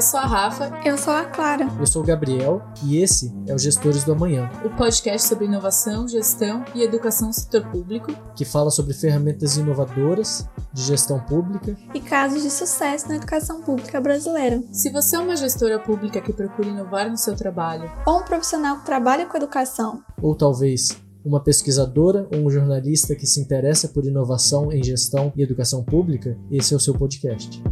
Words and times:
Eu 0.00 0.02
sou 0.02 0.18
a 0.18 0.24
Rafa. 0.24 0.80
Eu 0.82 0.96
sou 0.96 1.12
a 1.12 1.26
Clara. 1.26 1.68
Eu 1.78 1.86
sou 1.86 2.02
o 2.02 2.06
Gabriel 2.06 2.62
e 2.82 2.96
esse 2.96 3.30
é 3.46 3.54
o 3.54 3.58
Gestores 3.58 4.02
do 4.02 4.12
Amanhã 4.12 4.50
o 4.64 4.70
podcast 4.70 5.28
sobre 5.28 5.44
inovação, 5.44 6.08
gestão 6.08 6.64
e 6.74 6.82
educação 6.82 7.26
no 7.26 7.34
setor 7.34 7.66
público, 7.70 8.10
que 8.34 8.46
fala 8.46 8.70
sobre 8.70 8.94
ferramentas 8.94 9.58
inovadoras 9.58 10.48
de 10.72 10.84
gestão 10.84 11.20
pública 11.20 11.76
e 11.92 12.00
casos 12.00 12.42
de 12.42 12.50
sucesso 12.50 13.10
na 13.10 13.16
educação 13.16 13.60
pública 13.60 14.00
brasileira. 14.00 14.62
Se 14.72 14.88
você 14.88 15.16
é 15.16 15.18
uma 15.18 15.36
gestora 15.36 15.78
pública 15.78 16.22
que 16.22 16.32
procura 16.32 16.68
inovar 16.68 17.10
no 17.10 17.18
seu 17.18 17.36
trabalho, 17.36 17.92
ou 18.06 18.20
um 18.20 18.24
profissional 18.24 18.78
que 18.78 18.86
trabalha 18.86 19.26
com 19.26 19.36
educação, 19.36 20.02
ou 20.22 20.34
talvez 20.34 20.96
uma 21.22 21.44
pesquisadora 21.44 22.26
ou 22.34 22.46
um 22.46 22.50
jornalista 22.50 23.14
que 23.14 23.26
se 23.26 23.38
interessa 23.38 23.86
por 23.86 24.06
inovação 24.06 24.72
em 24.72 24.82
gestão 24.82 25.30
e 25.36 25.42
educação 25.42 25.84
pública, 25.84 26.38
esse 26.50 26.72
é 26.72 26.76
o 26.78 26.80
seu 26.80 26.94
podcast. 26.94 27.62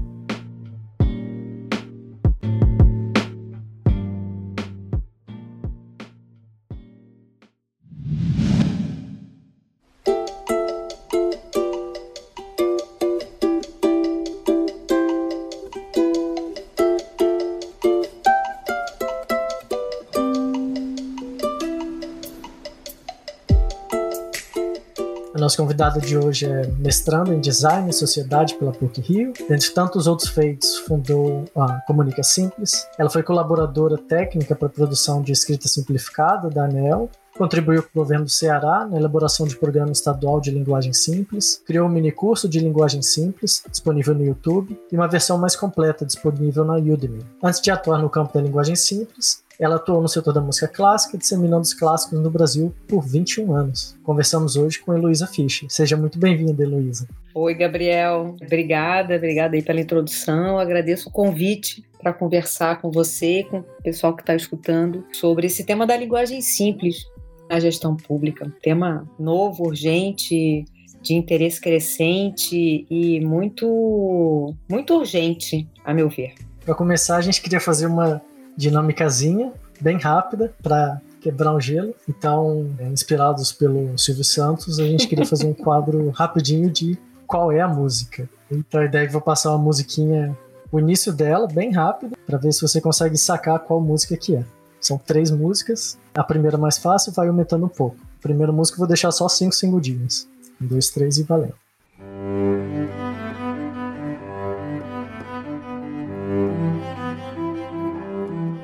Nosso 25.59 25.63
convidado 25.63 26.01
de 26.01 26.17
hoje 26.17 26.47
é 26.47 26.67
mestrando 26.79 27.33
em 27.33 27.41
Design 27.41 27.91
e 27.91 27.93
Sociedade 27.93 28.55
pela 28.55 28.73
PUC 28.73 29.01
Rio. 29.01 29.33
Dentre 29.49 29.71
tantos 29.71 30.07
outros 30.07 30.29
feitos, 30.29 30.79
fundou 30.79 31.45
a 31.57 31.81
Comunica 31.87 32.23
Simples. 32.23 32.87
Ela 32.97 33.11
foi 33.11 33.23
colaboradora 33.23 33.99
técnica 33.99 34.55
para 34.55 34.69
a 34.69 34.71
produção 34.71 35.21
de 35.21 35.33
escrita 35.33 35.67
simplificada 35.69 36.49
da 36.49 36.65
ANEL 36.65 37.11
contribuiu 37.37 37.85
com 37.85 37.89
o 37.95 38.03
governo 38.03 38.25
do 38.25 38.31
Ceará 38.31 38.85
na 38.85 38.97
elaboração 38.97 39.47
de 39.47 39.57
programa 39.57 39.93
estadual 39.93 40.41
de 40.41 40.51
linguagem 40.51 40.93
simples, 40.93 41.63
criou 41.65 41.87
um 41.87 41.89
mini 41.89 42.11
curso 42.11 42.49
de 42.49 42.59
linguagem 42.59 43.01
simples, 43.01 43.63
disponível 43.71 44.13
no 44.13 44.25
YouTube, 44.25 44.77
e 44.91 44.97
uma 44.97 45.07
versão 45.07 45.39
mais 45.39 45.55
completa 45.55 46.05
disponível 46.05 46.65
na 46.65 46.75
Udemy. 46.75 47.25
Antes 47.41 47.61
de 47.61 47.71
atuar 47.71 48.03
no 48.03 48.11
campo 48.11 48.35
da 48.35 48.41
linguagem 48.41 48.75
simples, 48.75 49.45
ela 49.59 49.77
atuou 49.77 50.01
no 50.01 50.09
setor 50.09 50.33
da 50.33 50.41
música 50.41 50.69
clássica, 50.69 51.19
disseminando 51.19 51.63
os 51.63 51.75
clássicos 51.75 52.21
no 52.21 52.31
Brasil 52.31 52.73
por 52.87 53.05
21 53.05 53.53
anos. 53.53 53.99
Conversamos 54.05 54.57
hoje 54.57 54.79
com 54.79 54.95
Heloísa 54.95 55.27
Fischer. 55.27 55.69
Seja 55.69 55.97
muito 55.97 56.19
bem-vinda, 56.19 56.63
Heloísa. 56.63 57.09
Oi, 57.35 57.55
Gabriel. 57.55 58.37
Obrigada, 58.41 59.17
obrigada 59.17 59.57
aí 59.57 59.63
pela 59.63 59.81
introdução. 59.81 60.59
Agradeço 60.59 61.09
o 61.09 61.13
convite 61.13 61.85
para 62.01 62.13
conversar 62.13 62.81
com 62.81 62.91
você, 62.91 63.45
com 63.51 63.59
o 63.59 63.83
pessoal 63.83 64.15
que 64.15 64.23
está 64.23 64.35
escutando, 64.35 65.05
sobre 65.13 65.49
esse 65.49 65.65
tema 65.65 65.87
da 65.87 65.97
linguagem 65.97 66.41
simples 66.41 67.05
na 67.51 67.59
gestão 67.59 67.97
pública. 67.97 68.45
Um 68.45 68.51
tema 68.63 69.09
novo, 69.19 69.67
urgente, 69.67 70.65
de 71.03 71.15
interesse 71.15 71.61
crescente 71.61 72.87
e 72.89 73.21
muito, 73.21 74.55
muito 74.71 74.95
urgente, 74.95 75.69
a 75.85 75.93
meu 75.93 76.09
ver. 76.09 76.35
Para 76.65 76.75
começar, 76.75 77.17
a 77.17 77.21
gente 77.21 77.41
queria 77.41 77.61
fazer 77.61 77.87
uma 77.87 78.23
dinâmicazinha, 78.59 79.53
bem 79.81 79.97
rápida, 79.99 80.53
para 80.61 81.01
quebrar 81.21 81.55
o 81.55 81.61
gelo. 81.61 81.95
Então, 82.09 82.69
é, 82.81 82.89
inspirados 82.89 83.53
pelo 83.53 83.97
Silvio 83.97 84.25
Santos, 84.25 84.81
a 84.81 84.85
gente 84.85 85.07
queria 85.07 85.25
fazer 85.25 85.47
um 85.47 85.55
quadro 85.55 86.11
rapidinho 86.11 86.69
de 86.69 86.99
qual 87.25 87.53
é 87.53 87.61
a 87.61 87.69
música. 87.69 88.29
Então, 88.51 88.81
a 88.81 88.85
ideia 88.85 89.03
é 89.03 89.07
que 89.07 89.11
eu 89.11 89.13
vou 89.13 89.23
passar 89.23 89.51
uma 89.51 89.59
musiquinha, 89.59 90.37
o 90.73 90.81
início 90.81 91.13
dela, 91.13 91.47
bem 91.47 91.73
rápido, 91.73 92.17
para 92.27 92.37
ver 92.37 92.53
se 92.53 92.61
você 92.61 92.81
consegue 92.81 93.17
sacar 93.17 93.61
qual 93.61 93.81
música 93.81 94.17
que 94.17 94.35
é. 94.35 94.45
São 94.81 94.99
três 94.99 95.31
músicas. 95.31 95.97
A 96.15 96.25
primeira 96.25 96.59
mais 96.59 96.79
fácil 96.79 97.13
vai 97.13 97.29
aumentando 97.29 97.65
um 97.65 97.71
pouco. 97.71 97.97
A 98.19 98.23
primeira 98.23 98.53
música 98.53 98.77
eu 98.77 98.81
vou 98.81 98.89
deixar 98.89 99.13
só 99.13 99.29
cinco 99.29 99.55
segundinhos. 99.55 100.27
Um, 100.61 100.67
dois, 100.67 100.89
três 100.89 101.19
e 101.19 101.23
valeu. 101.23 101.55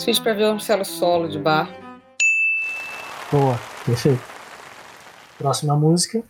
Fiz 0.04 0.18
para 0.18 0.34
ver 0.34 0.44
o 0.44 0.50
Marcelo 0.50 0.84
Solo 0.84 1.28
de 1.28 1.38
bar. 1.38 1.66
Boa, 3.32 3.58
perfeito. 3.86 4.22
Próxima 5.38 5.74
música. 5.74 6.22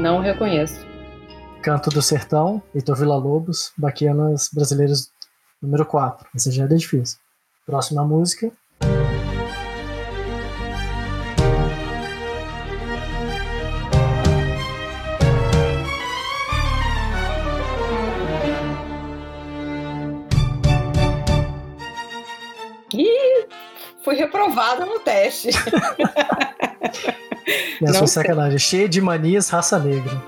Não 0.00 0.18
reconheço. 0.20 0.84
Canto 1.62 1.90
do 1.90 2.02
Sertão, 2.02 2.60
Heitor 2.74 2.96
Villa-Lobos, 2.96 3.72
Baquianas 3.78 4.50
Brasileiras 4.52 5.12
número 5.62 5.86
4. 5.86 6.28
Essa 6.34 6.50
já 6.50 6.64
é 6.64 6.66
difícil. 6.66 7.20
Próxima 7.64 8.04
música. 8.04 8.50
Fui 24.56 24.64
reprovada 24.64 24.86
no 24.86 24.98
teste. 25.00 25.50
Nessa 27.80 28.00
Não 28.00 28.06
sacanagem. 28.06 28.58
Cheia 28.58 28.88
de 28.88 29.00
manias, 29.00 29.48
raça 29.50 29.78
negra. 29.78 30.20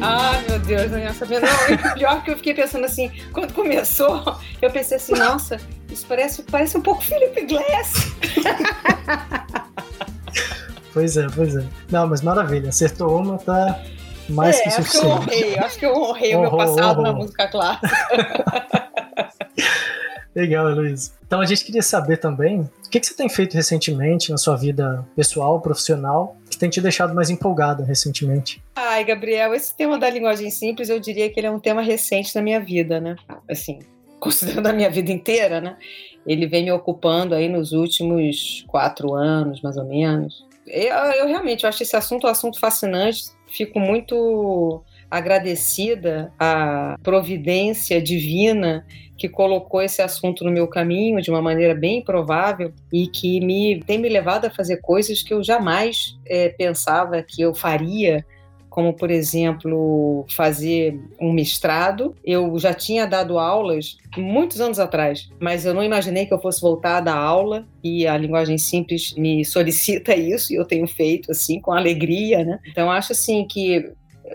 Ah, 0.00 0.40
meu 0.48 0.58
Deus, 0.58 0.90
não 0.90 0.98
ia 0.98 1.12
saber. 1.12 1.40
Não, 1.40 1.94
pior 1.94 2.24
que 2.24 2.30
eu 2.30 2.36
fiquei 2.36 2.54
pensando 2.54 2.84
assim, 2.86 3.12
quando 3.32 3.52
começou, 3.52 4.36
eu 4.60 4.70
pensei 4.70 4.96
assim, 4.96 5.12
nossa, 5.14 5.60
isso 5.90 6.04
parece, 6.08 6.42
parece 6.42 6.76
um 6.76 6.80
pouco 6.80 7.04
Felipe 7.04 7.42
Glass. 7.46 7.92
Pois 10.94 11.16
é, 11.16 11.26
pois 11.34 11.56
é. 11.56 11.64
Não, 11.90 12.06
mas 12.06 12.20
maravilha. 12.20 12.68
Acertou 12.68 13.16
uma, 13.16 13.38
tá 13.38 13.80
mais 14.28 14.58
é, 14.58 14.62
que 14.62 14.68
acho 14.68 14.82
suficiente. 14.82 15.06
Que 15.06 15.06
eu 15.06 15.14
honrei, 15.14 15.58
acho 15.58 15.78
que 15.78 15.86
eu 15.86 15.94
honrei 15.94 16.36
honrou, 16.36 16.52
o 16.52 16.56
meu 16.56 16.66
passado 16.66 17.00
honrou. 17.00 17.02
na 17.02 17.12
música 17.14 17.48
clássica. 17.48 18.81
Legal, 20.34 20.68
Luiz. 20.70 21.14
Então 21.26 21.40
a 21.40 21.46
gente 21.46 21.64
queria 21.64 21.82
saber 21.82 22.18
também 22.18 22.60
o 22.60 22.90
que, 22.90 23.00
que 23.00 23.06
você 23.06 23.14
tem 23.14 23.28
feito 23.28 23.54
recentemente 23.54 24.30
na 24.30 24.36
sua 24.36 24.56
vida 24.56 25.06
pessoal, 25.14 25.60
profissional, 25.60 26.36
que 26.50 26.58
tem 26.58 26.70
te 26.70 26.80
deixado 26.80 27.14
mais 27.14 27.30
empolgada 27.30 27.84
recentemente. 27.84 28.62
Ai, 28.74 29.04
Gabriel, 29.04 29.54
esse 29.54 29.74
tema 29.76 29.98
da 29.98 30.08
linguagem 30.08 30.50
simples, 30.50 30.88
eu 30.88 31.00
diria 31.00 31.30
que 31.30 31.40
ele 31.40 31.46
é 31.46 31.50
um 31.50 31.60
tema 31.60 31.82
recente 31.82 32.34
na 32.34 32.42
minha 32.42 32.60
vida, 32.60 33.00
né? 33.00 33.16
Assim, 33.48 33.80
considerando 34.20 34.66
a 34.66 34.72
minha 34.72 34.90
vida 34.90 35.10
inteira, 35.10 35.60
né? 35.60 35.76
Ele 36.26 36.46
vem 36.46 36.64
me 36.64 36.72
ocupando 36.72 37.34
aí 37.34 37.48
nos 37.48 37.72
últimos 37.72 38.64
quatro 38.68 39.14
anos, 39.14 39.60
mais 39.60 39.76
ou 39.76 39.84
menos. 39.84 40.46
Eu, 40.66 40.94
eu 40.94 41.26
realmente 41.26 41.64
eu 41.64 41.68
acho 41.68 41.82
esse 41.82 41.96
assunto 41.96 42.26
um 42.26 42.30
assunto 42.30 42.60
fascinante 42.60 43.32
fico 43.52 43.78
muito 43.78 44.82
agradecida 45.12 46.32
à 46.38 46.96
providência 47.02 48.00
divina 48.00 48.86
que 49.18 49.28
colocou 49.28 49.82
esse 49.82 50.00
assunto 50.00 50.42
no 50.42 50.50
meu 50.50 50.66
caminho 50.66 51.20
de 51.20 51.30
uma 51.30 51.42
maneira 51.42 51.74
bem 51.74 51.98
improvável 51.98 52.72
e 52.90 53.06
que 53.06 53.38
me 53.40 53.82
tem 53.86 53.98
me 53.98 54.08
levado 54.08 54.46
a 54.46 54.50
fazer 54.50 54.78
coisas 54.78 55.22
que 55.22 55.34
eu 55.34 55.44
jamais 55.44 56.18
é, 56.24 56.48
pensava 56.48 57.22
que 57.22 57.42
eu 57.42 57.54
faria 57.54 58.24
como 58.70 58.94
por 58.94 59.10
exemplo 59.10 60.24
fazer 60.30 60.98
um 61.20 61.30
mestrado. 61.30 62.16
Eu 62.24 62.58
já 62.58 62.72
tinha 62.72 63.06
dado 63.06 63.38
aulas 63.38 63.98
muitos 64.16 64.62
anos 64.62 64.78
atrás, 64.78 65.28
mas 65.38 65.66
eu 65.66 65.74
não 65.74 65.84
imaginei 65.84 66.24
que 66.24 66.32
eu 66.32 66.40
fosse 66.40 66.58
voltar 66.58 67.00
dar 67.00 67.18
aula 67.18 67.66
e 67.84 68.06
a 68.06 68.16
linguagem 68.16 68.56
simples 68.56 69.14
me 69.14 69.44
solicita 69.44 70.16
isso 70.16 70.54
e 70.54 70.56
eu 70.56 70.64
tenho 70.64 70.86
feito 70.86 71.30
assim 71.30 71.60
com 71.60 71.70
alegria, 71.70 72.42
né? 72.46 72.58
Então 72.66 72.90
acho 72.90 73.12
assim 73.12 73.46
que 73.46 73.92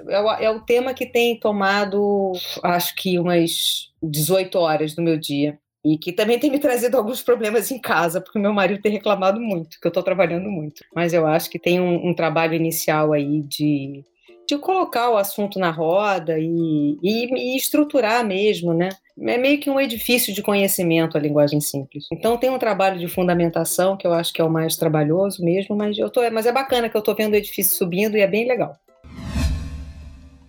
é 0.08 0.20
o, 0.20 0.32
é 0.32 0.50
o 0.50 0.62
tema 0.62 0.94
que 0.94 1.06
tem 1.06 1.40
tomado, 1.40 2.34
acho 2.64 2.96
que 2.96 3.20
umas 3.20 3.92
18 4.02 4.58
horas 4.58 4.94
do 4.94 5.02
meu 5.02 5.18
dia 5.18 5.58
e 5.84 5.98
que 5.98 6.12
também 6.12 6.40
tem 6.40 6.52
me 6.52 6.60
trazido 6.60 6.98
alguns 6.98 7.22
problemas 7.22 7.72
em 7.72 7.80
casa, 7.80 8.20
porque 8.20 8.40
meu 8.40 8.54
marido 8.54 8.82
tem 8.82 8.92
reclamado 8.92 9.40
muito, 9.40 9.80
que 9.80 9.88
eu 9.88 9.90
estou 9.90 10.04
trabalhando 10.04 10.50
muito. 10.50 10.84
Mas 10.94 11.14
eu 11.14 11.26
acho 11.26 11.50
que 11.50 11.60
tem 11.60 11.80
um, 11.80 12.10
um 12.10 12.14
trabalho 12.14 12.56
inicial 12.56 13.14
aí 13.14 13.42
de 13.42 14.04
de 14.48 14.58
colocar 14.58 15.10
o 15.10 15.18
assunto 15.18 15.60
na 15.60 15.70
roda 15.70 16.40
e, 16.40 16.98
e, 17.04 17.54
e, 17.54 17.58
estruturar 17.58 18.26
mesmo, 18.26 18.74
né? 18.74 18.90
É 19.20 19.38
meio 19.38 19.60
que 19.60 19.70
um 19.70 19.80
edifício 19.80 20.34
de 20.34 20.42
conhecimento 20.42 21.18
a 21.18 21.20
linguagem 21.20 21.60
simples. 21.60 22.06
Então 22.12 22.38
tem 22.38 22.50
um 22.50 22.58
trabalho 22.58 22.98
de 22.98 23.08
fundamentação 23.10 23.98
que 23.98 24.08
eu 24.08 24.14
acho 24.14 24.32
que 24.32 24.40
é 24.40 24.46
o 24.46 24.50
mais 24.50 24.78
trabalhoso 24.78 25.44
mesmo, 25.44 25.76
mas 25.76 25.98
eu 25.98 26.10
tô, 26.10 26.22
mas 26.32 26.46
é 26.46 26.52
bacana 26.52 26.88
que 26.88 26.96
eu 26.96 27.00
estou 27.00 27.16
vendo 27.16 27.34
o 27.34 27.36
edifício 27.36 27.76
subindo 27.76 28.16
e 28.16 28.22
é 28.22 28.28
bem 28.28 28.48
legal. 28.48 28.78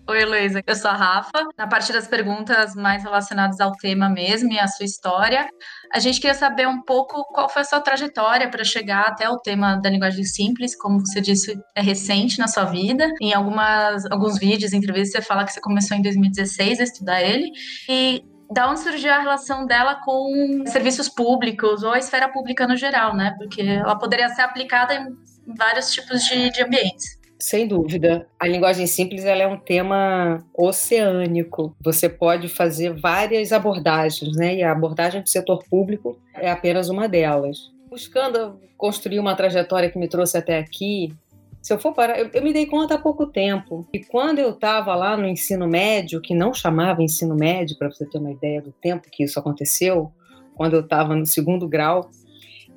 Oi, 0.09 0.23
Heloísa. 0.23 0.63
Eu 0.65 0.75
sou 0.75 0.89
a 0.89 0.95
Rafa. 0.95 1.47
Na 1.55 1.67
parte 1.67 1.93
das 1.93 2.07
perguntas 2.07 2.73
mais 2.73 3.03
relacionadas 3.03 3.59
ao 3.59 3.73
tema 3.73 4.09
mesmo 4.09 4.51
e 4.51 4.57
à 4.57 4.67
sua 4.67 4.83
história, 4.83 5.47
a 5.93 5.99
gente 5.99 6.19
queria 6.19 6.33
saber 6.33 6.67
um 6.67 6.81
pouco 6.81 7.23
qual 7.25 7.47
foi 7.47 7.61
a 7.61 7.65
sua 7.65 7.79
trajetória 7.79 8.49
para 8.49 8.63
chegar 8.63 9.01
até 9.01 9.29
o 9.29 9.37
tema 9.37 9.75
da 9.75 9.87
linguagem 9.87 10.23
simples. 10.23 10.75
Como 10.75 10.99
você 10.99 11.21
disse, 11.21 11.55
é 11.75 11.81
recente 11.83 12.39
na 12.39 12.47
sua 12.47 12.65
vida. 12.65 13.07
Em 13.21 13.35
algumas, 13.35 14.03
alguns 14.09 14.39
vídeos, 14.39 14.73
entrevistas, 14.73 15.21
você 15.21 15.27
fala 15.27 15.45
que 15.45 15.53
você 15.53 15.61
começou 15.61 15.95
em 15.95 16.01
2016 16.01 16.79
a 16.79 16.83
estudar 16.83 17.21
ele. 17.21 17.51
E 17.87 18.23
da 18.51 18.67
onde 18.67 18.79
surgiu 18.79 19.13
a 19.13 19.19
relação 19.19 19.67
dela 19.67 20.01
com 20.03 20.63
serviços 20.65 21.07
públicos 21.07 21.83
ou 21.83 21.91
a 21.91 21.99
esfera 21.99 22.27
pública 22.29 22.67
no 22.67 22.75
geral, 22.75 23.15
né? 23.15 23.35
Porque 23.37 23.61
ela 23.61 23.95
poderia 23.95 24.27
ser 24.29 24.41
aplicada 24.41 24.91
em 24.95 25.53
vários 25.55 25.91
tipos 25.91 26.23
de, 26.25 26.49
de 26.49 26.63
ambientes. 26.63 27.18
Sem 27.39 27.65
dúvida. 27.67 28.27
A 28.37 28.45
linguagem 28.45 28.85
simples 28.85 29.23
ela 29.23 29.41
é 29.41 29.47
um 29.47 29.57
tema 29.57 30.43
oceânico. 30.53 31.73
Você 31.81 32.09
pode 32.09 32.49
fazer 32.49 32.93
várias 32.93 33.53
abordagens, 33.53 34.35
né? 34.35 34.55
E 34.55 34.63
a 34.63 34.73
abordagem 34.73 35.21
do 35.21 35.29
setor 35.29 35.63
público 35.69 36.19
é 36.35 36.51
apenas 36.51 36.89
uma 36.89 37.07
delas. 37.07 37.71
Buscando 37.89 38.59
construir 38.77 39.19
uma 39.19 39.35
trajetória 39.35 39.89
que 39.89 39.97
me 39.97 40.09
trouxe 40.09 40.37
até 40.37 40.59
aqui, 40.59 41.13
se 41.61 41.73
eu 41.73 41.79
for 41.79 41.93
parar, 41.93 42.19
eu, 42.19 42.29
eu 42.33 42.41
me 42.41 42.53
dei 42.53 42.65
conta 42.65 42.95
há 42.95 42.97
pouco 42.97 43.25
tempo. 43.25 43.87
E 43.93 43.99
quando 43.99 44.39
eu 44.39 44.51
estava 44.51 44.95
lá 44.95 45.17
no 45.17 45.27
ensino 45.27 45.67
médio, 45.67 46.21
que 46.21 46.33
não 46.33 46.53
chamava 46.53 47.03
ensino 47.03 47.35
médio, 47.35 47.77
para 47.77 47.91
você 47.91 48.05
ter 48.05 48.17
uma 48.17 48.31
ideia 48.31 48.61
do 48.61 48.71
tempo 48.71 49.09
que 49.11 49.23
isso 49.23 49.39
aconteceu, 49.39 50.11
quando 50.55 50.75
eu 50.75 50.81
estava 50.81 51.15
no 51.15 51.25
segundo 51.25 51.67
grau, 51.67 52.09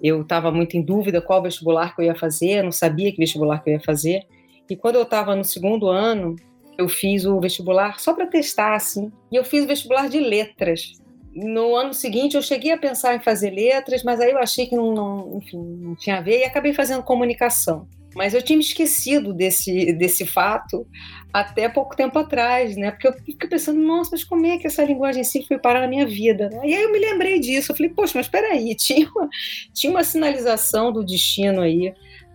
eu 0.02 0.22
estava 0.22 0.50
muito 0.50 0.76
em 0.76 0.82
dúvida 0.82 1.20
qual 1.20 1.42
vestibular 1.42 1.94
que 1.94 2.02
eu 2.02 2.06
ia 2.06 2.14
fazer, 2.14 2.62
não 2.62 2.72
sabia 2.72 3.10
que 3.12 3.18
vestibular 3.18 3.62
que 3.62 3.70
eu 3.70 3.74
ia 3.74 3.80
fazer. 3.80 4.24
E 4.72 4.76
quando 4.76 4.96
eu 4.96 5.02
estava 5.02 5.36
no 5.36 5.44
segundo 5.44 5.86
ano, 5.88 6.34
eu 6.78 6.88
fiz 6.88 7.26
o 7.26 7.38
vestibular 7.38 8.00
só 8.00 8.14
para 8.14 8.26
testar, 8.26 8.74
assim. 8.74 9.12
E 9.30 9.36
eu 9.36 9.44
fiz 9.44 9.64
o 9.64 9.66
vestibular 9.66 10.08
de 10.08 10.18
letras. 10.18 10.92
No 11.34 11.76
ano 11.76 11.92
seguinte, 11.92 12.36
eu 12.36 12.42
cheguei 12.42 12.72
a 12.72 12.78
pensar 12.78 13.14
em 13.14 13.20
fazer 13.20 13.50
letras, 13.50 14.02
mas 14.02 14.18
aí 14.18 14.30
eu 14.30 14.38
achei 14.38 14.66
que 14.66 14.74
não, 14.74 14.94
não, 14.94 15.36
enfim, 15.36 15.58
não 15.58 15.94
tinha 15.94 16.16
a 16.16 16.20
ver 16.22 16.40
e 16.40 16.44
acabei 16.44 16.72
fazendo 16.72 17.02
comunicação. 17.02 17.86
Mas 18.14 18.32
eu 18.32 18.40
tinha 18.40 18.56
me 18.56 18.64
esquecido 18.64 19.34
desse, 19.34 19.92
desse 19.92 20.24
fato 20.24 20.86
até 21.30 21.68
pouco 21.68 21.94
tempo 21.94 22.18
atrás, 22.18 22.74
né? 22.74 22.92
Porque 22.92 23.08
eu 23.08 23.12
fiquei 23.12 23.48
pensando, 23.48 23.78
nossa, 23.78 24.12
mas 24.12 24.24
como 24.24 24.46
é 24.46 24.56
que 24.56 24.66
essa 24.66 24.84
linguagem 24.84 25.20
assim 25.20 25.42
foi 25.42 25.58
parar 25.58 25.80
na 25.80 25.86
minha 25.86 26.06
vida? 26.06 26.48
E 26.64 26.74
aí 26.74 26.82
eu 26.82 26.92
me 26.92 26.98
lembrei 26.98 27.38
disso. 27.38 27.72
Eu 27.72 27.76
falei, 27.76 27.92
poxa, 27.92 28.12
mas 28.14 28.24
espera 28.24 28.48
aí, 28.48 28.74
tinha 28.76 29.06
uma, 29.10 29.28
tinha 29.74 29.90
uma 29.90 30.04
sinalização 30.04 30.90
do 30.90 31.04
destino 31.04 31.60
aí 31.60 31.92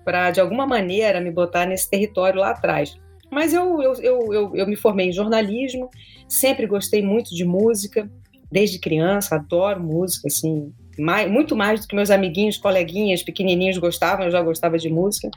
para, 0.07 0.31
de 0.31 0.39
alguma 0.39 0.65
maneira, 0.65 1.19
me 1.19 1.29
botar 1.29 1.65
nesse 1.65 1.89
território 1.89 2.39
lá 2.39 2.51
atrás. 2.51 2.95
Mas 3.29 3.53
eu, 3.53 3.81
eu, 3.81 3.93
eu, 3.95 4.33
eu, 4.33 4.55
eu 4.55 4.65
me 4.65 4.77
formei 4.77 5.09
em 5.09 5.11
jornalismo, 5.11 5.89
sempre 6.29 6.65
gostei 6.65 7.01
muito 7.01 7.35
de 7.35 7.43
música, 7.43 8.09
desde 8.49 8.79
criança, 8.79 9.35
adoro 9.35 9.83
música, 9.83 10.29
assim, 10.29 10.71
mais, 10.97 11.29
muito 11.29 11.57
mais 11.57 11.81
do 11.81 11.87
que 11.89 11.93
meus 11.93 12.09
amiguinhos, 12.09 12.55
coleguinhas 12.55 13.21
pequenininhos 13.21 13.77
gostavam, 13.77 14.23
eu 14.23 14.31
já 14.31 14.41
gostava 14.41 14.77
de 14.77 14.89
música, 14.89 15.29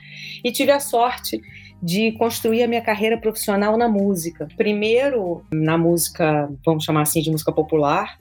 e 0.45 0.53
tive 0.53 0.71
a 0.71 0.79
sorte 0.79 1.41
de 1.83 2.13
construir 2.13 2.63
a 2.63 2.69
minha 2.69 2.81
carreira 2.81 3.19
profissional 3.19 3.77
na 3.77 3.89
música. 3.89 4.47
Primeiro 4.57 5.45
na 5.53 5.77
música, 5.77 6.49
vamos 6.65 6.85
chamar 6.85 7.03
assim, 7.03 7.23
de 7.23 7.31
música 7.33 7.51
popular, 7.51 8.17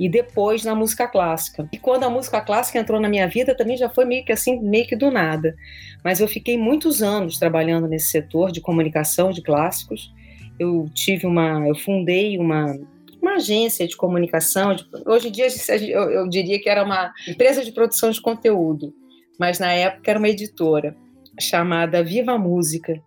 e 0.00 0.08
depois 0.08 0.64
na 0.64 0.74
música 0.74 1.06
clássica. 1.06 1.68
E 1.70 1.76
quando 1.76 2.04
a 2.04 2.08
música 2.10 2.40
clássica 2.40 2.78
entrou 2.78 2.98
na 2.98 3.06
minha 3.06 3.28
vida, 3.28 3.54
também 3.54 3.76
já 3.76 3.90
foi 3.90 4.06
meio 4.06 4.24
que 4.24 4.32
assim, 4.32 4.58
meio 4.58 4.86
que 4.86 4.96
do 4.96 5.10
nada. 5.10 5.54
Mas 6.02 6.20
eu 6.20 6.26
fiquei 6.26 6.56
muitos 6.56 7.02
anos 7.02 7.38
trabalhando 7.38 7.86
nesse 7.86 8.06
setor 8.06 8.50
de 8.50 8.62
comunicação 8.62 9.30
de 9.30 9.42
clássicos. 9.42 10.10
Eu 10.58 10.88
tive 10.94 11.26
uma, 11.26 11.68
eu 11.68 11.74
fundei 11.74 12.38
uma 12.38 12.74
uma 13.20 13.34
agência 13.34 13.86
de 13.86 13.94
comunicação. 13.94 14.74
De, 14.74 14.86
hoje 15.04 15.28
em 15.28 15.30
dia 15.30 15.46
eu, 15.90 16.10
eu 16.10 16.28
diria 16.30 16.58
que 16.58 16.70
era 16.70 16.82
uma 16.82 17.12
empresa 17.28 17.62
de 17.62 17.70
produção 17.70 18.10
de 18.10 18.22
conteúdo, 18.22 18.94
mas 19.38 19.58
na 19.58 19.70
época 19.70 20.10
era 20.10 20.18
uma 20.18 20.30
editora 20.30 20.96
chamada 21.38 22.02
Viva 22.02 22.38
Música. 22.38 22.98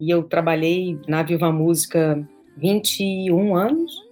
E 0.00 0.08
eu 0.08 0.22
trabalhei 0.22 0.98
na 1.06 1.22
Viva 1.22 1.52
Música 1.52 2.26
21 2.56 3.54
anos 3.54 4.11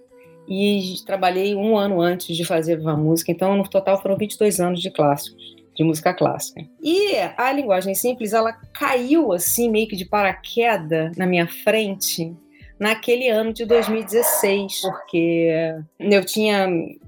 e 0.53 0.95
trabalhei 1.05 1.55
um 1.55 1.77
ano 1.77 2.01
antes 2.01 2.35
de 2.35 2.43
fazer 2.43 2.75
Viva 2.75 2.97
Música, 2.97 3.31
então 3.31 3.55
no 3.55 3.63
total 3.63 4.01
foram 4.01 4.17
22 4.17 4.59
anos 4.59 4.81
de 4.81 4.91
clássicos, 4.91 5.55
de 5.73 5.81
música 5.81 6.13
clássica. 6.13 6.61
E 6.83 7.15
a 7.37 7.53
linguagem 7.53 7.95
simples, 7.95 8.33
ela 8.33 8.51
caiu 8.73 9.31
assim 9.31 9.71
meio 9.71 9.87
que 9.87 9.95
de 9.95 10.03
paraquedas 10.03 11.15
na 11.15 11.25
minha 11.25 11.47
frente 11.47 12.35
naquele 12.77 13.29
ano 13.29 13.53
de 13.53 13.65
2016, 13.65 14.81
porque 14.81 15.73
eu 15.97 16.25
tinha, 16.25 16.67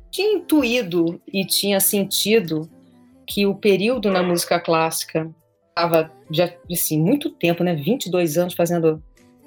tinha 0.10 0.38
intuído 0.38 1.20
e 1.28 1.46
tinha 1.46 1.82
sentido 1.82 2.70
que 3.28 3.46
o 3.46 3.56
período 3.56 4.10
na 4.10 4.24
música 4.24 4.58
clássica 4.58 5.30
estava 5.68 6.10
já 6.32 6.50
assim 6.72 6.98
muito 6.98 7.30
tempo, 7.30 7.62
né, 7.62 7.76
22 7.76 8.38
anos 8.38 8.54
fazendo 8.54 9.04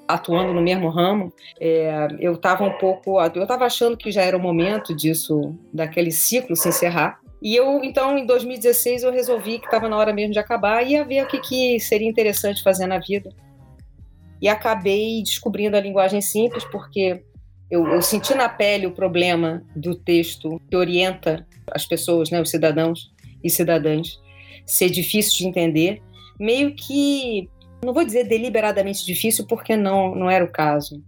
atuando 0.07 0.53
no 0.53 0.61
mesmo 0.61 0.89
ramo, 0.89 1.33
é, 1.59 2.07
eu 2.19 2.33
estava 2.33 2.63
um 2.63 2.77
pouco, 2.77 3.19
eu 3.19 3.43
estava 3.43 3.65
achando 3.65 3.97
que 3.97 4.11
já 4.11 4.21
era 4.21 4.37
o 4.37 4.39
momento 4.39 4.95
disso, 4.95 5.55
daquele 5.73 6.11
ciclo 6.11 6.55
se 6.55 6.69
encerrar. 6.69 7.19
E 7.41 7.55
eu, 7.55 7.83
então, 7.83 8.17
em 8.17 8.25
2016, 8.25 9.03
eu 9.03 9.11
resolvi 9.11 9.59
que 9.59 9.65
estava 9.65 9.87
na 9.87 9.97
hora 9.97 10.13
mesmo 10.13 10.33
de 10.33 10.39
acabar 10.39 10.83
e 10.83 10.91
ia 10.91 11.03
ver 11.03 11.23
o 11.23 11.27
que, 11.27 11.39
que 11.39 11.79
seria 11.79 12.09
interessante 12.09 12.63
fazer 12.63 12.87
na 12.87 12.97
vida 12.99 13.29
e 14.41 14.47
acabei 14.47 15.21
descobrindo 15.23 15.75
a 15.75 15.81
linguagem 15.81 16.21
simples 16.21 16.63
porque 16.65 17.23
eu, 17.69 17.85
eu, 17.87 18.01
senti 18.01 18.33
na 18.33 18.47
pele 18.47 18.87
o 18.87 18.91
problema 18.91 19.63
do 19.75 19.95
texto 19.95 20.61
que 20.69 20.75
orienta 20.75 21.45
as 21.71 21.85
pessoas, 21.85 22.29
né, 22.29 22.41
os 22.41 22.49
cidadãos 22.49 23.11
e 23.43 23.49
cidadãs, 23.49 24.19
ser 24.65 24.89
difícil 24.89 25.37
de 25.39 25.47
entender, 25.47 26.01
meio 26.39 26.73
que, 26.75 27.49
não 27.83 27.93
vou 27.93 28.03
dizer 28.03 28.25
deliberadamente 28.25 29.05
difícil, 29.05 29.45
porque 29.47 29.75
não, 29.75 30.15
não 30.15 30.29
era 30.29 30.43
o 30.43 30.51
caso, 30.51 31.03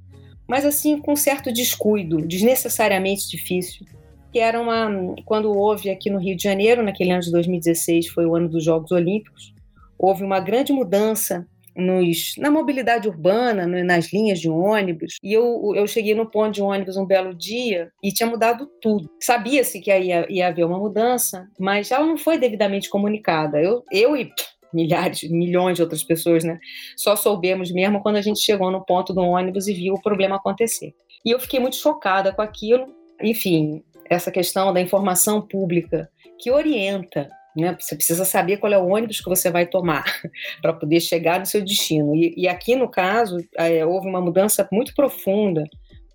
mas 0.47 0.65
assim, 0.65 0.97
com 0.97 1.15
certo 1.15 1.51
descuido, 1.51 2.25
desnecessariamente 2.25 3.29
difícil, 3.29 3.85
que 4.31 4.39
era 4.39 4.59
uma, 4.59 5.15
quando 5.25 5.51
houve 5.51 5.89
aqui 5.89 6.09
no 6.09 6.19
Rio 6.19 6.35
de 6.35 6.43
Janeiro, 6.43 6.83
naquele 6.83 7.11
ano 7.11 7.21
de 7.21 7.31
2016, 7.31 8.07
foi 8.07 8.25
o 8.25 8.35
ano 8.35 8.49
dos 8.49 8.63
Jogos 8.63 8.91
Olímpicos, 8.91 9.53
houve 9.97 10.23
uma 10.23 10.39
grande 10.39 10.71
mudança 10.71 11.47
nos, 11.75 12.33
na 12.37 12.51
mobilidade 12.51 13.07
urbana, 13.07 13.65
nas 13.83 14.11
linhas 14.11 14.39
de 14.39 14.49
ônibus. 14.49 15.15
E 15.23 15.33
eu, 15.33 15.73
eu 15.75 15.87
cheguei 15.87 16.13
no 16.13 16.29
ponto 16.29 16.55
de 16.55 16.61
ônibus 16.61 16.97
um 16.97 17.05
belo 17.05 17.33
dia 17.33 17.91
e 18.03 18.11
tinha 18.11 18.29
mudado 18.29 18.67
tudo. 18.81 19.09
Sabia-se 19.21 19.79
que 19.79 19.91
ia, 19.91 20.25
ia 20.29 20.47
haver 20.47 20.65
uma 20.65 20.77
mudança, 20.77 21.47
mas 21.59 21.91
ela 21.91 22.05
não 22.05 22.17
foi 22.17 22.37
devidamente 22.37 22.89
comunicada. 22.89 23.61
Eu, 23.61 23.83
eu 23.91 24.15
e 24.15 24.31
milhares, 24.73 25.29
milhões 25.29 25.75
de 25.75 25.81
outras 25.81 26.03
pessoas, 26.03 26.43
né? 26.43 26.59
Só 26.95 27.15
soubemos 27.15 27.71
mesmo 27.71 28.01
quando 28.01 28.17
a 28.17 28.21
gente 28.21 28.39
chegou 28.39 28.71
no 28.71 28.85
ponto 28.85 29.13
do 29.13 29.21
ônibus 29.21 29.67
e 29.67 29.73
viu 29.73 29.93
o 29.93 30.01
problema 30.01 30.35
acontecer. 30.35 30.93
E 31.25 31.31
eu 31.31 31.39
fiquei 31.39 31.59
muito 31.59 31.75
chocada 31.75 32.31
com 32.31 32.41
aquilo. 32.41 32.87
Enfim, 33.21 33.83
essa 34.09 34.31
questão 34.31 34.73
da 34.73 34.81
informação 34.81 35.41
pública 35.41 36.09
que 36.39 36.51
orienta 36.51 37.29
né? 37.55 37.75
Você 37.79 37.95
precisa 37.95 38.25
saber 38.25 38.57
qual 38.57 38.71
é 38.71 38.77
o 38.77 38.87
ônibus 38.87 39.19
que 39.19 39.29
você 39.29 39.49
vai 39.49 39.65
tomar 39.65 40.03
para 40.61 40.73
poder 40.73 40.99
chegar 40.99 41.39
no 41.39 41.45
seu 41.45 41.61
destino. 41.61 42.15
E, 42.15 42.33
e 42.37 42.47
aqui, 42.47 42.75
no 42.75 42.89
caso, 42.89 43.37
é, 43.57 43.85
houve 43.85 44.07
uma 44.07 44.21
mudança 44.21 44.67
muito 44.71 44.93
profunda, 44.93 45.65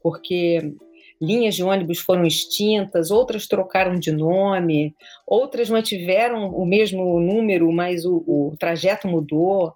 porque 0.02 0.74
linhas 1.20 1.54
de 1.54 1.62
ônibus 1.62 1.98
foram 1.98 2.24
extintas, 2.24 3.10
outras 3.10 3.46
trocaram 3.46 3.98
de 3.98 4.12
nome, 4.12 4.94
outras 5.26 5.70
mantiveram 5.70 6.50
o 6.50 6.66
mesmo 6.66 7.20
número, 7.20 7.70
mas 7.72 8.04
o, 8.04 8.16
o 8.26 8.56
trajeto 8.58 9.08
mudou. 9.08 9.74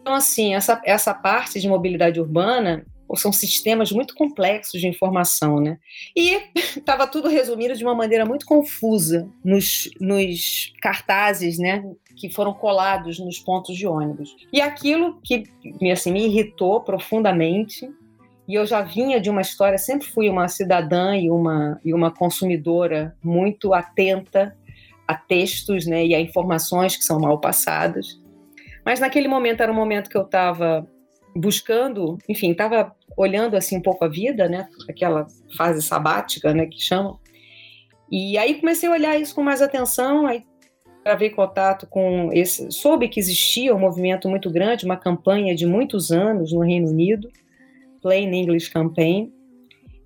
Então, 0.00 0.14
assim, 0.14 0.54
essa, 0.54 0.80
essa 0.84 1.14
parte 1.14 1.60
de 1.60 1.68
mobilidade 1.68 2.20
urbana 2.20 2.84
são 3.16 3.32
sistemas 3.32 3.90
muito 3.90 4.14
complexos 4.14 4.80
de 4.80 4.86
informação, 4.86 5.60
né? 5.60 5.78
E 6.16 6.40
estava 6.78 7.06
tudo 7.06 7.28
resumido 7.28 7.74
de 7.74 7.84
uma 7.84 7.94
maneira 7.94 8.24
muito 8.24 8.46
confusa 8.46 9.28
nos, 9.44 9.90
nos 10.00 10.72
cartazes, 10.80 11.58
né? 11.58 11.82
Que 12.16 12.30
foram 12.30 12.52
colados 12.52 13.18
nos 13.18 13.38
pontos 13.38 13.76
de 13.76 13.86
ônibus. 13.86 14.34
E 14.52 14.60
aquilo 14.60 15.20
que 15.22 15.44
assim, 15.90 16.12
me 16.12 16.26
irritou 16.26 16.80
profundamente, 16.82 17.90
e 18.50 18.54
eu 18.56 18.66
já 18.66 18.82
vinha 18.82 19.20
de 19.20 19.30
uma 19.30 19.42
história, 19.42 19.78
sempre 19.78 20.08
fui 20.08 20.28
uma 20.28 20.48
cidadã 20.48 21.16
e 21.16 21.30
uma, 21.30 21.80
e 21.84 21.94
uma 21.94 22.10
consumidora 22.10 23.16
muito 23.22 23.72
atenta 23.72 24.56
a 25.06 25.14
textos 25.14 25.86
né, 25.86 26.04
e 26.04 26.16
a 26.16 26.20
informações 26.20 26.96
que 26.96 27.04
são 27.04 27.20
mal 27.20 27.38
passadas. 27.38 28.20
Mas 28.84 28.98
naquele 28.98 29.28
momento 29.28 29.62
era 29.62 29.70
um 29.70 29.74
momento 29.76 30.10
que 30.10 30.16
eu 30.16 30.22
estava 30.22 30.84
buscando, 31.36 32.18
enfim, 32.28 32.50
estava 32.50 32.92
olhando 33.16 33.56
assim 33.56 33.76
um 33.76 33.82
pouco 33.82 34.04
a 34.04 34.08
vida, 34.08 34.48
né? 34.48 34.66
Aquela 34.88 35.28
fase 35.56 35.80
sabática, 35.80 36.52
né, 36.52 36.66
que 36.66 36.80
chamam. 36.80 37.20
E 38.10 38.36
aí 38.36 38.58
comecei 38.58 38.88
a 38.88 38.92
olhar 38.92 39.16
isso 39.16 39.32
com 39.32 39.44
mais 39.44 39.62
atenção, 39.62 40.26
aí 40.26 40.42
travei 41.04 41.30
contato 41.30 41.86
com 41.86 42.30
esse, 42.32 42.68
soube 42.72 43.08
que 43.08 43.20
existia 43.20 43.72
um 43.72 43.78
movimento 43.78 44.28
muito 44.28 44.50
grande, 44.50 44.86
uma 44.86 44.96
campanha 44.96 45.54
de 45.54 45.66
muitos 45.66 46.10
anos 46.10 46.52
no 46.52 46.62
Reino 46.62 46.88
Unido 46.88 47.30
Plain 48.00 48.32
English 48.34 48.70
Campaign. 48.70 49.30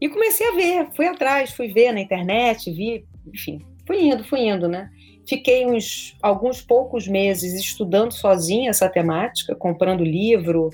E 0.00 0.08
comecei 0.08 0.46
a 0.48 0.52
ver, 0.52 0.88
fui 0.94 1.06
atrás, 1.06 1.52
fui 1.52 1.68
ver 1.68 1.92
na 1.92 2.00
internet, 2.00 2.70
vi, 2.70 3.04
enfim, 3.32 3.60
fui 3.86 4.02
indo, 4.02 4.24
fui 4.24 4.40
indo, 4.40 4.68
né? 4.68 4.90
Fiquei 5.26 5.64
uns 5.66 6.16
alguns 6.22 6.60
poucos 6.60 7.08
meses 7.08 7.54
estudando 7.54 8.12
sozinha 8.12 8.70
essa 8.70 8.88
temática, 8.88 9.54
comprando 9.54 10.04
livro, 10.04 10.70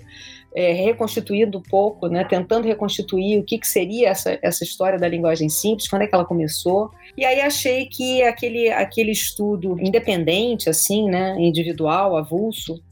é, 0.54 0.72
reconstituindo 0.72 1.58
um 1.58 1.62
pouco, 1.62 2.08
né, 2.08 2.24
tentando 2.24 2.66
reconstituir 2.66 3.38
o 3.38 3.44
que, 3.44 3.58
que 3.58 3.68
seria 3.68 4.08
essa, 4.08 4.38
essa 4.42 4.64
história 4.64 4.98
da 4.98 5.06
linguagem 5.06 5.48
simples, 5.48 5.88
quando 5.88 6.02
é 6.02 6.06
que 6.06 6.14
ela 6.14 6.24
começou. 6.24 6.90
E 7.16 7.24
aí 7.24 7.40
achei 7.40 7.86
que 7.86 8.22
aquele, 8.22 8.68
aquele 8.70 9.12
estudo 9.12 9.76
independente, 9.78 10.68
assim, 10.68 11.08
né, 11.08 11.36
individual, 11.38 12.16
avulso, 12.16 12.82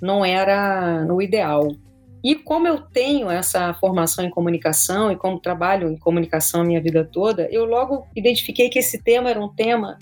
não 0.00 0.24
era 0.24 1.06
o 1.10 1.20
ideal. 1.20 1.68
E 2.24 2.34
como 2.34 2.66
eu 2.66 2.80
tenho 2.80 3.30
essa 3.30 3.74
formação 3.74 4.24
em 4.24 4.30
comunicação 4.30 5.12
e 5.12 5.16
como 5.16 5.38
trabalho 5.38 5.90
em 5.90 5.98
comunicação 5.98 6.62
a 6.62 6.64
minha 6.64 6.80
vida 6.80 7.04
toda, 7.04 7.46
eu 7.50 7.66
logo 7.66 8.06
identifiquei 8.16 8.70
que 8.70 8.78
esse 8.78 9.02
tema 9.02 9.28
era 9.28 9.38
um 9.38 9.54
tema 9.54 9.98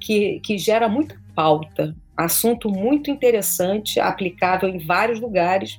que, 0.00 0.40
que 0.40 0.56
gera 0.56 0.88
muita 0.88 1.20
pauta, 1.34 1.94
assunto 2.16 2.70
muito 2.70 3.10
interessante, 3.10 4.00
aplicável 4.00 4.70
em 4.70 4.78
vários 4.78 5.20
lugares. 5.20 5.78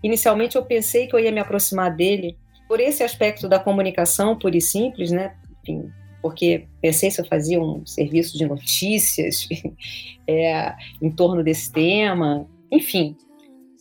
Inicialmente 0.00 0.54
eu 0.54 0.64
pensei 0.64 1.08
que 1.08 1.16
eu 1.16 1.18
ia 1.18 1.32
me 1.32 1.40
aproximar 1.40 1.92
dele 1.92 2.38
por 2.68 2.78
esse 2.78 3.02
aspecto 3.02 3.48
da 3.48 3.58
comunicação 3.58 4.38
pura 4.38 4.56
e 4.56 4.60
simples, 4.60 5.10
né? 5.10 5.34
Enfim, 5.60 5.90
porque 6.22 6.68
pensei 6.80 7.10
se 7.10 7.20
eu 7.20 7.26
fazia 7.26 7.60
um 7.60 7.84
serviço 7.84 8.38
de 8.38 8.46
notícias 8.46 9.48
é, 10.28 10.72
em 11.02 11.10
torno 11.10 11.42
desse 11.42 11.72
tema, 11.72 12.48
enfim. 12.70 13.16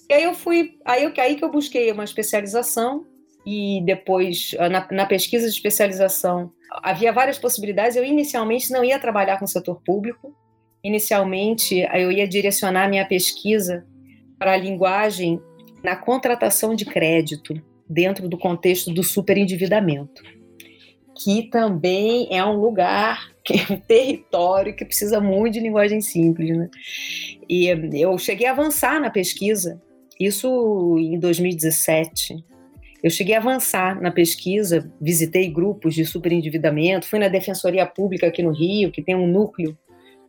E 0.09 0.13
aí 0.13 0.23
eu 0.23 0.33
fui, 0.33 0.77
aí, 0.85 1.03
eu, 1.03 1.13
aí 1.17 1.35
que 1.35 1.43
eu 1.43 1.51
busquei 1.51 1.91
uma 1.91 2.03
especialização 2.03 3.05
e 3.45 3.81
depois 3.85 4.55
na, 4.71 4.87
na, 4.91 5.05
pesquisa 5.05 5.45
de 5.47 5.53
especialização 5.53 6.51
havia 6.83 7.11
várias 7.11 7.37
possibilidades. 7.37 7.95
Eu 7.95 8.03
inicialmente 8.03 8.71
não 8.71 8.83
ia 8.83 8.99
trabalhar 8.99 9.37
com 9.37 9.45
o 9.45 9.47
setor 9.47 9.81
público. 9.83 10.35
Inicialmente 10.83 11.79
eu 11.93 12.11
ia 12.11 12.27
direcionar 12.27 12.89
minha 12.89 13.05
pesquisa 13.05 13.85
para 14.37 14.53
a 14.53 14.57
linguagem 14.57 15.41
na 15.83 15.95
contratação 15.95 16.75
de 16.75 16.85
crédito 16.85 17.53
dentro 17.87 18.27
do 18.27 18.37
contexto 18.37 18.91
do 18.91 19.03
superendividamento, 19.03 20.23
que 21.23 21.43
também 21.49 22.27
é 22.31 22.43
um 22.43 22.59
lugar, 22.59 23.31
é 23.49 23.71
um 23.73 23.77
território 23.77 24.75
que 24.75 24.83
precisa 24.83 25.21
muito 25.21 25.53
de 25.53 25.59
linguagem 25.59 26.01
simples, 26.01 26.57
né? 26.57 26.69
E 27.47 27.67
eu 27.93 28.17
cheguei 28.17 28.47
a 28.47 28.51
avançar 28.51 28.99
na 28.99 29.11
pesquisa 29.11 29.81
isso 30.19 30.97
em 30.97 31.19
2017. 31.19 32.43
Eu 33.03 33.09
cheguei 33.09 33.35
a 33.35 33.39
avançar 33.39 34.01
na 34.01 34.11
pesquisa, 34.11 34.91
visitei 34.99 35.47
grupos 35.49 35.93
de 35.93 36.05
superendividamento, 36.05 37.05
fui 37.05 37.19
na 37.19 37.27
Defensoria 37.27 37.85
Pública 37.85 38.27
aqui 38.27 38.41
no 38.41 38.51
Rio, 38.51 38.91
que 38.91 39.01
tem 39.01 39.15
um 39.15 39.27
núcleo 39.27 39.77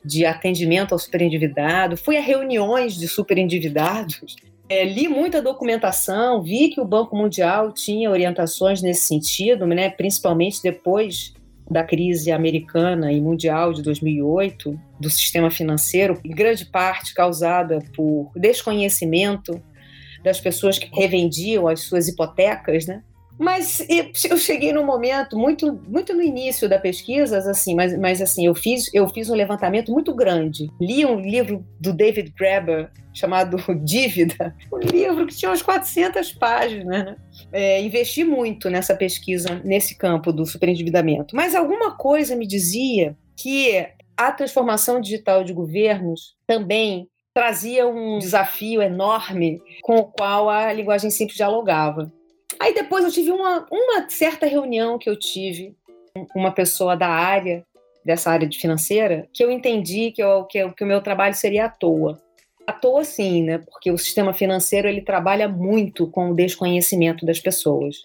de 0.04 0.26
atendimento 0.26 0.92
ao 0.92 0.98
superendividado, 0.98 1.96
fui 1.96 2.16
a 2.16 2.20
reuniões 2.20 2.94
de 2.94 3.08
superendividados, 3.08 4.36
é, 4.68 4.84
li 4.84 5.08
muita 5.08 5.40
documentação, 5.40 6.42
vi 6.42 6.68
que 6.68 6.80
o 6.80 6.84
Banco 6.84 7.16
Mundial 7.16 7.72
tinha 7.72 8.10
orientações 8.10 8.82
nesse 8.82 9.04
sentido, 9.04 9.66
né, 9.66 9.88
principalmente 9.90 10.62
depois 10.62 11.34
da 11.70 11.82
crise 11.82 12.30
americana 12.30 13.12
e 13.12 13.20
mundial 13.20 13.72
de 13.72 13.82
2008, 13.82 14.78
do 15.00 15.10
sistema 15.10 15.50
financeiro, 15.50 16.20
em 16.24 16.30
grande 16.30 16.64
parte 16.64 17.12
causada 17.12 17.80
por 17.94 18.30
desconhecimento 18.36 19.60
das 20.26 20.40
pessoas 20.40 20.76
que 20.76 20.90
revendiam 20.92 21.68
as 21.68 21.82
suas 21.82 22.08
hipotecas, 22.08 22.84
né? 22.84 23.00
Mas 23.38 23.86
eu 24.28 24.36
cheguei 24.36 24.72
num 24.72 24.84
momento 24.84 25.38
muito, 25.38 25.72
muito 25.86 26.12
no 26.14 26.22
início 26.22 26.68
da 26.68 26.78
pesquisa, 26.78 27.38
assim, 27.38 27.76
mas, 27.76 27.96
mas 27.96 28.20
assim, 28.20 28.46
eu 28.46 28.54
fiz, 28.54 28.92
eu 28.92 29.06
fiz 29.08 29.30
um 29.30 29.34
levantamento 29.34 29.92
muito 29.92 30.12
grande. 30.14 30.68
Li 30.80 31.04
um 31.06 31.20
livro 31.20 31.64
do 31.78 31.92
David 31.92 32.32
Graeber 32.36 32.90
chamado 33.14 33.58
Dívida, 33.84 34.56
um 34.72 34.78
livro 34.78 35.26
que 35.26 35.36
tinha 35.36 35.50
umas 35.50 35.62
400 35.62 36.32
páginas. 36.32 36.86
Né? 36.86 37.16
É, 37.52 37.80
investi 37.82 38.24
muito 38.24 38.68
nessa 38.68 38.96
pesquisa, 38.96 39.60
nesse 39.64 39.96
campo 39.96 40.32
do 40.32 40.44
superendividamento. 40.44 41.36
Mas 41.36 41.54
alguma 41.54 41.94
coisa 41.94 42.34
me 42.34 42.46
dizia 42.46 43.16
que 43.36 43.86
a 44.16 44.32
transformação 44.32 45.00
digital 45.00 45.44
de 45.44 45.52
governos 45.52 46.34
também 46.46 47.06
trazia 47.36 47.86
um 47.86 48.18
desafio 48.18 48.80
enorme 48.80 49.60
com 49.82 49.96
o 49.96 50.04
qual 50.04 50.48
a 50.48 50.72
linguagem 50.72 51.10
simples 51.10 51.36
dialogava. 51.36 52.10
Aí 52.58 52.72
depois 52.72 53.04
eu 53.04 53.12
tive 53.12 53.30
uma, 53.30 53.66
uma 53.70 54.08
certa 54.08 54.46
reunião 54.46 54.98
que 54.98 55.10
eu 55.10 55.18
tive 55.18 55.76
com 56.14 56.26
uma 56.34 56.50
pessoa 56.50 56.96
da 56.96 57.08
área, 57.08 57.62
dessa 58.02 58.30
área 58.30 58.48
de 58.48 58.58
financeira, 58.58 59.28
que 59.34 59.44
eu 59.44 59.50
entendi 59.50 60.12
que, 60.12 60.22
eu, 60.22 60.44
que, 60.44 60.66
que 60.70 60.82
o 60.82 60.86
meu 60.86 61.02
trabalho 61.02 61.34
seria 61.34 61.66
à 61.66 61.68
toa. 61.68 62.18
À 62.66 62.72
toa 62.72 63.04
sim, 63.04 63.42
né? 63.42 63.58
Porque 63.58 63.90
o 63.90 63.98
sistema 63.98 64.32
financeiro 64.32 64.88
ele 64.88 65.02
trabalha 65.02 65.46
muito 65.46 66.06
com 66.06 66.30
o 66.30 66.34
desconhecimento 66.34 67.26
das 67.26 67.38
pessoas. 67.38 67.96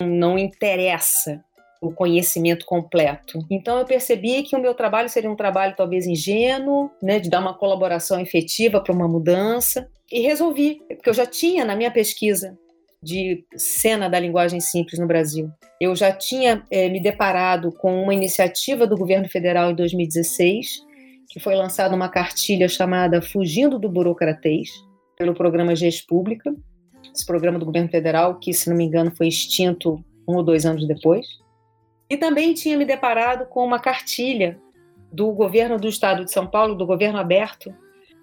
Não 0.00 0.38
interessa 0.38 1.44
o 1.80 1.92
conhecimento 1.92 2.66
completo. 2.66 3.38
Então 3.50 3.78
eu 3.78 3.84
percebi 3.84 4.42
que 4.42 4.56
o 4.56 4.60
meu 4.60 4.74
trabalho 4.74 5.08
seria 5.08 5.30
um 5.30 5.36
trabalho 5.36 5.74
talvez 5.76 6.06
ingênuo, 6.06 6.90
né, 7.02 7.18
de 7.18 7.30
dar 7.30 7.40
uma 7.40 7.54
colaboração 7.54 8.20
efetiva 8.20 8.80
para 8.80 8.92
uma 8.92 9.08
mudança, 9.08 9.88
e 10.10 10.20
resolvi, 10.20 10.80
porque 10.88 11.10
eu 11.10 11.14
já 11.14 11.26
tinha 11.26 11.64
na 11.64 11.76
minha 11.76 11.90
pesquisa 11.90 12.58
de 13.02 13.44
cena 13.56 14.08
da 14.08 14.18
linguagem 14.18 14.60
simples 14.60 14.98
no 14.98 15.06
Brasil. 15.06 15.50
Eu 15.80 15.94
já 15.94 16.10
tinha 16.10 16.64
é, 16.70 16.88
me 16.88 17.00
deparado 17.00 17.70
com 17.72 18.02
uma 18.02 18.14
iniciativa 18.14 18.86
do 18.86 18.96
governo 18.96 19.28
federal 19.28 19.70
em 19.70 19.74
2016, 19.74 20.82
que 21.28 21.38
foi 21.38 21.54
lançada 21.54 21.94
uma 21.94 22.08
cartilha 22.08 22.68
chamada 22.68 23.22
Fugindo 23.22 23.78
do 23.78 23.88
Burocratês, 23.88 24.70
pelo 25.16 25.34
programa 25.34 25.76
GES 25.76 26.00
Pública, 26.00 26.54
esse 27.14 27.26
programa 27.26 27.58
do 27.58 27.66
governo 27.66 27.88
federal, 27.88 28.38
que, 28.38 28.52
se 28.52 28.68
não 28.68 28.76
me 28.76 28.84
engano, 28.84 29.12
foi 29.14 29.28
extinto 29.28 30.02
um 30.28 30.36
ou 30.36 30.42
dois 30.42 30.64
anos 30.64 30.86
depois. 30.86 31.26
E 32.10 32.16
também 32.16 32.54
tinha 32.54 32.76
me 32.76 32.84
deparado 32.84 33.46
com 33.46 33.64
uma 33.64 33.78
cartilha 33.78 34.58
do 35.12 35.30
governo 35.32 35.78
do 35.78 35.88
estado 35.88 36.24
de 36.24 36.32
São 36.32 36.46
Paulo, 36.46 36.74
do 36.74 36.86
governo 36.86 37.18
aberto, 37.18 37.74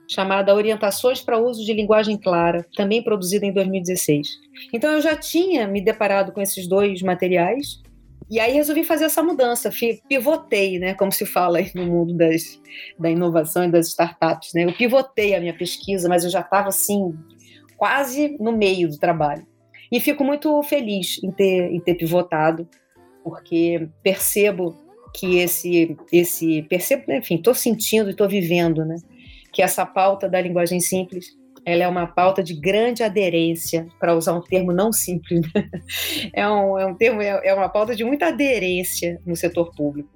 chamada 0.07 0.53
Orientações 0.53 1.21
para 1.21 1.39
Uso 1.39 1.63
de 1.65 1.73
Linguagem 1.73 2.17
Clara, 2.17 2.65
também 2.75 3.03
produzida 3.03 3.45
em 3.45 3.51
2016. 3.51 4.27
Então 4.71 4.93
eu 4.93 5.01
já 5.01 5.15
tinha 5.15 5.67
me 5.67 5.81
deparado 5.81 6.31
com 6.31 6.41
esses 6.41 6.67
dois 6.67 7.01
materiais 7.01 7.81
e 8.29 8.39
aí 8.39 8.53
resolvi 8.53 8.83
fazer 8.83 9.05
essa 9.05 9.21
mudança, 9.21 9.69
pivotei, 10.07 10.79
né, 10.79 10.95
como 10.95 11.11
se 11.11 11.25
fala 11.25 11.59
no 11.75 11.85
mundo 11.85 12.15
das, 12.15 12.59
da 12.97 13.09
inovação 13.09 13.65
e 13.65 13.71
das 13.71 13.87
startups, 13.89 14.53
né? 14.53 14.65
Eu 14.65 14.73
pivotei 14.73 15.35
a 15.35 15.39
minha 15.39 15.55
pesquisa, 15.55 16.09
mas 16.09 16.23
eu 16.23 16.29
já 16.31 16.39
estava 16.39 16.69
assim 16.69 17.15
quase 17.77 18.35
no 18.39 18.51
meio 18.51 18.89
do 18.89 18.97
trabalho. 18.97 19.45
E 19.91 19.99
fico 19.99 20.23
muito 20.23 20.61
feliz 20.63 21.21
em 21.23 21.31
ter, 21.31 21.71
em 21.71 21.79
ter 21.79 21.93
pivotado, 21.95 22.67
porque 23.25 23.89
percebo 24.03 24.77
que 25.11 25.39
esse 25.39 25.97
esse 26.11 26.61
percebo, 26.63 27.11
enfim, 27.11 27.35
estou 27.35 27.55
sentindo 27.55 28.09
e 28.09 28.11
estou 28.11 28.29
vivendo, 28.29 28.85
né? 28.85 28.97
que 29.51 29.61
essa 29.61 29.85
pauta 29.85 30.29
da 30.29 30.39
linguagem 30.39 30.79
simples 30.79 31.33
ela 31.65 31.83
é 31.83 31.87
uma 31.87 32.05
pauta 32.05 32.43
de 32.43 32.53
grande 32.53 33.01
aderência, 33.01 33.87
para 33.99 34.13
usar 34.13 34.33
um 34.33 34.41
termo 34.41 34.71
não 34.71 34.93
simples, 34.93 35.41
né? 35.51 35.67
é, 36.31 36.47
um, 36.47 36.77
é 36.77 36.85
um 36.85 36.93
termo, 36.93 37.23
é, 37.23 37.41
é 37.43 37.53
uma 37.55 37.67
pauta 37.67 37.95
de 37.95 38.03
muita 38.03 38.27
aderência 38.27 39.19
no 39.25 39.35
setor 39.35 39.73
público. 39.73 40.09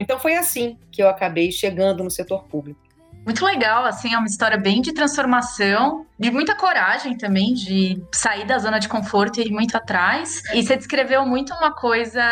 Então 0.00 0.18
foi 0.18 0.34
assim 0.34 0.78
que 0.90 1.02
eu 1.02 1.08
acabei 1.08 1.52
chegando 1.52 2.02
no 2.02 2.10
setor 2.10 2.44
público. 2.44 2.80
Muito 3.24 3.44
legal, 3.44 3.86
assim, 3.86 4.12
é 4.12 4.18
uma 4.18 4.26
história 4.26 4.58
bem 4.58 4.82
de 4.82 4.92
transformação, 4.92 6.04
de 6.18 6.30
muita 6.30 6.54
coragem 6.54 7.16
também, 7.16 7.54
de 7.54 8.02
sair 8.12 8.46
da 8.46 8.58
zona 8.58 8.78
de 8.78 8.86
conforto 8.86 9.40
e 9.40 9.46
ir 9.46 9.50
muito 9.50 9.74
atrás. 9.76 10.42
E 10.52 10.62
você 10.62 10.76
descreveu 10.76 11.24
muito 11.24 11.52
uma 11.54 11.72
coisa 11.72 12.22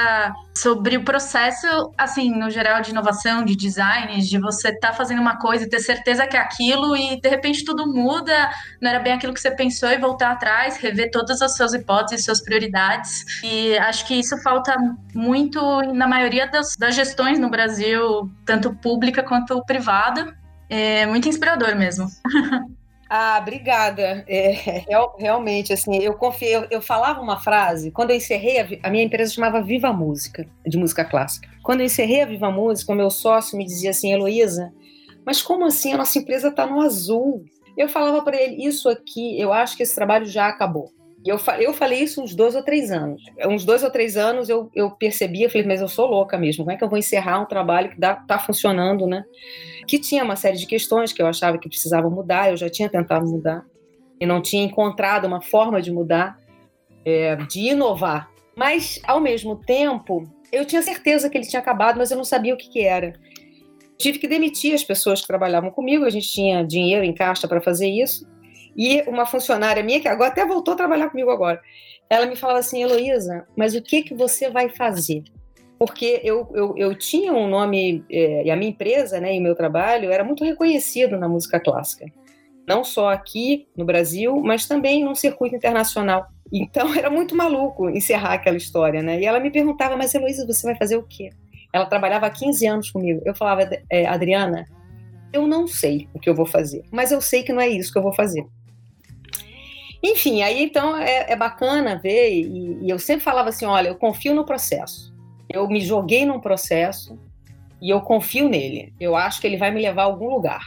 sobre 0.54 0.98
o 0.98 1.04
processo, 1.04 1.66
assim, 1.96 2.30
no 2.30 2.50
geral, 2.50 2.82
de 2.82 2.90
inovação, 2.90 3.42
de 3.42 3.56
design, 3.56 4.20
de 4.20 4.38
você 4.38 4.68
estar 4.68 4.90
tá 4.90 4.94
fazendo 4.94 5.20
uma 5.20 5.38
coisa 5.38 5.64
e 5.64 5.68
ter 5.68 5.80
certeza 5.80 6.26
que 6.26 6.36
é 6.36 6.40
aquilo 6.40 6.94
e 6.94 7.18
de 7.18 7.28
repente 7.28 7.64
tudo 7.64 7.86
muda, 7.86 8.50
não 8.80 8.90
era 8.90 9.00
bem 9.00 9.14
aquilo 9.14 9.32
que 9.32 9.40
você 9.40 9.50
pensou 9.50 9.88
e 9.88 9.96
voltar 9.96 10.30
atrás, 10.30 10.76
rever 10.76 11.10
todas 11.10 11.40
as 11.40 11.56
suas 11.56 11.72
hipóteses, 11.72 12.24
suas 12.24 12.42
prioridades. 12.42 13.24
E 13.42 13.78
acho 13.78 14.06
que 14.06 14.14
isso 14.14 14.36
falta 14.42 14.76
muito 15.14 15.80
na 15.94 16.06
maioria 16.06 16.46
das, 16.46 16.76
das 16.76 16.94
gestões 16.94 17.38
no 17.38 17.48
Brasil, 17.48 18.30
tanto 18.44 18.74
pública 18.74 19.22
quanto 19.22 19.64
privada. 19.64 20.41
É 20.74 21.04
muito 21.04 21.28
inspirador 21.28 21.76
mesmo. 21.76 22.06
Ah, 23.14 23.38
obrigada. 23.38 24.24
É, 24.26 24.52
real, 24.88 25.14
realmente, 25.18 25.70
assim, 25.70 25.98
eu 25.98 26.14
confiei, 26.14 26.56
eu, 26.56 26.66
eu, 26.70 26.80
falava 26.80 27.20
uma 27.20 27.38
frase, 27.38 27.90
quando 27.90 28.08
eu 28.08 28.16
encerrei, 28.16 28.58
a, 28.58 28.88
a, 28.88 28.90
minha 28.90 29.04
empresa 29.04 29.34
chamava 29.34 29.60
Viva 29.60 29.92
Música, 29.92 30.48
de 30.66 30.78
música 30.78 31.04
clássica. 31.04 31.46
Quando 31.62 31.80
eu 31.80 31.84
encerrei 31.84 32.22
a 32.22 32.24
Viva 32.24 32.50
Música, 32.50 32.90
o 32.90 32.96
meu 32.96 33.10
sócio 33.10 33.58
me 33.58 33.66
dizia 33.66 33.90
assim, 33.90 34.14
Heloísa, 34.14 34.72
mas 35.26 35.42
como 35.42 35.66
assim 35.66 35.92
a 35.92 35.98
nossa 35.98 36.18
empresa 36.18 36.48
está 36.48 36.66
no 36.66 36.80
azul? 36.80 37.44
Eu 37.76 37.86
falava 37.86 38.22
para 38.22 38.40
ele, 38.40 38.66
isso 38.66 38.88
aqui, 38.88 39.38
eu 39.38 39.52
acho 39.52 39.76
que 39.76 39.82
esse 39.82 39.94
trabalho 39.94 40.24
já 40.24 40.48
acabou. 40.48 40.90
E 41.24 41.28
eu, 41.28 41.38
eu 41.60 41.72
falei 41.72 42.00
isso 42.00 42.22
uns 42.22 42.34
dois 42.34 42.54
ou 42.54 42.62
três 42.62 42.90
anos. 42.90 43.22
Uns 43.46 43.64
dois 43.64 43.82
ou 43.82 43.90
três 43.90 44.16
anos 44.16 44.48
eu, 44.48 44.70
eu 44.74 44.90
percebi, 44.90 45.42
eu 45.42 45.50
falei, 45.50 45.66
mas 45.66 45.80
eu 45.80 45.88
sou 45.88 46.06
louca 46.06 46.36
mesmo. 46.36 46.64
Como 46.64 46.72
é 46.72 46.76
que 46.76 46.82
eu 46.82 46.88
vou 46.88 46.98
encerrar 46.98 47.40
um 47.40 47.46
trabalho 47.46 47.90
que 47.90 47.96
está 47.96 48.38
funcionando, 48.38 49.06
né? 49.06 49.24
Que 49.86 49.98
tinha 49.98 50.24
uma 50.24 50.36
série 50.36 50.56
de 50.56 50.66
questões 50.66 51.12
que 51.12 51.22
eu 51.22 51.26
achava 51.26 51.58
que 51.58 51.68
precisavam 51.68 52.10
mudar, 52.10 52.50
eu 52.50 52.56
já 52.56 52.68
tinha 52.68 52.88
tentado 52.88 53.26
mudar 53.26 53.64
e 54.20 54.26
não 54.26 54.40
tinha 54.40 54.64
encontrado 54.64 55.24
uma 55.26 55.40
forma 55.40 55.80
de 55.80 55.92
mudar, 55.92 56.38
é, 57.04 57.36
de 57.36 57.70
inovar. 57.70 58.30
Mas, 58.56 59.00
ao 59.04 59.20
mesmo 59.20 59.56
tempo, 59.56 60.24
eu 60.52 60.64
tinha 60.64 60.82
certeza 60.82 61.30
que 61.30 61.38
ele 61.38 61.46
tinha 61.46 61.60
acabado, 61.60 61.98
mas 61.98 62.10
eu 62.10 62.16
não 62.16 62.24
sabia 62.24 62.54
o 62.54 62.56
que, 62.56 62.68
que 62.68 62.82
era. 62.82 63.14
Tive 63.96 64.18
que 64.18 64.28
demitir 64.28 64.74
as 64.74 64.84
pessoas 64.84 65.20
que 65.20 65.26
trabalhavam 65.26 65.70
comigo, 65.70 66.04
a 66.04 66.10
gente 66.10 66.28
tinha 66.28 66.64
dinheiro 66.64 67.04
em 67.04 67.14
caixa 67.14 67.48
para 67.48 67.60
fazer 67.60 67.88
isso. 67.88 68.26
E 68.76 69.02
uma 69.02 69.26
funcionária 69.26 69.82
minha, 69.82 70.00
que 70.00 70.08
agora 70.08 70.30
até 70.30 70.46
voltou 70.46 70.74
a 70.74 70.76
trabalhar 70.76 71.10
comigo 71.10 71.30
agora, 71.30 71.60
ela 72.08 72.26
me 72.26 72.36
falava 72.36 72.58
assim, 72.58 72.82
Heloísa, 72.82 73.46
mas 73.56 73.74
o 73.74 73.82
que, 73.82 74.02
que 74.02 74.14
você 74.14 74.50
vai 74.50 74.68
fazer? 74.68 75.22
Porque 75.78 76.20
eu, 76.22 76.48
eu, 76.54 76.74
eu 76.76 76.94
tinha 76.94 77.32
um 77.32 77.48
nome, 77.48 78.04
é, 78.10 78.44
e 78.44 78.50
a 78.50 78.56
minha 78.56 78.70
empresa 78.70 79.18
né, 79.20 79.34
e 79.34 79.38
o 79.38 79.42
meu 79.42 79.54
trabalho 79.54 80.10
era 80.10 80.22
muito 80.22 80.44
reconhecido 80.44 81.18
na 81.18 81.28
música 81.28 81.58
clássica. 81.58 82.06
Não 82.68 82.84
só 82.84 83.08
aqui 83.08 83.66
no 83.76 83.84
Brasil, 83.84 84.40
mas 84.40 84.66
também 84.66 85.04
num 85.04 85.14
circuito 85.14 85.56
internacional. 85.56 86.28
Então 86.52 86.92
era 86.94 87.10
muito 87.10 87.34
maluco 87.34 87.90
encerrar 87.90 88.34
aquela 88.34 88.56
história, 88.56 89.02
né? 89.02 89.20
E 89.20 89.24
ela 89.24 89.40
me 89.40 89.50
perguntava, 89.50 89.96
mas 89.96 90.14
Heloísa, 90.14 90.46
você 90.46 90.66
vai 90.66 90.76
fazer 90.76 90.96
o 90.96 91.02
quê? 91.02 91.30
Ela 91.72 91.86
trabalhava 91.86 92.26
há 92.26 92.30
15 92.30 92.66
anos 92.66 92.90
comigo. 92.90 93.20
Eu 93.24 93.34
falava, 93.34 93.68
é, 93.90 94.06
Adriana, 94.06 94.64
eu 95.32 95.46
não 95.46 95.66
sei 95.66 96.08
o 96.12 96.20
que 96.20 96.28
eu 96.28 96.34
vou 96.34 96.46
fazer, 96.46 96.84
mas 96.92 97.10
eu 97.10 97.20
sei 97.20 97.42
que 97.42 97.52
não 97.52 97.60
é 97.60 97.68
isso 97.68 97.90
que 97.92 97.98
eu 97.98 98.02
vou 98.02 98.12
fazer. 98.12 98.46
Enfim, 100.02 100.42
aí 100.42 100.64
então 100.64 100.96
é, 100.96 101.32
é 101.32 101.36
bacana 101.36 102.00
ver, 102.02 102.32
e, 102.32 102.78
e, 102.82 102.90
eu 102.90 102.98
sempre 102.98 103.22
falava 103.22 103.50
assim: 103.50 103.64
olha, 103.64 103.88
eu 103.88 103.94
confio 103.94 104.34
no 104.34 104.44
processo. 104.44 105.12
Eu 105.48 105.68
me 105.68 105.80
joguei 105.80 106.24
num 106.24 106.40
processo 106.40 107.18
e 107.80 107.90
eu 107.90 108.00
confio 108.00 108.48
nele. 108.48 108.92
Eu 108.98 109.14
acho 109.14 109.40
que 109.40 109.46
ele 109.46 109.56
vai 109.56 109.70
me 109.70 109.80
levar 109.80 110.02
a 110.02 110.06
algum 110.06 110.28
lugar. 110.28 110.62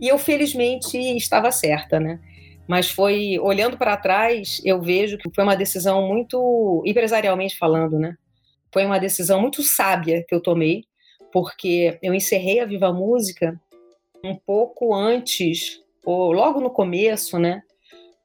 E 0.00 0.08
eu, 0.08 0.18
felizmente, 0.18 0.96
estava 1.16 1.52
certa, 1.52 2.00
né? 2.00 2.18
Mas 2.66 2.90
foi, 2.90 3.38
olhando 3.38 3.76
para 3.76 3.96
trás, 3.96 4.60
eu 4.64 4.80
vejo 4.80 5.18
que 5.18 5.30
foi 5.34 5.44
uma 5.44 5.56
decisão 5.56 6.06
muito, 6.06 6.82
empresarialmente 6.86 7.58
falando, 7.58 7.98
né? 7.98 8.16
Foi 8.72 8.84
uma 8.86 8.98
decisão 8.98 9.40
muito 9.40 9.62
sábia 9.62 10.24
que 10.26 10.34
eu 10.34 10.40
tomei, 10.40 10.84
porque 11.32 11.98
eu 12.02 12.14
encerrei 12.14 12.60
a 12.60 12.66
Viva 12.66 12.92
Música 12.92 13.60
um 14.24 14.36
pouco 14.36 14.94
antes, 14.94 15.80
ou 16.04 16.32
logo 16.32 16.60
no 16.60 16.70
começo, 16.70 17.38
né? 17.38 17.62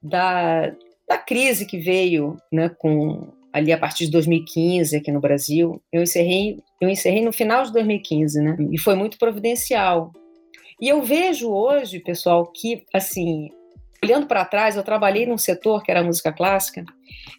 Da, 0.06 0.72
da 1.08 1.18
crise 1.18 1.66
que 1.66 1.78
veio 1.78 2.38
né, 2.52 2.70
com 2.70 3.34
ali 3.52 3.72
a 3.72 3.78
partir 3.78 4.06
de 4.06 4.12
2015 4.12 4.98
aqui 4.98 5.12
no 5.12 5.22
Brasil. 5.22 5.82
Eu 5.92 6.04
encerrei, 6.04 6.60
eu 6.82 6.90
encerrei 6.90 7.24
no 7.24 7.32
final 7.32 7.64
de 7.64 7.72
2015, 7.72 8.42
né? 8.42 8.58
E 8.72 8.78
foi 8.78 8.96
muito 8.96 9.18
providencial. 9.18 10.12
E 10.82 10.90
eu 10.90 11.02
vejo 11.02 11.50
hoje, 11.50 12.00
pessoal, 12.00 12.52
que 12.52 12.84
assim, 12.94 13.50
olhando 14.04 14.28
para 14.28 14.44
trás, 14.44 14.76
eu 14.76 14.84
trabalhei 14.84 15.26
num 15.26 15.38
setor 15.38 15.82
que 15.84 15.90
era 15.90 16.02
a 16.02 16.04
música 16.04 16.34
clássica, 16.34 16.84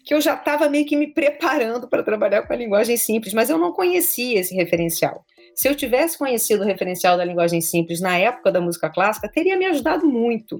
que 0.03 0.13
eu 0.13 0.19
já 0.19 0.33
estava 0.33 0.67
meio 0.67 0.87
que 0.87 0.95
me 0.95 1.13
preparando 1.13 1.87
para 1.87 2.01
trabalhar 2.01 2.41
com 2.41 2.51
a 2.51 2.55
linguagem 2.55 2.97
simples, 2.97 3.31
mas 3.31 3.51
eu 3.51 3.59
não 3.59 3.71
conhecia 3.71 4.39
esse 4.39 4.55
referencial. 4.55 5.23
Se 5.55 5.67
eu 5.67 5.75
tivesse 5.75 6.17
conhecido 6.17 6.63
o 6.63 6.65
referencial 6.65 7.15
da 7.15 7.25
linguagem 7.25 7.61
simples 7.61 8.01
na 8.01 8.17
época 8.17 8.51
da 8.51 8.59
música 8.59 8.89
clássica, 8.89 9.29
teria 9.29 9.55
me 9.55 9.65
ajudado 9.65 10.07
muito, 10.07 10.59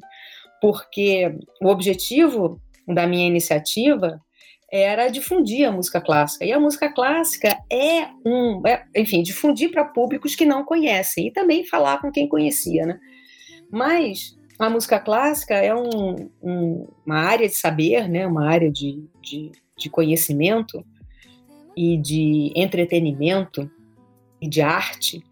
porque 0.61 1.35
o 1.61 1.67
objetivo 1.67 2.61
da 2.87 3.05
minha 3.05 3.27
iniciativa 3.27 4.21
era 4.71 5.07
difundir 5.09 5.67
a 5.67 5.71
música 5.71 6.01
clássica. 6.01 6.45
E 6.45 6.51
a 6.51 6.59
música 6.59 6.91
clássica 6.91 7.57
é 7.71 8.07
um, 8.25 8.61
é, 8.65 8.85
enfim, 8.95 9.23
difundir 9.23 9.71
para 9.71 9.85
públicos 9.85 10.35
que 10.35 10.45
não 10.45 10.65
conhecem 10.65 11.27
e 11.27 11.31
também 11.31 11.65
falar 11.65 12.01
com 12.01 12.11
quem 12.11 12.27
conhecia, 12.27 12.85
né? 12.85 12.99
Mas 13.71 14.37
a 14.59 14.69
música 14.69 14.99
clássica 14.99 15.53
é 15.55 15.73
um, 15.73 16.29
um, 16.41 16.87
uma 17.05 17.19
área 17.19 17.47
de 17.47 17.55
saber, 17.55 18.09
né? 18.09 18.27
Uma 18.27 18.49
área 18.49 18.71
de, 18.71 19.03
de, 19.21 19.51
de 19.77 19.89
conhecimento 19.89 20.85
e 21.75 21.97
de 21.97 22.51
entretenimento 22.55 23.69
e 24.41 24.49
de 24.49 24.61
arte 24.61 25.23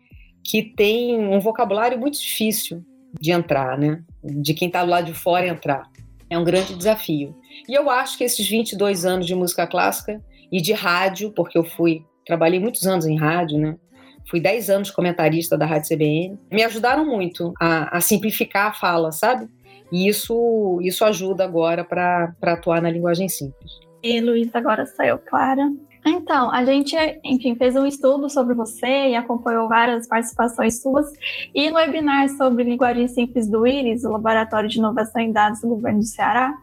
que 0.44 0.62
tem 0.62 1.20
um 1.20 1.40
vocabulário 1.40 2.00
muito 2.00 2.20
difícil 2.20 2.86
de 3.20 3.32
entrar, 3.32 3.78
né? 3.78 4.04
De 4.26 4.54
quem 4.54 4.68
está 4.68 4.84
do 4.84 4.90
lado 4.90 5.06
de 5.06 5.14
fora 5.14 5.48
entrar. 5.48 5.84
É 6.30 6.38
um 6.38 6.44
grande 6.44 6.76
desafio. 6.76 7.36
E 7.70 7.74
eu 7.74 7.90
acho 7.90 8.18
que 8.18 8.24
esses 8.24 8.48
22 8.48 9.06
anos 9.06 9.28
de 9.28 9.36
música 9.36 9.68
clássica 9.68 10.22
e 10.52 10.60
de 10.62 10.74
rádio, 10.74 11.32
porque 11.32 11.58
eu 11.58 11.64
fui, 11.64 12.04
trabalhei 12.26 12.60
muitos 12.60 12.88
anos 12.88 13.06
em 13.06 13.18
rádio, 13.18 13.60
né? 13.60 13.78
Fui 14.28 14.40
10 14.40 14.70
anos 14.72 14.92
comentarista 14.92 15.56
da 15.56 15.68
Rádio 15.68 15.96
CBN, 15.96 16.40
me 16.52 16.64
ajudaram 16.64 17.06
muito 17.06 17.54
a, 17.62 17.98
a 17.98 18.02
simplificar 18.02 18.72
a 18.72 18.74
fala, 18.74 19.12
sabe? 19.12 19.48
E 19.92 20.08
isso, 20.08 20.80
isso 20.82 21.06
ajuda 21.06 21.44
agora 21.44 21.84
para 21.84 22.34
atuar 22.42 22.82
na 22.82 22.90
linguagem 22.90 23.30
simples. 23.30 23.72
E 24.02 24.20
Luiz, 24.20 24.54
agora 24.56 24.86
saiu 24.86 25.20
Clara. 25.20 25.72
Então, 26.08 26.52
a 26.52 26.64
gente, 26.64 26.96
enfim, 27.24 27.56
fez 27.56 27.76
um 27.76 27.86
estudo 27.86 28.30
sobre 28.30 28.54
você 28.54 29.10
e 29.10 29.16
acompanhou 29.16 29.68
várias 29.68 30.08
participações 30.08 30.80
suas. 30.80 31.12
E 31.54 31.72
no 31.72 31.78
webinar 31.78 32.30
sobre 32.30 32.64
linguagem 32.64 33.08
simples 33.08 33.50
do 33.50 33.66
IRIS, 33.66 34.04
o 34.04 34.12
Laboratório 34.12 34.70
de 34.70 34.78
Inovação 34.78 35.20
em 35.20 35.32
Dados 35.32 35.62
do 35.62 35.70
Governo 35.70 36.00
do 36.00 36.06
Ceará, 36.06 36.54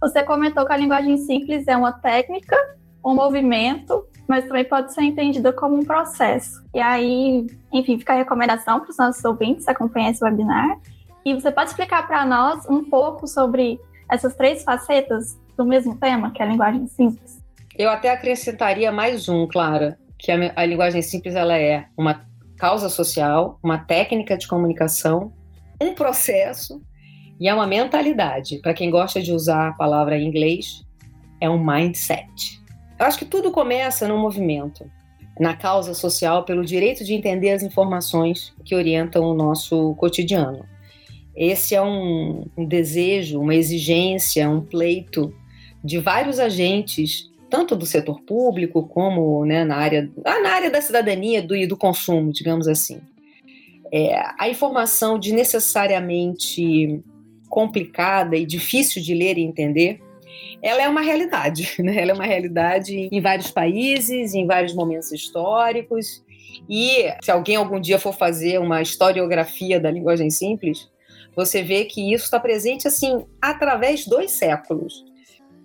você 0.00 0.22
comentou 0.22 0.64
que 0.64 0.72
a 0.72 0.76
linguagem 0.78 1.18
simples 1.18 1.68
é 1.68 1.76
uma 1.76 1.92
técnica, 1.92 2.56
um 3.04 3.14
movimento, 3.14 4.06
mas 4.26 4.46
também 4.46 4.64
pode 4.64 4.94
ser 4.94 5.02
entendida 5.02 5.52
como 5.52 5.76
um 5.76 5.84
processo. 5.84 6.64
E 6.74 6.80
aí, 6.80 7.46
enfim, 7.70 7.98
fica 7.98 8.14
a 8.14 8.16
recomendação 8.16 8.80
para 8.80 8.90
os 8.90 8.96
nossos 8.96 9.24
ouvintes 9.26 9.68
acompanhar 9.68 10.10
esse 10.10 10.24
webinar. 10.24 10.78
E 11.22 11.34
você 11.34 11.52
pode 11.52 11.68
explicar 11.68 12.06
para 12.06 12.24
nós 12.24 12.66
um 12.66 12.82
pouco 12.82 13.26
sobre 13.26 13.78
essas 14.10 14.34
três 14.34 14.64
facetas 14.64 15.38
do 15.54 15.66
mesmo 15.66 15.96
tema, 15.96 16.30
que 16.30 16.40
é 16.40 16.46
a 16.46 16.48
linguagem 16.48 16.86
simples? 16.86 17.35
Eu 17.78 17.90
até 17.90 18.08
acrescentaria 18.08 18.90
mais 18.90 19.28
um, 19.28 19.46
Clara, 19.46 19.98
que 20.18 20.32
a, 20.32 20.52
a 20.56 20.64
linguagem 20.64 21.02
simples 21.02 21.34
ela 21.34 21.58
é 21.58 21.84
uma 21.94 22.26
causa 22.56 22.88
social, 22.88 23.60
uma 23.62 23.76
técnica 23.76 24.34
de 24.38 24.48
comunicação, 24.48 25.30
um 25.78 25.92
processo 25.92 26.80
e 27.38 27.46
é 27.46 27.52
uma 27.52 27.66
mentalidade. 27.66 28.60
Para 28.62 28.72
quem 28.72 28.90
gosta 28.90 29.20
de 29.20 29.30
usar 29.30 29.68
a 29.68 29.72
palavra 29.72 30.18
em 30.18 30.26
inglês, 30.26 30.86
é 31.38 31.50
um 31.50 31.62
mindset. 31.62 32.62
Eu 32.98 33.04
acho 33.04 33.18
que 33.18 33.26
tudo 33.26 33.50
começa 33.50 34.08
no 34.08 34.16
movimento, 34.16 34.90
na 35.38 35.54
causa 35.54 35.92
social 35.92 36.46
pelo 36.46 36.64
direito 36.64 37.04
de 37.04 37.12
entender 37.12 37.50
as 37.50 37.62
informações 37.62 38.54
que 38.64 38.74
orientam 38.74 39.22
o 39.22 39.34
nosso 39.34 39.94
cotidiano. 39.96 40.64
Esse 41.36 41.74
é 41.74 41.82
um, 41.82 42.46
um 42.56 42.64
desejo, 42.64 43.38
uma 43.38 43.54
exigência, 43.54 44.48
um 44.48 44.62
pleito 44.62 45.30
de 45.84 45.98
vários 45.98 46.38
agentes 46.38 47.35
tanto 47.48 47.76
do 47.76 47.86
setor 47.86 48.20
público 48.22 48.86
como 48.88 49.44
né, 49.44 49.64
na, 49.64 49.76
área, 49.76 50.10
ah, 50.24 50.40
na 50.40 50.50
área 50.50 50.70
da 50.70 50.80
cidadania 50.80 51.42
do, 51.42 51.54
e 51.54 51.66
do 51.66 51.76
consumo, 51.76 52.32
digamos 52.32 52.66
assim. 52.66 53.00
É, 53.92 54.20
a 54.38 54.48
informação 54.48 55.18
de 55.18 55.32
necessariamente 55.32 57.02
complicada 57.48 58.36
e 58.36 58.44
difícil 58.44 59.00
de 59.00 59.14
ler 59.14 59.38
e 59.38 59.42
entender, 59.42 60.00
ela 60.60 60.82
é 60.82 60.88
uma 60.88 61.00
realidade, 61.00 61.74
né? 61.78 62.00
Ela 62.00 62.10
é 62.10 62.14
uma 62.14 62.26
realidade 62.26 63.08
em 63.10 63.20
vários 63.20 63.50
países, 63.50 64.34
em 64.34 64.46
vários 64.46 64.74
momentos 64.74 65.12
históricos. 65.12 66.24
E 66.68 67.04
se 67.22 67.30
alguém 67.30 67.56
algum 67.56 67.80
dia 67.80 67.98
for 67.98 68.12
fazer 68.12 68.58
uma 68.58 68.82
historiografia 68.82 69.78
da 69.78 69.90
linguagem 69.90 70.30
simples, 70.30 70.90
você 71.34 71.62
vê 71.62 71.84
que 71.84 72.12
isso 72.12 72.24
está 72.24 72.40
presente 72.40 72.88
assim 72.88 73.24
através 73.40 74.06
dos 74.06 74.32
séculos 74.32 75.04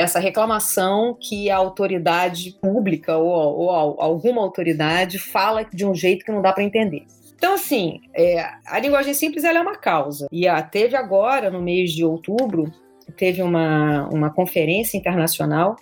essa 0.01 0.19
reclamação 0.19 1.15
que 1.19 1.49
a 1.49 1.57
autoridade 1.57 2.57
pública 2.61 3.17
ou, 3.17 3.29
ou 3.29 3.69
alguma 3.69 4.41
autoridade 4.41 5.19
fala 5.19 5.63
de 5.63 5.85
um 5.85 5.93
jeito 5.93 6.25
que 6.25 6.31
não 6.31 6.41
dá 6.41 6.51
para 6.51 6.63
entender. 6.63 7.05
Então, 7.35 7.55
assim, 7.55 8.01
é, 8.13 8.43
a 8.65 8.79
linguagem 8.79 9.13
simples 9.13 9.43
ela 9.43 9.59
é 9.59 9.61
uma 9.61 9.75
causa. 9.75 10.27
E 10.31 10.47
a, 10.47 10.61
teve 10.61 10.95
agora, 10.95 11.49
no 11.49 11.61
mês 11.61 11.91
de 11.91 12.05
outubro, 12.05 12.71
teve 13.17 13.41
uma, 13.41 14.07
uma 14.09 14.29
conferência 14.29 14.97
internacional 14.97 15.75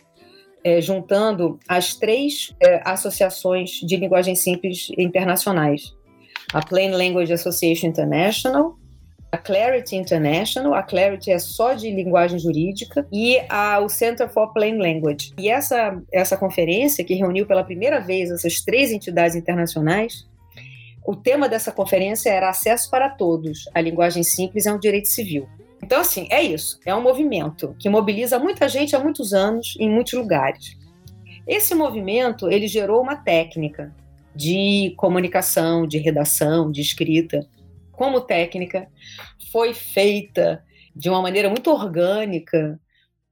é, 0.64 0.82
juntando 0.82 1.60
as 1.68 1.96
três 1.96 2.54
é, 2.62 2.82
associações 2.86 3.72
de 3.72 3.96
linguagem 3.98 4.36
simples 4.36 4.90
internacionais. 4.98 5.94
A 6.54 6.66
Plain 6.66 6.92
Language 6.92 7.32
Association 7.32 7.88
International, 7.88 8.76
a 9.32 9.38
Clarity 9.38 9.96
International, 9.96 10.74
a 10.74 10.82
Clarity 10.82 11.32
é 11.32 11.40
só 11.40 11.74
de 11.74 11.92
linguagem 11.92 12.40
jurídica, 12.40 13.08
e 13.12 13.40
a, 13.48 13.80
o 13.80 13.88
Center 13.88 14.28
for 14.30 14.52
Plain 14.54 14.78
Language. 14.78 15.34
E 15.38 15.50
essa, 15.50 16.02
essa 16.12 16.36
conferência, 16.36 17.04
que 17.04 17.14
reuniu 17.14 17.46
pela 17.46 17.64
primeira 17.64 18.00
vez 18.00 18.32
essas 18.32 18.62
três 18.62 18.92
entidades 18.92 19.36
internacionais, 19.36 20.28
o 21.06 21.16
tema 21.16 21.48
dessa 21.48 21.72
conferência 21.72 22.30
era 22.30 22.50
acesso 22.50 22.90
para 22.90 23.10
todos. 23.10 23.70
A 23.74 23.82
linguagem 23.82 24.24
simples 24.24 24.66
é 24.66 24.74
um 24.74 24.80
direito 24.80 25.10
civil. 25.10 25.48
Então, 25.82 26.02
assim, 26.02 26.28
é 26.30 26.42
isso. 26.42 26.80
É 26.86 26.94
um 26.94 27.02
movimento 27.02 27.76
que 27.80 27.90
mobiliza 27.90 28.38
muita 28.38 28.68
gente 28.68 28.96
há 28.96 29.00
muitos 29.00 29.34
anos, 29.34 29.76
em 29.80 29.90
muitos 29.90 30.14
lugares. 30.14 30.78
Esse 31.48 31.74
movimento, 31.74 32.50
ele 32.50 32.68
gerou 32.68 33.02
uma 33.02 33.16
técnica 33.16 33.94
de 34.36 34.94
comunicação, 34.98 35.88
de 35.88 35.98
redação, 35.98 36.72
de 36.72 36.82
escrita. 36.82 37.48
Como 38.00 38.22
técnica, 38.22 38.88
foi 39.52 39.74
feita 39.74 40.64
de 40.96 41.10
uma 41.10 41.22
maneira 41.22 41.50
muito 41.50 41.70
orgânica 41.70 42.80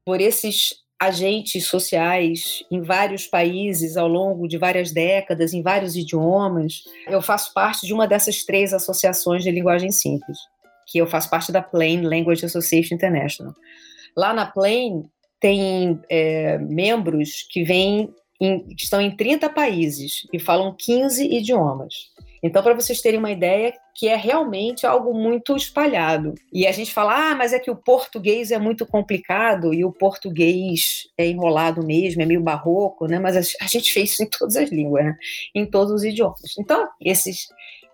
por 0.04 0.20
esses 0.20 0.84
agentes 1.00 1.68
sociais 1.68 2.66
em 2.70 2.82
vários 2.82 3.26
países 3.26 3.96
ao 3.96 4.10
longo 4.10 4.46
de 4.46 4.58
várias 4.58 4.92
décadas, 4.92 5.54
em 5.54 5.62
vários 5.62 5.96
idiomas. 5.96 6.84
Eu 7.08 7.22
faço 7.22 7.54
parte 7.54 7.88
de 7.88 7.94
uma 7.94 8.06
dessas 8.06 8.44
três 8.44 8.74
associações 8.74 9.42
de 9.42 9.52
linguagem 9.52 9.90
simples, 9.90 10.38
que 10.86 10.98
eu 10.98 11.08
faço 11.08 11.30
parte 11.30 11.50
da 11.50 11.62
Plain 11.62 12.02
Language 12.02 12.44
Association 12.44 12.96
International. 12.96 13.54
Lá 14.18 14.34
na 14.34 14.46
Plain 14.46 15.06
tem 15.40 15.98
é, 16.10 16.58
membros 16.58 17.48
que 17.50 17.64
vêm 17.64 18.14
em, 18.42 18.68
que 18.76 18.84
estão 18.84 19.00
em 19.00 19.16
30 19.16 19.50
países 19.50 20.28
e 20.34 20.38
falam 20.38 20.76
15 20.78 21.26
idiomas. 21.26 21.94
Então, 22.48 22.64
para 22.64 22.74
vocês 22.74 23.02
terem 23.02 23.20
uma 23.20 23.32
ideia, 23.32 23.74
que 23.94 24.08
é 24.08 24.16
realmente 24.16 24.86
algo 24.86 25.14
muito 25.14 25.56
espalhado. 25.56 26.34
E 26.52 26.66
a 26.66 26.72
gente 26.72 26.94
fala, 26.94 27.32
ah, 27.32 27.36
mas 27.36 27.54
é 27.54 27.60
que 27.60 27.72
o 27.72 27.76
português 27.76 28.52
é 28.52 28.58
muito 28.58 28.86
complicado 28.86 29.74
e 29.74 29.84
o 29.84 29.92
português 29.92 31.08
é 31.18 31.28
enrolado 31.28 31.86
mesmo, 31.86 32.22
é 32.22 32.26
meio 32.26 32.42
barroco, 32.42 33.08
né? 33.08 33.20
Mas 33.20 33.56
a 33.60 33.68
gente 33.68 33.92
fez 33.92 34.12
isso 34.12 34.24
em 34.24 34.30
todas 34.30 34.56
as 34.56 34.70
línguas, 34.70 35.06
né? 35.06 35.18
em 35.54 35.66
todos 35.66 35.94
os 35.94 36.04
idiomas. 36.04 36.58
Então, 36.58 36.88
esses 37.02 37.48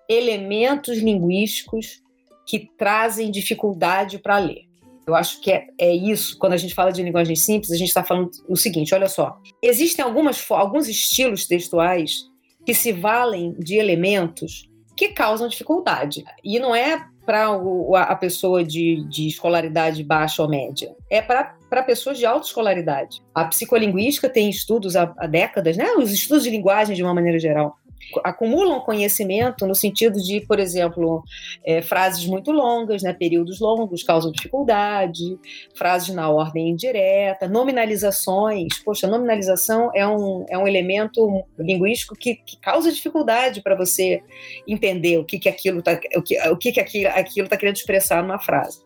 elementos 0.10 0.98
linguísticos 0.98 2.02
que 2.48 2.70
trazem 2.78 3.32
dificuldade 3.32 4.20
para 4.20 4.38
ler. 4.38 4.68
Eu 5.06 5.16
acho 5.16 5.42
que 5.42 5.52
é, 5.52 5.68
é, 5.78 5.94
isso, 5.94 6.38
quando 6.38 6.54
a 6.54 6.58
gente 6.58 6.74
fala 6.74 6.92
de 6.92 7.04
linguagem 7.04 7.36
simples, 7.36 7.72
a 7.72 7.78
gente 7.78 7.90
está 7.90 8.04
falando 8.04 8.32
o 8.48 8.56
seguinte: 8.56 8.96
olha 8.96 9.10
só, 9.10 9.38
existem 9.62 10.04
algumas, 10.04 10.46
alguns 10.50 10.88
estilos 10.88 11.46
textuais 11.46 12.32
que 12.66 12.74
se 12.74 12.92
valem 12.92 13.54
de 13.54 13.76
elementos 13.76 14.70
que 14.96 15.10
causam 15.10 15.48
dificuldade. 15.48 16.24
E 16.44 16.60
não 16.60 16.76
é 16.76 17.06
para 17.26 17.58
a 18.02 18.16
pessoa 18.16 18.64
de, 18.64 19.06
de, 19.08 19.28
escolaridade 19.28 20.04
baixa 20.04 20.42
ou 20.42 20.50
média, 20.50 20.94
é 21.10 21.22
para 21.22 21.84
pessoas 21.86 22.18
de 22.18 22.26
alta 22.26 22.48
escolaridade. 22.48 23.22
A 23.34 23.46
psicolinguística 23.46 24.30
tem 24.30 24.50
estudos 24.50 24.96
há, 24.96 25.14
há 25.18 25.26
décadas, 25.26 25.78
né? 25.78 25.86
os 25.98 26.12
estudos 26.12 26.44
de 26.44 26.50
linguagem 26.50 26.96
de 26.96 27.04
uma 27.04 27.14
maneira 27.14 27.40
geral, 27.40 27.78
acumulam 28.24 28.80
conhecimento 28.80 29.66
no 29.66 29.76
sentido 29.76 30.22
de, 30.22 30.42
por 30.42 30.60
exemplo, 30.60 31.24
é, 31.66 31.82
frases 31.82 32.26
muito 32.26 32.52
longas, 32.52 33.02
né, 33.02 33.14
períodos 33.14 33.60
longos 33.60 34.04
causam 34.04 34.32
dificuldade, 34.32 35.38
frases 35.76 36.14
na 36.14 36.30
ordem 36.30 36.70
indireta, 36.70 37.48
nominalizações. 37.48 38.80
Poxa, 38.84 39.08
nominalização 39.08 39.92
é 39.94 40.08
um, 40.08 40.46
é 40.50 40.58
um 40.58 40.68
elemento 40.68 41.44
linguístico 41.58 42.16
que, 42.16 42.36
que 42.36 42.58
causa 42.58 42.92
dificuldade 42.92 43.62
para 43.62 43.76
você 43.76 44.22
entender 44.68 45.18
o 45.18 45.26
que, 45.26 45.40
que 45.40 45.50
aquilo 45.50 45.80
está 45.80 46.00
o 46.16 46.22
que, 46.22 46.40
o 46.50 46.58
que, 46.58 46.72
que 46.72 46.80
aquilo 47.08 47.46
está 47.46 47.58
querendo 47.58 47.76
expressar 47.76 48.22
numa 48.22 48.40
frase. 48.40 48.82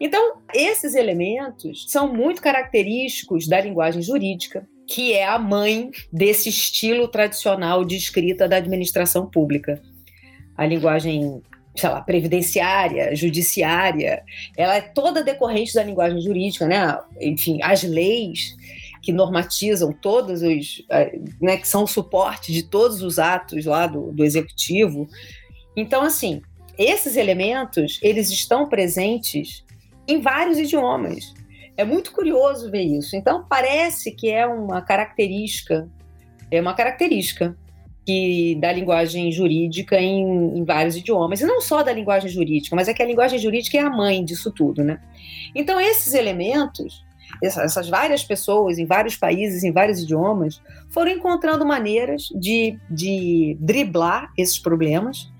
Então, 0.00 0.36
esses 0.54 0.94
elementos 0.94 1.86
são 1.88 2.12
muito 2.12 2.42
característicos 2.42 3.48
da 3.48 3.60
linguagem 3.60 4.02
jurídica, 4.02 4.66
que 4.86 5.12
é 5.12 5.26
a 5.26 5.38
mãe 5.38 5.90
desse 6.12 6.48
estilo 6.48 7.08
tradicional 7.08 7.84
de 7.84 7.96
escrita 7.96 8.48
da 8.48 8.56
administração 8.56 9.26
pública. 9.26 9.80
A 10.56 10.66
linguagem, 10.66 11.42
sei 11.76 11.88
lá, 11.88 12.00
previdenciária, 12.00 13.14
judiciária, 13.14 14.22
ela 14.56 14.76
é 14.76 14.80
toda 14.80 15.22
decorrente 15.22 15.74
da 15.74 15.82
linguagem 15.82 16.20
jurídica, 16.20 16.66
né? 16.66 16.98
Enfim, 17.20 17.60
as 17.62 17.82
leis 17.82 18.56
que 19.02 19.12
normatizam 19.12 19.92
todos 19.92 20.42
os, 20.42 20.84
né, 21.40 21.56
que 21.56 21.66
são 21.66 21.82
o 21.82 21.88
suporte 21.88 22.52
de 22.52 22.62
todos 22.62 23.02
os 23.02 23.18
atos 23.18 23.66
lá 23.66 23.86
do, 23.88 24.12
do 24.12 24.24
executivo. 24.24 25.08
Então, 25.76 26.02
assim, 26.02 26.40
esses 26.78 27.16
elementos, 27.16 27.98
eles 28.00 28.30
estão 28.30 28.68
presentes 28.68 29.64
em 30.06 30.20
vários 30.20 30.58
idiomas. 30.58 31.34
É 31.76 31.84
muito 31.84 32.12
curioso 32.12 32.70
ver 32.70 32.82
isso. 32.82 33.16
Então 33.16 33.44
parece 33.48 34.12
que 34.12 34.30
é 34.30 34.46
uma 34.46 34.82
característica, 34.82 35.88
é 36.50 36.60
uma 36.60 36.74
característica 36.74 37.56
que 38.04 38.56
da 38.60 38.72
linguagem 38.72 39.30
jurídica 39.30 40.00
em, 40.00 40.58
em, 40.58 40.64
vários 40.64 40.96
idiomas, 40.96 41.40
e 41.40 41.46
não 41.46 41.60
só 41.60 41.82
da 41.82 41.92
linguagem 41.92 42.28
jurídica, 42.28 42.74
mas 42.74 42.88
é 42.88 42.94
que 42.94 43.02
a 43.02 43.06
linguagem 43.06 43.38
jurídica 43.38 43.78
é 43.78 43.80
a 43.80 43.90
mãe 43.90 44.24
disso 44.24 44.50
tudo, 44.50 44.82
né? 44.82 45.00
Então 45.54 45.80
esses 45.80 46.12
elementos, 46.12 47.04
essas 47.40 47.88
várias 47.88 48.24
pessoas 48.24 48.78
em 48.78 48.86
vários 48.86 49.16
países, 49.16 49.62
em 49.62 49.70
vários 49.70 50.00
idiomas, 50.00 50.60
foram 50.90 51.12
encontrando 51.12 51.64
maneiras 51.64 52.24
de, 52.34 52.76
de 52.90 53.56
driblar 53.60 54.32
esses 54.36 54.58
problemas 54.58 55.31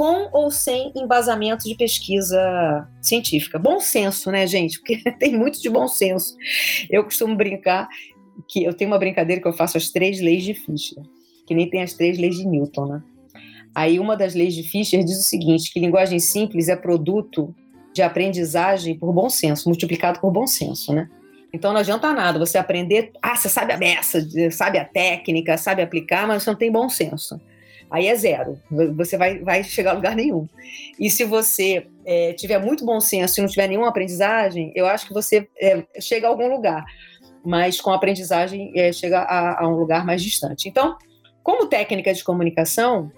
com 0.00 0.30
ou 0.32 0.50
sem 0.50 0.90
embasamento 0.96 1.64
de 1.64 1.74
pesquisa 1.74 2.88
científica. 3.02 3.58
Bom 3.58 3.78
senso, 3.80 4.30
né, 4.30 4.46
gente? 4.46 4.78
Porque 4.78 4.96
tem 5.20 5.36
muito 5.36 5.60
de 5.60 5.68
bom 5.68 5.86
senso. 5.86 6.34
Eu 6.88 7.04
costumo 7.04 7.36
brincar 7.36 7.86
que 8.48 8.64
eu 8.64 8.72
tenho 8.72 8.90
uma 8.90 8.98
brincadeira 8.98 9.42
que 9.42 9.46
eu 9.46 9.52
faço 9.52 9.76
as 9.76 9.90
três 9.90 10.18
leis 10.18 10.42
de 10.42 10.54
Fischer, 10.54 11.02
que 11.46 11.54
nem 11.54 11.68
tem 11.68 11.82
as 11.82 11.92
três 11.92 12.16
leis 12.16 12.34
de 12.34 12.46
Newton, 12.46 12.86
né? 12.86 13.02
Aí 13.74 14.00
uma 14.00 14.16
das 14.16 14.34
leis 14.34 14.54
de 14.54 14.62
Fischer 14.62 15.04
diz 15.04 15.18
o 15.18 15.22
seguinte, 15.22 15.70
que 15.70 15.78
linguagem 15.78 16.18
simples 16.18 16.70
é 16.70 16.76
produto 16.76 17.54
de 17.92 18.00
aprendizagem 18.00 18.98
por 18.98 19.12
bom 19.12 19.28
senso, 19.28 19.68
multiplicado 19.68 20.18
por 20.18 20.30
bom 20.30 20.46
senso, 20.46 20.94
né? 20.94 21.10
Então 21.52 21.74
não 21.74 21.80
adianta 21.80 22.10
nada 22.14 22.38
você 22.38 22.56
aprender, 22.56 23.12
ah, 23.20 23.36
você 23.36 23.50
sabe 23.50 23.74
a 23.74 23.76
beça, 23.76 24.26
sabe 24.50 24.78
a 24.78 24.84
técnica, 24.86 25.58
sabe 25.58 25.82
aplicar, 25.82 26.26
mas 26.26 26.42
você 26.42 26.48
não 26.48 26.58
tem 26.58 26.72
bom 26.72 26.88
senso 26.88 27.38
aí 27.90 28.06
é 28.06 28.14
zero. 28.14 28.58
Você 28.96 29.16
vai, 29.16 29.38
vai 29.40 29.64
chegar 29.64 29.90
a 29.90 29.94
lugar 29.94 30.14
nenhum. 30.14 30.46
E 30.98 31.10
se 31.10 31.24
você 31.24 31.86
é, 32.04 32.32
tiver 32.34 32.58
muito 32.58 32.84
bom 32.84 33.00
senso 33.00 33.40
e 33.40 33.42
não 33.42 33.48
tiver 33.48 33.66
nenhuma 33.66 33.88
aprendizagem, 33.88 34.72
eu 34.74 34.86
acho 34.86 35.06
que 35.06 35.14
você 35.14 35.48
é, 35.60 35.84
chega 36.00 36.26
a 36.26 36.30
algum 36.30 36.48
lugar. 36.48 36.84
Mas 37.44 37.80
com 37.80 37.90
aprendizagem 37.90 38.72
é, 38.76 38.92
chega 38.92 39.20
a, 39.20 39.64
a, 39.64 39.68
um 39.68 39.74
lugar 39.74 40.04
mais 40.04 40.22
distante. 40.22 40.68
Então, 40.68 40.96
como 41.42 41.66
técnica 41.66 42.12
de 42.12 42.22
comunicação, 42.22 43.10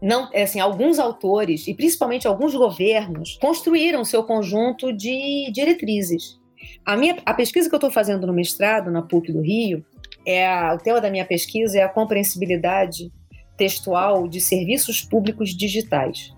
não, 0.00 0.28
é 0.32 0.42
assim, 0.42 0.60
alguns 0.60 0.98
autores 0.98 1.66
e 1.68 1.74
principalmente 1.74 2.26
alguns 2.26 2.54
governos 2.54 3.38
construíram 3.40 4.04
seu 4.04 4.24
conjunto 4.24 4.92
de 4.92 5.50
diretrizes. 5.52 6.38
A 6.84 6.96
minha 6.96 7.16
a 7.24 7.32
pesquisa 7.32 7.68
que 7.68 7.74
eu 7.74 7.78
estou 7.78 7.90
fazendo 7.90 8.26
no 8.26 8.32
mestrado 8.32 8.90
na 8.90 9.02
PUC 9.02 9.32
do 9.32 9.40
Rio 9.40 9.84
é 10.26 10.46
a, 10.46 10.74
o 10.74 10.78
tema 10.78 11.00
da 11.00 11.10
minha 11.10 11.24
pesquisa 11.24 11.78
é 11.78 11.82
a 11.82 11.88
compreensibilidade 11.88 13.12
textual 13.56 14.28
de 14.28 14.40
serviços 14.40 15.00
públicos 15.00 15.50
digitais. 15.50 16.34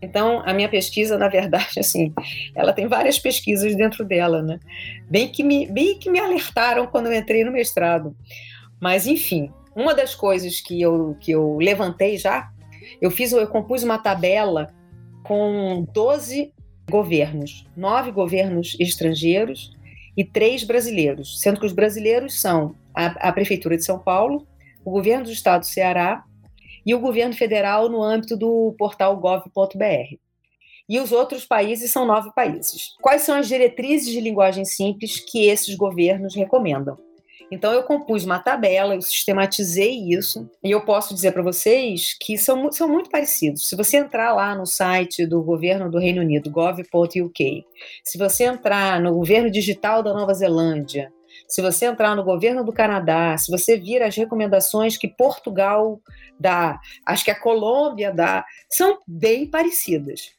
Então, 0.00 0.42
a 0.44 0.52
minha 0.52 0.68
pesquisa, 0.68 1.16
na 1.18 1.28
verdade, 1.28 1.78
assim, 1.80 2.12
ela 2.54 2.72
tem 2.72 2.86
várias 2.86 3.18
pesquisas 3.18 3.74
dentro 3.74 4.04
dela, 4.04 4.42
né? 4.42 4.60
Bem 5.08 5.28
que 5.28 5.42
me, 5.42 5.66
bem 5.66 5.98
que 5.98 6.10
me 6.10 6.18
alertaram 6.18 6.86
quando 6.86 7.06
eu 7.06 7.14
entrei 7.14 7.44
no 7.44 7.52
mestrado. 7.52 8.14
Mas, 8.80 9.06
enfim, 9.06 9.50
uma 9.74 9.94
das 9.94 10.14
coisas 10.14 10.60
que 10.60 10.80
eu, 10.80 11.16
que 11.20 11.32
eu 11.32 11.56
levantei 11.58 12.16
já, 12.16 12.50
eu 13.00 13.10
fiz, 13.10 13.32
eu 13.32 13.46
compus 13.46 13.82
uma 13.82 13.98
tabela 13.98 14.68
com 15.22 15.86
12 15.92 16.52
governos, 16.88 17.66
nove 17.76 18.12
governos 18.12 18.76
estrangeiros 18.78 19.72
e 20.16 20.24
três 20.24 20.62
brasileiros, 20.62 21.40
sendo 21.40 21.58
que 21.58 21.66
os 21.66 21.72
brasileiros 21.72 22.40
são 22.40 22.74
a, 22.94 23.28
a 23.28 23.32
Prefeitura 23.32 23.76
de 23.76 23.84
São 23.84 23.98
Paulo, 23.98 24.46
o 24.84 24.90
governo 24.90 25.24
do 25.24 25.32
Estado 25.32 25.60
do 25.60 25.66
Ceará, 25.66 26.24
e 26.86 26.94
o 26.94 27.00
governo 27.00 27.34
federal 27.34 27.88
no 27.88 28.02
âmbito 28.02 28.36
do 28.36 28.74
portal 28.78 29.16
gov.br. 29.16 30.16
E 30.88 31.00
os 31.00 31.10
outros 31.10 31.44
países 31.44 31.90
são 31.90 32.06
nove 32.06 32.30
países. 32.32 32.94
Quais 33.02 33.22
são 33.22 33.36
as 33.36 33.48
diretrizes 33.48 34.08
de 34.08 34.20
linguagem 34.20 34.64
simples 34.64 35.18
que 35.18 35.48
esses 35.48 35.74
governos 35.74 36.36
recomendam? 36.36 36.96
Então 37.50 37.72
eu 37.72 37.82
compus 37.84 38.24
uma 38.24 38.40
tabela, 38.40 38.94
eu 38.94 39.00
sistematizei 39.00 40.12
isso 40.12 40.50
e 40.64 40.70
eu 40.70 40.80
posso 40.84 41.14
dizer 41.14 41.32
para 41.32 41.42
vocês 41.42 42.16
que 42.20 42.36
são, 42.36 42.70
são 42.72 42.88
muito 42.88 43.08
parecidos. 43.10 43.68
Se 43.68 43.76
você 43.76 43.98
entrar 43.98 44.32
lá 44.32 44.54
no 44.54 44.66
site 44.66 45.26
do 45.26 45.42
governo 45.42 45.90
do 45.90 45.98
Reino 45.98 46.22
Unido, 46.22 46.50
gov.uk, 46.50 47.64
se 48.02 48.18
você 48.18 48.44
entrar 48.44 49.00
no 49.00 49.14
governo 49.14 49.50
digital 49.50 50.02
da 50.02 50.12
Nova 50.12 50.34
Zelândia, 50.34 51.12
se 51.48 51.62
você 51.62 51.86
entrar 51.86 52.14
no 52.14 52.24
governo 52.24 52.64
do 52.64 52.72
Canadá, 52.72 53.36
se 53.36 53.50
você 53.50 53.76
vir 53.76 54.02
as 54.02 54.16
recomendações 54.16 54.96
que 54.96 55.08
Portugal 55.08 56.00
dá, 56.38 56.78
acho 57.04 57.24
que 57.24 57.30
a 57.30 57.38
Colômbia 57.38 58.12
dá, 58.12 58.44
são 58.68 58.98
bem 59.06 59.46
parecidas. 59.46 60.34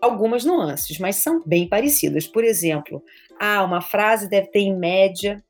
Algumas 0.00 0.44
nuances, 0.44 0.98
mas 0.98 1.16
são 1.16 1.42
bem 1.44 1.68
parecidas. 1.68 2.26
Por 2.26 2.42
exemplo, 2.42 3.02
ah, 3.38 3.62
uma 3.62 3.80
frase 3.80 4.28
deve 4.28 4.48
ter 4.48 4.60
em 4.60 4.76
média 4.76 5.42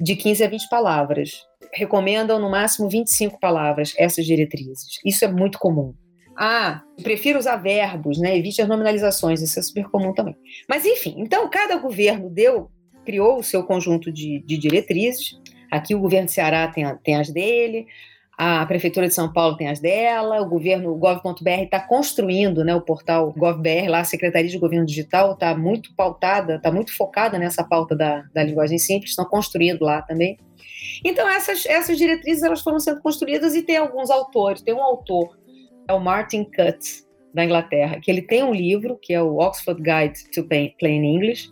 de 0.00 0.16
15 0.16 0.44
a 0.44 0.48
20 0.48 0.68
palavras. 0.68 1.44
Recomendam 1.72 2.38
no 2.38 2.50
máximo 2.50 2.88
25 2.88 3.38
palavras 3.38 3.94
essas 3.96 4.24
diretrizes. 4.24 4.98
Isso 5.04 5.24
é 5.24 5.28
muito 5.28 5.58
comum. 5.58 5.94
Ah, 6.36 6.82
prefiro 7.02 7.38
usar 7.38 7.56
verbos, 7.56 8.18
né? 8.18 8.36
Evite 8.36 8.62
as 8.62 8.68
nominalizações, 8.68 9.42
isso 9.42 9.58
é 9.58 9.62
super 9.62 9.88
comum 9.90 10.14
também. 10.14 10.36
Mas 10.68 10.84
enfim, 10.84 11.14
então 11.18 11.48
cada 11.48 11.76
governo 11.76 12.30
deu, 12.30 12.70
criou 13.04 13.38
o 13.38 13.42
seu 13.42 13.64
conjunto 13.64 14.12
de, 14.12 14.42
de 14.46 14.56
diretrizes. 14.56 15.40
Aqui 15.70 15.94
o 15.94 16.00
governo 16.00 16.26
de 16.26 16.32
Ceará 16.32 16.68
tem, 16.68 16.84
tem 17.02 17.16
as 17.16 17.30
dele, 17.30 17.86
a 18.36 18.64
Prefeitura 18.66 19.06
de 19.06 19.14
São 19.14 19.32
Paulo 19.32 19.56
tem 19.56 19.68
as 19.68 19.78
dela, 19.78 20.40
o 20.40 20.48
governo, 20.48 20.94
gov.br 20.96 21.48
está 21.62 21.78
construindo 21.78 22.64
né, 22.64 22.74
o 22.74 22.80
portal 22.80 23.32
GovBR, 23.36 23.88
lá 23.88 24.00
a 24.00 24.04
Secretaria 24.04 24.50
de 24.50 24.58
Governo 24.58 24.86
Digital 24.86 25.32
está 25.32 25.56
muito 25.56 25.94
pautada, 25.94 26.56
está 26.56 26.72
muito 26.72 26.96
focada 26.96 27.38
nessa 27.38 27.62
pauta 27.62 27.94
da, 27.94 28.24
da 28.34 28.42
linguagem 28.42 28.78
simples, 28.78 29.10
estão 29.10 29.24
construindo 29.24 29.82
lá 29.82 30.02
também. 30.02 30.38
Então, 31.04 31.28
essas, 31.28 31.66
essas 31.66 31.96
diretrizes 31.96 32.42
elas 32.42 32.62
foram 32.62 32.80
sendo 32.80 33.00
construídas 33.00 33.54
e 33.54 33.62
tem 33.62 33.76
alguns 33.76 34.10
autores. 34.10 34.62
Tem 34.62 34.74
um 34.74 34.82
autor, 34.82 35.38
é 35.86 35.92
o 35.92 36.00
Martin 36.00 36.44
Cutts, 36.44 37.06
da 37.34 37.44
Inglaterra, 37.44 38.00
que 38.00 38.10
ele 38.10 38.22
tem 38.22 38.42
um 38.42 38.52
livro, 38.52 38.98
que 39.00 39.14
é 39.14 39.22
o 39.22 39.38
Oxford 39.38 39.80
Guide 39.80 40.30
to 40.30 40.44
Plain 40.44 41.14
English, 41.14 41.51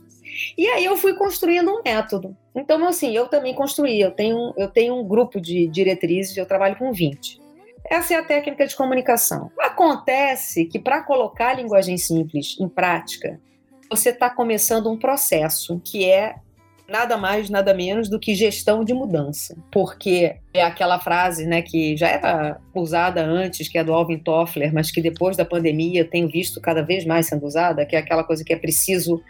e 0.56 0.66
aí 0.68 0.84
eu 0.84 0.96
fui 0.96 1.14
construindo 1.14 1.70
um 1.70 1.82
método. 1.84 2.36
Então, 2.54 2.86
assim, 2.86 3.14
eu 3.14 3.28
também 3.28 3.54
construí. 3.54 4.00
Eu 4.00 4.10
tenho, 4.10 4.52
eu 4.56 4.68
tenho 4.68 4.94
um 4.94 5.06
grupo 5.06 5.40
de 5.40 5.66
diretrizes, 5.68 6.36
eu 6.36 6.46
trabalho 6.46 6.76
com 6.76 6.92
20. 6.92 7.40
Essa 7.88 8.14
é 8.14 8.16
a 8.18 8.24
técnica 8.24 8.66
de 8.66 8.76
comunicação. 8.76 9.50
Acontece 9.58 10.64
que 10.66 10.78
para 10.78 11.02
colocar 11.02 11.50
a 11.50 11.54
linguagem 11.54 11.96
simples 11.96 12.56
em 12.60 12.68
prática, 12.68 13.40
você 13.90 14.10
está 14.10 14.30
começando 14.30 14.90
um 14.90 14.98
processo 14.98 15.80
que 15.84 16.08
é 16.08 16.36
nada 16.90 17.16
mais, 17.16 17.48
nada 17.48 17.72
menos 17.72 18.08
do 18.08 18.18
que 18.18 18.34
gestão 18.34 18.84
de 18.84 18.92
mudança. 18.92 19.56
Porque 19.70 20.36
é 20.52 20.62
aquela 20.62 20.98
frase 20.98 21.46
né, 21.46 21.62
que 21.62 21.96
já 21.96 22.08
era 22.08 22.60
usada 22.74 23.24
antes, 23.24 23.68
que 23.68 23.78
é 23.78 23.84
do 23.84 23.94
Alvin 23.94 24.18
Toffler, 24.18 24.74
mas 24.74 24.90
que 24.90 25.00
depois 25.00 25.36
da 25.36 25.44
pandemia 25.44 26.04
tenho 26.04 26.28
visto 26.28 26.60
cada 26.60 26.82
vez 26.82 27.04
mais 27.04 27.26
sendo 27.26 27.46
usada, 27.46 27.86
que 27.86 27.94
é 27.94 27.98
aquela 28.00 28.24
coisa 28.24 28.44
que 28.44 28.52
é 28.52 28.56
preciso 28.56 29.22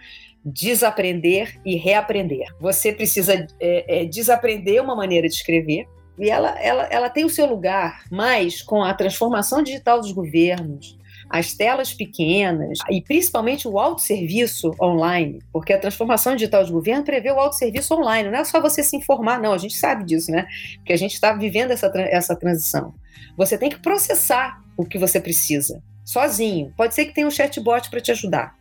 desaprender 0.44 1.60
e 1.64 1.76
reaprender. 1.76 2.46
Você 2.60 2.92
precisa 2.92 3.46
é, 3.60 4.02
é, 4.02 4.04
desaprender 4.04 4.82
uma 4.82 4.96
maneira 4.96 5.28
de 5.28 5.34
escrever, 5.34 5.86
e 6.18 6.28
ela, 6.28 6.50
ela, 6.60 6.84
ela 6.90 7.08
tem 7.08 7.24
o 7.24 7.30
seu 7.30 7.46
lugar, 7.46 8.04
mas 8.10 8.60
com 8.60 8.82
a 8.82 8.92
transformação 8.92 9.62
digital 9.62 10.00
dos 10.00 10.12
governos, 10.12 10.98
as 11.30 11.54
telas 11.54 11.94
pequenas 11.94 12.78
e 12.90 13.00
principalmente 13.00 13.68
o 13.68 13.78
autosserviço 13.78 14.72
online, 14.82 15.38
porque 15.52 15.72
a 15.72 15.78
transformação 15.78 16.34
digital 16.34 16.64
de 16.64 16.72
governo 16.72 17.04
prevê 17.04 17.30
o 17.30 17.38
autosserviço 17.38 17.94
online, 17.94 18.28
não 18.28 18.38
é 18.40 18.44
só 18.44 18.60
você 18.60 18.82
se 18.82 18.96
informar, 18.96 19.40
não, 19.40 19.52
a 19.52 19.58
gente 19.58 19.76
sabe 19.76 20.04
disso, 20.04 20.32
né? 20.32 20.46
Porque 20.76 20.92
a 20.92 20.96
gente 20.96 21.14
está 21.14 21.32
vivendo 21.32 21.70
essa, 21.70 21.90
essa 21.96 22.34
transição. 22.34 22.92
Você 23.36 23.56
tem 23.56 23.70
que 23.70 23.78
processar 23.78 24.60
o 24.76 24.84
que 24.84 24.98
você 24.98 25.20
precisa, 25.20 25.80
sozinho. 26.04 26.74
Pode 26.76 26.94
ser 26.94 27.06
que 27.06 27.14
tenha 27.14 27.28
um 27.28 27.30
chatbot 27.30 27.88
para 27.88 28.00
te 28.00 28.10
ajudar, 28.10 28.56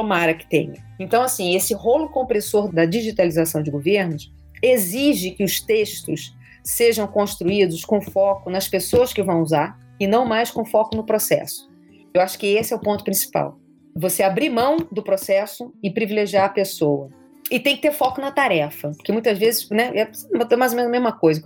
Tomara 0.00 0.32
que 0.32 0.48
tenha. 0.48 0.82
Então, 0.98 1.22
assim, 1.22 1.54
esse 1.54 1.74
rolo 1.74 2.08
compressor 2.08 2.72
da 2.72 2.86
digitalização 2.86 3.62
de 3.62 3.70
governos 3.70 4.32
exige 4.62 5.32
que 5.32 5.44
os 5.44 5.60
textos 5.60 6.34
sejam 6.64 7.06
construídos 7.06 7.84
com 7.84 8.00
foco 8.00 8.48
nas 8.48 8.66
pessoas 8.66 9.12
que 9.12 9.22
vão 9.22 9.42
usar 9.42 9.78
e 10.00 10.06
não 10.06 10.24
mais 10.24 10.50
com 10.50 10.64
foco 10.64 10.96
no 10.96 11.04
processo. 11.04 11.70
Eu 12.14 12.22
acho 12.22 12.38
que 12.38 12.46
esse 12.46 12.72
é 12.72 12.76
o 12.76 12.80
ponto 12.80 13.04
principal. 13.04 13.58
Você 13.94 14.22
abrir 14.22 14.48
mão 14.48 14.78
do 14.90 15.02
processo 15.02 15.70
e 15.82 15.90
privilegiar 15.90 16.46
a 16.46 16.48
pessoa. 16.48 17.10
E 17.50 17.60
tem 17.60 17.76
que 17.76 17.82
ter 17.82 17.92
foco 17.92 18.22
na 18.22 18.30
tarefa, 18.30 18.92
porque 18.92 19.12
muitas 19.12 19.38
vezes, 19.38 19.68
né, 19.68 19.92
é 19.94 20.56
mais 20.56 20.72
ou 20.72 20.76
menos 20.78 20.88
a 20.88 20.92
mesma 20.92 21.12
coisa, 21.12 21.42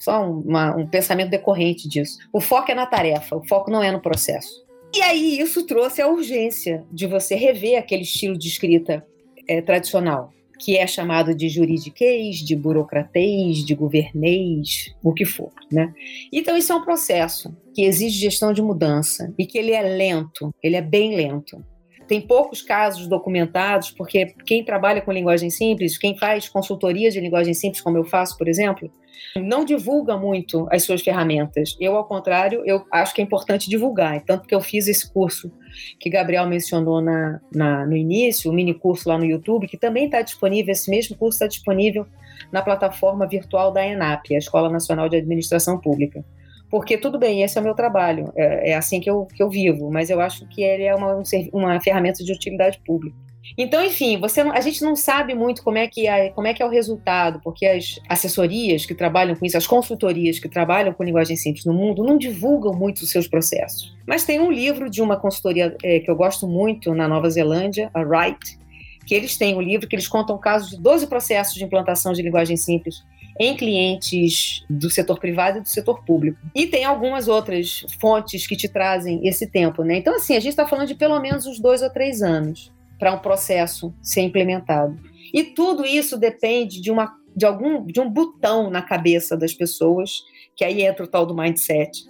só 0.00 0.28
uma, 0.28 0.74
um 0.74 0.88
pensamento 0.88 1.30
decorrente 1.30 1.88
disso. 1.88 2.18
O 2.32 2.40
foco 2.40 2.72
é 2.72 2.74
na 2.74 2.84
tarefa, 2.84 3.36
o 3.36 3.46
foco 3.46 3.70
não 3.70 3.80
é 3.80 3.92
no 3.92 4.00
processo. 4.00 4.60
E 4.94 5.00
aí 5.00 5.40
isso 5.40 5.66
trouxe 5.66 6.02
a 6.02 6.08
urgência 6.08 6.84
de 6.92 7.06
você 7.06 7.34
rever 7.34 7.78
aquele 7.78 8.02
estilo 8.02 8.36
de 8.36 8.46
escrita 8.48 9.04
é, 9.48 9.62
tradicional, 9.62 10.30
que 10.58 10.76
é 10.76 10.86
chamado 10.86 11.34
de 11.34 11.48
juridiquês, 11.48 12.36
de 12.36 12.54
burocratês, 12.54 13.64
de 13.64 13.74
governês, 13.74 14.94
o 15.02 15.12
que 15.12 15.24
for, 15.24 15.50
né? 15.70 15.92
Então 16.30 16.56
isso 16.56 16.72
é 16.72 16.76
um 16.76 16.84
processo 16.84 17.56
que 17.74 17.82
exige 17.82 18.20
gestão 18.20 18.52
de 18.52 18.60
mudança 18.60 19.32
e 19.38 19.46
que 19.46 19.56
ele 19.56 19.72
é 19.72 19.82
lento, 19.82 20.54
ele 20.62 20.76
é 20.76 20.82
bem 20.82 21.16
lento. 21.16 21.64
Tem 22.06 22.20
poucos 22.20 22.60
casos 22.60 23.06
documentados, 23.06 23.90
porque 23.90 24.34
quem 24.44 24.62
trabalha 24.62 25.00
com 25.00 25.10
linguagem 25.10 25.48
simples, 25.48 25.96
quem 25.96 26.18
faz 26.18 26.48
consultoria 26.48 27.10
de 27.10 27.18
linguagem 27.18 27.54
simples, 27.54 27.80
como 27.80 27.96
eu 27.96 28.04
faço, 28.04 28.36
por 28.36 28.46
exemplo, 28.46 28.90
não 29.36 29.64
divulga 29.64 30.16
muito 30.16 30.66
as 30.70 30.82
suas 30.84 31.02
ferramentas. 31.02 31.76
Eu, 31.80 31.96
ao 31.96 32.04
contrário, 32.04 32.62
eu 32.64 32.84
acho 32.90 33.14
que 33.14 33.20
é 33.20 33.24
importante 33.24 33.68
divulgar. 33.68 34.20
Tanto 34.22 34.46
que 34.46 34.54
eu 34.54 34.60
fiz 34.60 34.88
esse 34.88 35.10
curso 35.12 35.50
que 35.98 36.10
Gabriel 36.10 36.46
mencionou 36.46 37.00
na, 37.00 37.40
na 37.54 37.86
no 37.86 37.96
início, 37.96 38.50
o 38.50 38.54
mini 38.54 38.74
curso 38.74 39.08
lá 39.08 39.18
no 39.18 39.24
YouTube, 39.24 39.68
que 39.68 39.76
também 39.76 40.06
está 40.06 40.20
disponível, 40.22 40.72
esse 40.72 40.90
mesmo 40.90 41.16
curso 41.16 41.36
está 41.36 41.46
disponível 41.46 42.06
na 42.50 42.62
plataforma 42.62 43.26
virtual 43.26 43.72
da 43.72 43.84
ENAP, 43.84 44.34
a 44.34 44.38
Escola 44.38 44.68
Nacional 44.68 45.08
de 45.08 45.16
Administração 45.16 45.78
Pública. 45.78 46.24
Porque 46.70 46.96
tudo 46.96 47.18
bem, 47.18 47.42
esse 47.42 47.58
é 47.58 47.60
o 47.60 47.64
meu 47.64 47.74
trabalho, 47.74 48.32
é, 48.34 48.70
é 48.70 48.74
assim 48.74 48.98
que 48.98 49.10
eu, 49.10 49.26
que 49.26 49.42
eu 49.42 49.50
vivo, 49.50 49.90
mas 49.90 50.08
eu 50.08 50.20
acho 50.20 50.46
que 50.48 50.62
ele 50.62 50.84
é 50.84 50.94
uma, 50.94 51.22
uma 51.52 51.80
ferramenta 51.80 52.24
de 52.24 52.32
utilidade 52.32 52.80
pública. 52.84 53.16
Então, 53.56 53.84
enfim, 53.84 54.18
você 54.18 54.40
a 54.40 54.60
gente 54.60 54.82
não 54.82 54.96
sabe 54.96 55.34
muito 55.34 55.62
como 55.62 55.78
é 55.78 55.86
que 55.86 56.06
é, 56.06 56.30
como 56.30 56.46
é 56.46 56.54
que 56.54 56.62
é 56.62 56.66
o 56.66 56.70
resultado, 56.70 57.40
porque 57.42 57.66
as 57.66 58.00
assessorias 58.08 58.86
que 58.86 58.94
trabalham 58.94 59.34
com 59.34 59.44
isso, 59.44 59.56
as 59.56 59.66
consultorias 59.66 60.38
que 60.38 60.48
trabalham 60.48 60.92
com 60.92 61.04
linguagem 61.04 61.36
simples 61.36 61.64
no 61.64 61.74
mundo, 61.74 62.04
não 62.04 62.16
divulgam 62.16 62.72
muito 62.72 63.02
os 63.02 63.10
seus 63.10 63.28
processos. 63.28 63.94
Mas 64.06 64.24
tem 64.24 64.40
um 64.40 64.50
livro 64.50 64.88
de 64.88 65.02
uma 65.02 65.16
consultoria 65.16 65.76
é, 65.82 66.00
que 66.00 66.10
eu 66.10 66.16
gosto 66.16 66.46
muito 66.46 66.94
na 66.94 67.06
Nova 67.06 67.28
Zelândia, 67.30 67.90
a 67.92 68.00
Wright, 68.00 68.58
que 69.06 69.14
eles 69.14 69.36
têm 69.36 69.54
um 69.54 69.60
livro 69.60 69.88
que 69.88 69.96
eles 69.96 70.08
contam 70.08 70.38
casos 70.38 70.70
de 70.70 70.80
12 70.80 71.06
processos 71.06 71.54
de 71.54 71.64
implantação 71.64 72.12
de 72.12 72.22
linguagem 72.22 72.56
simples 72.56 73.02
em 73.40 73.56
clientes 73.56 74.64
do 74.68 74.90
setor 74.90 75.18
privado 75.18 75.58
e 75.58 75.60
do 75.62 75.68
setor 75.68 76.04
público. 76.04 76.38
E 76.54 76.66
tem 76.66 76.84
algumas 76.84 77.28
outras 77.28 77.84
fontes 78.00 78.46
que 78.46 78.56
te 78.56 78.68
trazem 78.68 79.26
esse 79.26 79.46
tempo, 79.46 79.82
né? 79.82 79.96
Então, 79.96 80.14
assim, 80.14 80.36
a 80.36 80.40
gente 80.40 80.50
está 80.50 80.66
falando 80.66 80.88
de 80.88 80.94
pelo 80.94 81.18
menos 81.18 81.46
uns 81.46 81.58
dois 81.58 81.82
ou 81.82 81.90
três 81.90 82.22
anos 82.22 82.71
para 83.02 83.12
um 83.12 83.18
processo 83.18 83.92
ser 84.00 84.20
implementado. 84.20 84.96
E 85.34 85.42
tudo 85.42 85.84
isso 85.84 86.16
depende 86.16 86.80
de 86.80 86.88
uma 86.88 87.12
de 87.34 87.44
algum 87.44 87.84
de 87.84 87.98
um 87.98 88.08
botão 88.08 88.70
na 88.70 88.80
cabeça 88.80 89.36
das 89.36 89.52
pessoas, 89.52 90.22
que 90.54 90.64
aí 90.64 90.82
entra 90.82 91.04
o 91.04 91.08
tal 91.08 91.26
do 91.26 91.34
mindset, 91.34 92.04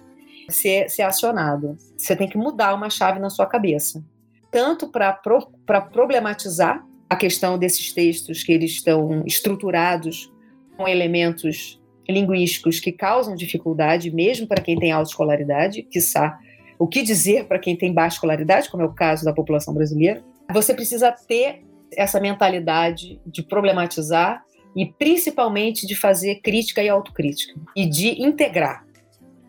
ser, 0.49 0.87
ser 0.91 1.01
acionado. 1.01 1.75
Você 1.97 2.15
tem 2.15 2.29
que 2.29 2.37
mudar 2.37 2.75
uma 2.75 2.91
chave 2.91 3.19
na 3.19 3.31
sua 3.31 3.47
cabeça, 3.47 4.05
tanto 4.51 4.87
para 4.87 5.11
pro, 5.13 5.49
problematizar 5.91 6.85
a 7.09 7.15
questão 7.15 7.57
desses 7.57 7.91
textos 7.91 8.43
que 8.43 8.51
eles 8.51 8.73
estão 8.73 9.23
estruturados 9.25 10.31
com 10.77 10.87
elementos 10.87 11.81
linguísticos 12.07 12.79
que 12.79 12.91
causam 12.91 13.33
dificuldade, 13.33 14.11
mesmo 14.11 14.45
para 14.45 14.61
quem 14.61 14.77
tem 14.77 14.91
alta 14.91 15.09
escolaridade, 15.09 15.81
quiçá 15.81 16.37
o 16.77 16.87
que 16.87 17.01
dizer 17.01 17.45
para 17.45 17.57
quem 17.57 17.75
tem 17.75 17.91
baixa 17.91 18.17
escolaridade, 18.17 18.69
como 18.69 18.83
é 18.83 18.85
o 18.85 18.93
caso 18.93 19.25
da 19.25 19.33
população 19.33 19.73
brasileira, 19.73 20.23
você 20.51 20.73
precisa 20.73 21.11
ter 21.11 21.63
essa 21.95 22.19
mentalidade 22.19 23.21
de 23.25 23.43
problematizar 23.43 24.43
e 24.75 24.85
principalmente 24.85 25.85
de 25.85 25.95
fazer 25.95 26.41
crítica 26.41 26.81
e 26.81 26.89
autocrítica 26.89 27.59
e 27.75 27.85
de 27.85 28.21
integrar. 28.21 28.85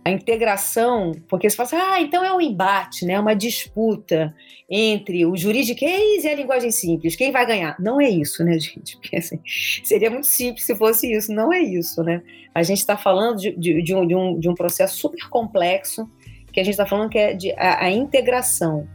A 0.06 0.10
integração, 0.10 1.12
porque 1.30 1.48
você 1.48 1.56
fala 1.56 1.66
assim, 1.66 1.76
ah, 1.76 2.00
então 2.02 2.22
é 2.22 2.30
um 2.30 2.38
embate, 2.38 3.06
né? 3.06 3.18
uma 3.18 3.34
disputa 3.34 4.34
entre 4.68 5.24
o 5.24 5.34
juridiquês 5.34 6.24
e 6.24 6.28
a 6.28 6.34
linguagem 6.34 6.70
simples. 6.70 7.16
Quem 7.16 7.32
vai 7.32 7.46
ganhar? 7.46 7.74
Não 7.80 7.98
é 7.98 8.10
isso, 8.10 8.44
né, 8.44 8.58
gente? 8.60 8.98
Porque, 8.98 9.16
assim, 9.16 9.40
seria 9.82 10.10
muito 10.10 10.26
simples 10.26 10.66
se 10.66 10.76
fosse 10.76 11.10
isso. 11.10 11.32
Não 11.32 11.50
é 11.50 11.60
isso, 11.60 12.02
né? 12.02 12.22
A 12.54 12.62
gente 12.62 12.80
está 12.80 12.98
falando 12.98 13.38
de, 13.38 13.82
de, 13.82 13.94
um, 13.94 14.06
de, 14.06 14.14
um, 14.14 14.38
de 14.38 14.46
um 14.46 14.54
processo 14.54 14.98
super 14.98 15.26
complexo, 15.30 16.06
que 16.52 16.60
a 16.60 16.62
gente 16.62 16.74
está 16.74 16.84
falando 16.84 17.08
que 17.08 17.18
é 17.18 17.32
de, 17.32 17.52
a, 17.52 17.86
a 17.86 17.90
integração 17.90 18.86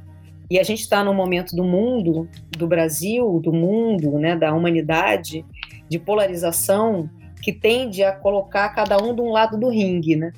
e 0.50 0.58
a 0.60 0.64
gente 0.64 0.82
está 0.82 1.04
num 1.04 1.14
momento 1.14 1.56
do 1.56 1.64
mundo, 1.64 2.28
do 2.52 2.68
Brasil, 2.68 3.40
do 3.40 3.54
mundo, 3.54 4.18
né, 4.18 4.36
da 4.36 4.54
humanidade, 4.54 5.46
de 5.88 6.00
polarização 6.00 7.10
que 7.42 7.54
tende 7.54 8.04
a 8.04 8.12
colocar 8.12 8.70
cada 8.70 8.98
um 8.98 9.16
de 9.16 9.22
um 9.22 9.32
lado 9.32 9.58
do 9.58 9.70
ringue, 9.70 10.16
né? 10.16 10.34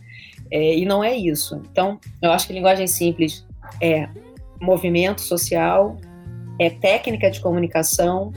É, 0.52 0.78
e 0.78 0.86
não 0.86 1.04
é 1.04 1.16
isso. 1.16 1.62
Então, 1.72 2.00
eu 2.22 2.32
acho 2.32 2.46
que 2.46 2.54
linguagem 2.54 2.86
simples 2.86 3.46
é 3.82 4.08
movimento 4.60 5.22
social, 5.22 5.98
é 6.60 6.70
técnica 6.70 7.32
de 7.32 7.40
comunicação, 7.40 8.32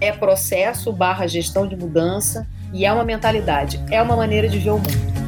é 0.00 0.12
processo 0.12 0.92
barra 0.92 1.26
gestão 1.26 1.66
de 1.66 1.74
mudança 1.74 2.46
e 2.72 2.84
é 2.84 2.92
uma 2.92 3.04
mentalidade, 3.04 3.82
é 3.90 4.00
uma 4.00 4.14
maneira 4.14 4.48
de 4.48 4.58
ver 4.58 4.70
o 4.70 4.78
mundo. 4.78 5.23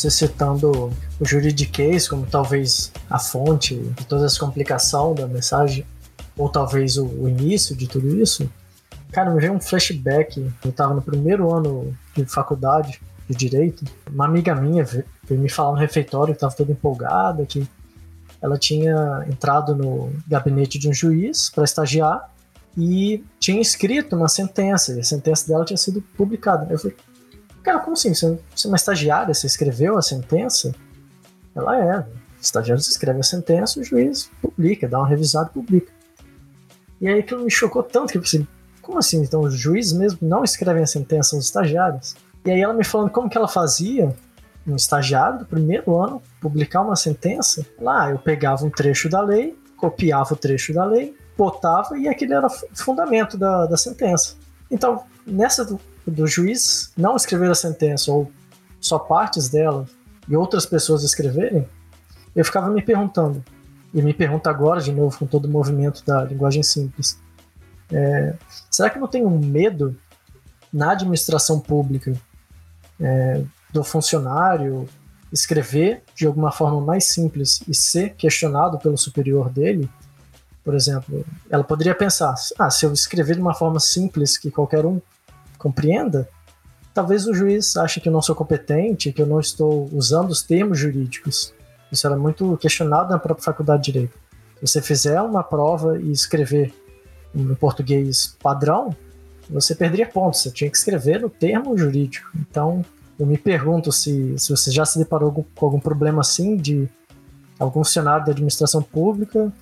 Você 0.00 0.10
citando 0.10 0.92
o 1.18 1.24
juridiquês 1.24 2.08
como 2.08 2.26
talvez 2.26 2.92
a 3.08 3.18
fonte 3.18 3.76
de 3.76 4.04
toda 4.06 4.26
essa 4.26 4.38
complicação 4.38 5.14
da 5.14 5.26
mensagem, 5.26 5.84
ou 6.36 6.48
talvez 6.48 6.96
o, 6.96 7.06
o 7.06 7.28
início 7.28 7.76
de 7.76 7.86
tudo 7.86 8.08
isso, 8.20 8.50
cara, 9.12 9.30
me 9.30 9.40
veio 9.40 9.52
um 9.52 9.60
flashback. 9.60 10.50
Eu 10.64 10.70
estava 10.70 10.94
no 10.94 11.02
primeiro 11.02 11.52
ano 11.52 11.94
de 12.16 12.24
faculdade 12.24 13.00
de 13.28 13.36
Direito, 13.36 13.84
uma 14.10 14.24
amiga 14.24 14.54
minha 14.54 14.84
veio 14.84 15.40
me 15.40 15.48
falar 15.48 15.72
no 15.72 15.78
refeitório 15.78 16.32
estava 16.32 16.54
toda 16.54 16.72
empolgada, 16.72 17.46
que 17.46 17.68
ela 18.42 18.58
tinha 18.58 19.24
entrado 19.28 19.76
no 19.76 20.12
gabinete 20.26 20.78
de 20.78 20.88
um 20.88 20.92
juiz 20.92 21.50
para 21.50 21.62
estagiar 21.62 22.28
e 22.76 23.22
tinha 23.38 23.60
escrito 23.60 24.16
uma 24.16 24.28
sentença, 24.28 24.92
e 24.94 25.00
a 25.00 25.04
sentença 25.04 25.46
dela 25.46 25.64
tinha 25.64 25.76
sido 25.76 26.02
publicada. 26.16 26.66
Eu 26.70 26.78
falei, 26.78 26.96
cara, 27.62 27.78
como 27.80 27.92
assim? 27.92 28.14
Você, 28.14 28.26
é 28.26 28.68
uma 28.68 28.76
estagiária, 28.76 29.34
você 29.34 29.46
escreveu 29.46 29.96
a 29.96 30.02
sentença? 30.02 30.74
Ela 31.54 31.78
é. 31.78 31.98
O 31.98 32.40
estagiário 32.40 32.80
escreve 32.80 33.20
a 33.20 33.22
sentença, 33.22 33.80
o 33.80 33.84
juiz 33.84 34.30
publica, 34.40 34.88
dá 34.88 34.98
uma 34.98 35.08
revisada 35.08 35.50
e 35.50 35.54
publica. 35.54 35.92
E 37.00 37.08
aí 37.08 37.20
aquilo 37.20 37.44
me 37.44 37.50
chocou 37.50 37.82
tanto 37.82 38.12
que 38.12 38.18
eu 38.18 38.22
pensei, 38.22 38.46
como 38.80 38.98
assim? 38.98 39.22
Então 39.22 39.40
os 39.40 39.54
juízes 39.54 39.92
mesmo 39.92 40.18
não 40.22 40.44
escrevem 40.44 40.82
a 40.82 40.86
sentença, 40.86 41.36
os 41.36 41.46
estagiários? 41.46 42.14
E 42.44 42.50
aí 42.50 42.60
ela 42.60 42.72
me 42.72 42.84
falando 42.84 43.10
como 43.10 43.28
que 43.28 43.36
ela 43.36 43.48
fazia, 43.48 44.14
um 44.66 44.76
estagiário 44.76 45.40
do 45.40 45.46
primeiro 45.46 45.98
ano, 45.98 46.22
publicar 46.40 46.82
uma 46.82 46.96
sentença, 46.96 47.64
lá 47.78 48.10
eu 48.10 48.18
pegava 48.18 48.64
um 48.64 48.70
trecho 48.70 49.08
da 49.08 49.20
lei, 49.20 49.56
copiava 49.76 50.34
o 50.34 50.36
trecho 50.36 50.72
da 50.72 50.84
lei, 50.84 51.16
botava 51.36 51.98
e 51.98 52.08
aquele 52.08 52.34
era 52.34 52.46
o 52.46 52.50
fundamento 52.74 53.38
da, 53.38 53.66
da 53.66 53.76
sentença. 53.76 54.36
Então, 54.70 55.04
nessa 55.26 55.66
do 56.10 56.26
juiz 56.26 56.92
não 56.96 57.16
escrever 57.16 57.50
a 57.50 57.54
sentença 57.54 58.12
ou 58.12 58.30
só 58.80 58.98
partes 58.98 59.48
dela 59.48 59.86
e 60.28 60.36
outras 60.36 60.66
pessoas 60.66 61.02
escreverem, 61.02 61.66
eu 62.34 62.44
ficava 62.44 62.70
me 62.70 62.82
perguntando, 62.82 63.44
e 63.92 64.00
me 64.00 64.14
pergunto 64.14 64.48
agora 64.48 64.80
de 64.80 64.92
novo 64.92 65.18
com 65.18 65.26
todo 65.26 65.46
o 65.46 65.48
movimento 65.48 66.04
da 66.04 66.24
linguagem 66.24 66.62
simples, 66.62 67.18
é, 67.92 68.34
será 68.70 68.88
que 68.88 68.98
não 68.98 69.08
tem 69.08 69.26
um 69.26 69.38
medo 69.38 69.96
na 70.72 70.92
administração 70.92 71.58
pública 71.58 72.14
é, 73.00 73.42
do 73.72 73.82
funcionário 73.82 74.88
escrever 75.32 76.02
de 76.14 76.26
alguma 76.26 76.52
forma 76.52 76.80
mais 76.80 77.04
simples 77.04 77.62
e 77.68 77.74
ser 77.74 78.14
questionado 78.14 78.78
pelo 78.78 78.96
superior 78.96 79.48
dele, 79.50 79.88
por 80.64 80.74
exemplo, 80.74 81.24
ela 81.48 81.64
poderia 81.64 81.94
pensar: 81.94 82.34
ah, 82.58 82.70
se 82.70 82.84
eu 82.84 82.92
escrever 82.92 83.34
de 83.34 83.40
uma 83.40 83.54
forma 83.54 83.80
simples 83.80 84.36
que 84.36 84.50
qualquer 84.50 84.84
um 84.84 85.00
compreenda, 85.60 86.28
talvez 86.94 87.26
o 87.26 87.34
juiz 87.34 87.76
ache 87.76 88.00
que 88.00 88.08
eu 88.08 88.12
não 88.12 88.22
sou 88.22 88.34
competente, 88.34 89.12
que 89.12 89.20
eu 89.20 89.26
não 89.26 89.38
estou 89.38 89.88
usando 89.92 90.30
os 90.30 90.42
termos 90.42 90.78
jurídicos. 90.78 91.54
Isso 91.92 92.06
era 92.06 92.16
muito 92.16 92.56
questionado 92.56 93.10
na 93.10 93.18
própria 93.18 93.44
faculdade 93.44 93.84
de 93.84 93.92
direito. 93.92 94.18
Se 94.56 94.66
você 94.66 94.82
fizer 94.82 95.20
uma 95.20 95.42
prova 95.42 96.00
e 96.00 96.10
escrever 96.10 96.74
em 97.34 97.54
português 97.54 98.36
padrão, 98.42 98.94
você 99.48 99.74
perderia 99.74 100.06
pontos. 100.06 100.42
Você 100.42 100.50
tinha 100.50 100.70
que 100.70 100.76
escrever 100.76 101.20
no 101.20 101.28
termo 101.28 101.76
jurídico. 101.76 102.30
Então, 102.36 102.84
eu 103.18 103.26
me 103.26 103.36
pergunto 103.36 103.92
se, 103.92 104.34
se 104.38 104.50
você 104.50 104.70
já 104.70 104.84
se 104.86 104.98
deparou 104.98 105.44
com 105.54 105.66
algum 105.66 105.80
problema 105.80 106.20
assim 106.20 106.56
de 106.56 106.88
algum 107.58 107.84
funcionário 107.84 108.24
da 108.24 108.32
administração 108.32 108.82
pública 108.82 109.52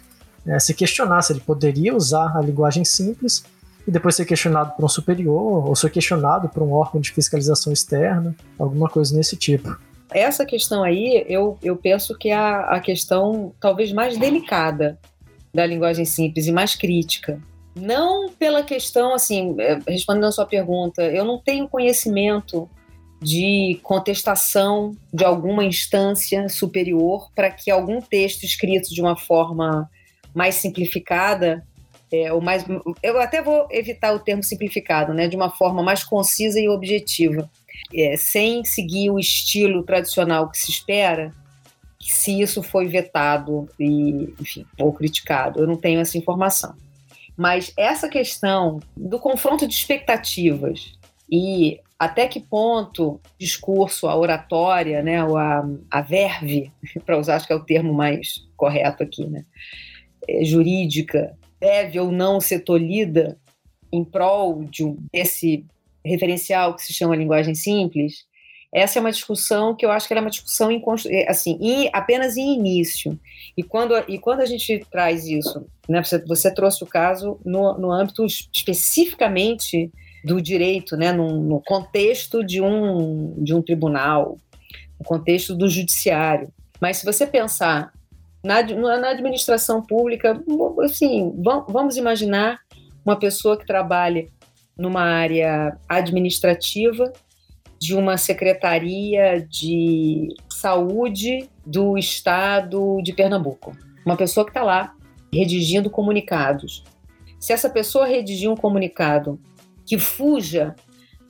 é, 0.46 0.58
se 0.58 0.72
questionar 0.72 1.22
se 1.22 1.32
ele 1.32 1.40
poderia 1.40 1.94
usar 1.94 2.36
a 2.36 2.40
linguagem 2.40 2.84
simples 2.84 3.44
e 3.88 3.90
depois 3.90 4.14
ser 4.14 4.26
questionado 4.26 4.76
por 4.76 4.84
um 4.84 4.88
superior 4.88 5.66
ou 5.66 5.74
ser 5.74 5.90
questionado 5.90 6.50
por 6.50 6.62
um 6.62 6.72
órgão 6.72 7.00
de 7.00 7.10
fiscalização 7.10 7.72
externa, 7.72 8.36
alguma 8.58 8.86
coisa 8.86 9.16
nesse 9.16 9.34
tipo. 9.34 9.78
Essa 10.10 10.44
questão 10.44 10.84
aí, 10.84 11.24
eu, 11.26 11.56
eu 11.62 11.74
penso 11.74 12.16
que 12.16 12.28
é 12.28 12.34
a, 12.34 12.60
a 12.76 12.80
questão 12.80 13.54
talvez 13.58 13.90
mais 13.90 14.18
delicada 14.18 14.98
da 15.54 15.64
linguagem 15.64 16.04
simples 16.04 16.46
e 16.46 16.52
mais 16.52 16.74
crítica. 16.74 17.40
Não 17.74 18.28
pela 18.28 18.62
questão, 18.62 19.14
assim, 19.14 19.56
é, 19.58 19.78
respondendo 19.88 20.26
a 20.26 20.32
sua 20.32 20.44
pergunta, 20.44 21.02
eu 21.02 21.24
não 21.24 21.38
tenho 21.38 21.66
conhecimento 21.66 22.68
de 23.22 23.80
contestação 23.82 24.94
de 25.12 25.24
alguma 25.24 25.64
instância 25.64 26.46
superior 26.50 27.30
para 27.34 27.50
que 27.50 27.70
algum 27.70 28.02
texto 28.02 28.44
escrito 28.44 28.94
de 28.94 29.00
uma 29.00 29.16
forma 29.16 29.88
mais 30.34 30.56
simplificada, 30.56 31.66
é, 32.12 32.32
ou 32.32 32.40
mais, 32.40 32.64
eu 33.02 33.20
até 33.20 33.42
vou 33.42 33.68
evitar 33.70 34.14
o 34.14 34.18
termo 34.18 34.42
simplificado, 34.42 35.12
né, 35.12 35.28
de 35.28 35.36
uma 35.36 35.50
forma 35.50 35.82
mais 35.82 36.02
concisa 36.02 36.58
e 36.58 36.68
objetiva, 36.68 37.50
é, 37.94 38.16
sem 38.16 38.64
seguir 38.64 39.10
o 39.10 39.18
estilo 39.18 39.82
tradicional 39.82 40.50
que 40.50 40.58
se 40.58 40.70
espera, 40.70 41.32
se 42.00 42.40
isso 42.40 42.62
foi 42.62 42.86
vetado 42.86 43.68
e, 43.78 44.32
enfim, 44.40 44.64
ou 44.78 44.92
criticado. 44.92 45.60
Eu 45.60 45.66
não 45.66 45.76
tenho 45.76 46.00
essa 46.00 46.16
informação. 46.16 46.74
Mas 47.36 47.72
essa 47.76 48.08
questão 48.08 48.80
do 48.96 49.18
confronto 49.18 49.66
de 49.66 49.74
expectativas 49.74 50.98
e 51.30 51.80
até 51.98 52.26
que 52.28 52.40
ponto 52.40 53.20
discurso, 53.38 54.06
a 54.06 54.16
oratória, 54.16 55.02
né, 55.02 55.20
a, 55.20 55.64
a 55.90 56.00
verve, 56.00 56.72
para 57.04 57.18
usar, 57.18 57.36
acho 57.36 57.46
que 57.46 57.52
é 57.52 57.56
o 57.56 57.64
termo 57.64 57.92
mais 57.92 58.46
correto 58.56 59.02
aqui, 59.02 59.26
né, 59.26 59.44
é, 60.28 60.44
jurídica, 60.44 61.36
deve 61.60 61.98
ou 61.98 62.10
não 62.10 62.40
ser 62.40 62.60
tolhida 62.60 63.38
em 63.92 64.04
prol 64.04 64.64
de 64.64 64.84
um, 64.84 64.96
desse 65.12 65.64
referencial 66.04 66.74
que 66.74 66.82
se 66.82 66.92
chama 66.92 67.16
linguagem 67.16 67.54
simples, 67.54 68.26
essa 68.72 68.98
é 68.98 69.00
uma 69.00 69.10
discussão 69.10 69.74
que 69.74 69.84
eu 69.84 69.90
acho 69.90 70.06
que 70.06 70.14
é 70.14 70.20
uma 70.20 70.30
discussão 70.30 70.70
em, 70.70 70.82
é, 71.06 71.30
assim, 71.30 71.58
em, 71.60 71.90
apenas 71.92 72.36
em 72.36 72.54
início. 72.54 73.18
E 73.56 73.62
quando, 73.62 73.94
e 74.06 74.18
quando 74.18 74.40
a 74.40 74.46
gente 74.46 74.84
traz 74.90 75.26
isso, 75.26 75.66
né, 75.88 76.02
você, 76.02 76.18
você 76.24 76.52
trouxe 76.52 76.84
o 76.84 76.86
caso 76.86 77.40
no, 77.44 77.78
no 77.78 77.90
âmbito 77.90 78.26
especificamente 78.26 79.90
do 80.22 80.40
direito, 80.40 80.96
né, 80.96 81.12
no, 81.12 81.42
no 81.42 81.62
contexto 81.62 82.44
de 82.44 82.60
um, 82.60 83.42
de 83.42 83.54
um 83.54 83.62
tribunal, 83.62 84.36
no 84.98 85.04
contexto 85.04 85.54
do 85.54 85.68
judiciário. 85.68 86.52
Mas 86.80 86.98
se 86.98 87.06
você 87.06 87.26
pensar 87.26 87.92
na, 88.44 88.62
na 88.62 89.10
administração 89.10 89.82
pública, 89.82 90.40
assim, 90.84 91.32
vamos 91.68 91.96
imaginar 91.96 92.60
uma 93.04 93.16
pessoa 93.16 93.56
que 93.56 93.66
trabalha 93.66 94.28
numa 94.76 95.02
área 95.02 95.76
administrativa 95.88 97.12
de 97.78 97.94
uma 97.94 98.16
secretaria 98.16 99.40
de 99.48 100.28
saúde 100.50 101.48
do 101.64 101.96
estado 101.96 103.00
de 103.02 103.12
Pernambuco. 103.12 103.76
Uma 104.04 104.16
pessoa 104.16 104.44
que 104.44 104.50
está 104.50 104.62
lá 104.62 104.94
redigindo 105.32 105.90
comunicados. 105.90 106.84
Se 107.38 107.52
essa 107.52 107.70
pessoa 107.70 108.06
redigir 108.06 108.50
um 108.50 108.56
comunicado 108.56 109.40
que 109.86 109.98
fuja 109.98 110.74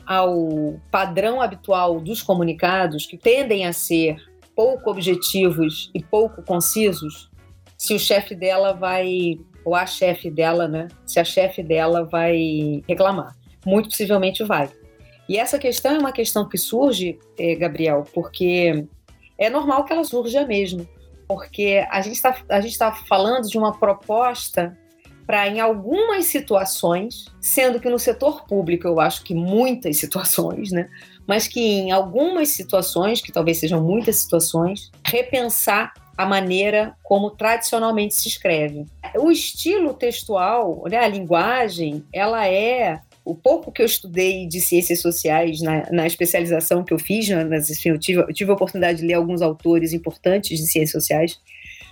ao 0.07 0.81
padrão 0.91 1.41
habitual 1.41 2.01
dos 2.01 2.23
comunicados, 2.23 3.05
que 3.05 3.19
tendem 3.19 3.67
a 3.67 3.73
ser 3.73 4.17
pouco 4.59 4.91
objetivos 4.91 5.89
e 5.95 6.03
pouco 6.03 6.43
concisos, 6.43 7.31
se 7.77 7.95
o 7.95 7.99
chefe 7.99 8.35
dela 8.35 8.73
vai, 8.73 9.39
ou 9.65 9.73
a 9.73 9.87
chefe 9.87 10.29
dela, 10.29 10.67
né? 10.67 10.89
Se 11.07 11.21
a 11.21 11.25
chefe 11.25 11.63
dela 11.63 12.03
vai 12.03 12.83
reclamar. 12.89 13.37
Muito 13.65 13.89
possivelmente 13.89 14.43
vai. 14.43 14.69
E 15.29 15.39
essa 15.39 15.61
questão 15.61 15.95
é 15.95 15.99
uma 16.01 16.11
questão 16.11 16.49
que 16.49 16.59
surge, 16.59 17.21
eh, 17.39 17.55
Gabriel, 17.55 18.03
porque 18.13 18.85
é 19.39 19.49
normal 19.49 19.85
que 19.85 19.93
ela 19.93 20.03
surja 20.03 20.45
mesmo. 20.45 20.89
Porque 21.29 21.87
a 21.89 22.01
gente 22.01 22.17
está 22.17 22.33
tá 22.33 22.93
falando 23.09 23.47
de 23.47 23.57
uma 23.57 23.79
proposta 23.79 24.77
para, 25.25 25.47
em 25.47 25.61
algumas 25.61 26.25
situações, 26.25 27.27
sendo 27.41 27.79
que 27.79 27.89
no 27.89 27.99
setor 27.99 28.45
público 28.45 28.89
eu 28.89 28.99
acho 28.99 29.23
que 29.23 29.37
muitas 29.37 29.99
situações, 30.03 30.73
né? 30.73 30.89
Mas 31.29 31.47
que 31.47 31.61
em 31.61 31.93
algumas 31.93 32.49
situações, 32.49 33.21
que 33.21 33.31
talvez 33.31 33.59
sejam 33.59 33.83
muitas 33.83 34.17
situações, 34.17 34.91
repensar 35.07 35.93
a 36.17 36.27
maneira 36.27 36.97
como 37.05 37.31
tradicionalmente 37.31 38.15
se 38.15 38.27
escreve. 38.27 38.87
O 39.15 39.31
estilo 39.31 39.95
textual, 39.95 40.83
né, 40.91 40.97
a 40.97 41.07
linguagem, 41.07 42.03
ela 42.13 42.49
é 42.49 43.01
o 43.25 43.35
pouco 43.35 43.71
que 43.71 43.83
eu 43.83 43.87
estudei 43.87 44.47
de 44.47 44.61
ciências 44.61 45.01
sociais 45.01 45.61
na, 45.61 45.89
na 45.93 46.07
especialização 46.07 46.83
que 46.83 46.93
eu 46.93 46.99
fiz, 46.99 47.29
né, 47.29 47.45
nas, 47.45 47.71
enfim, 47.71 47.91
eu, 47.91 47.99
tive, 47.99 48.21
eu 48.23 48.33
tive 48.33 48.51
a 48.51 48.55
oportunidade 48.55 48.99
de 48.99 49.07
ler 49.07 49.15
alguns 49.15 49.43
autores 49.43 49.93
importantes 49.93 50.59
de 50.59 50.67
ciências 50.67 50.91
sociais 51.03 51.39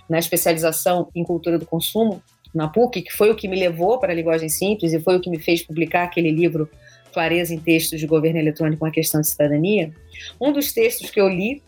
na 0.09 0.19
especialização 0.19 1.09
em 1.15 1.23
cultura 1.23 1.59
do 1.59 1.65
consumo, 1.65 2.21
na 2.53 2.67
PUC, 2.67 3.03
que 3.03 3.13
foi 3.13 3.29
o 3.29 3.35
que 3.35 3.47
me 3.47 3.57
levou 3.57 3.99
para 3.99 4.11
a 4.11 4.15
linguagem 4.15 4.49
simples 4.49 4.93
e 4.93 4.99
foi 4.99 5.15
o 5.15 5.21
que 5.21 5.29
me 5.29 5.39
fez 5.39 5.61
publicar 5.61 6.03
aquele 6.03 6.31
livro 6.31 6.69
Clareza 7.17 7.51
em 7.51 7.57
Textos 7.57 7.99
de 7.99 8.05
Governo 8.05 8.37
Eletrônico, 8.37 8.85
uma 8.85 8.91
questão 8.91 9.19
de 9.19 9.27
cidadania. 9.27 9.91
Um 10.39 10.51
dos 10.51 10.71
textos 10.71 11.09
que 11.09 11.19
eu 11.19 11.27
li, 11.27 11.63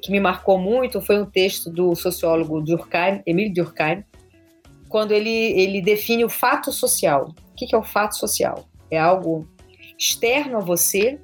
que 0.00 0.10
me 0.10 0.18
marcou 0.18 0.56
muito, 0.56 0.98
foi 1.02 1.20
um 1.20 1.26
texto 1.26 1.68
do 1.68 1.94
sociólogo 1.94 2.62
Durkheim, 2.62 3.20
Emile 3.26 3.52
Durkheim, 3.52 4.02
quando 4.88 5.12
ele, 5.12 5.28
ele 5.28 5.82
define 5.82 6.24
o 6.24 6.30
fato 6.30 6.72
social. 6.72 7.34
O 7.52 7.54
que 7.54 7.74
é 7.74 7.76
o 7.76 7.82
fato 7.82 8.16
social? 8.16 8.66
É 8.90 8.98
algo 8.98 9.46
externo 9.98 10.56
a 10.56 10.60
você, 10.60 11.20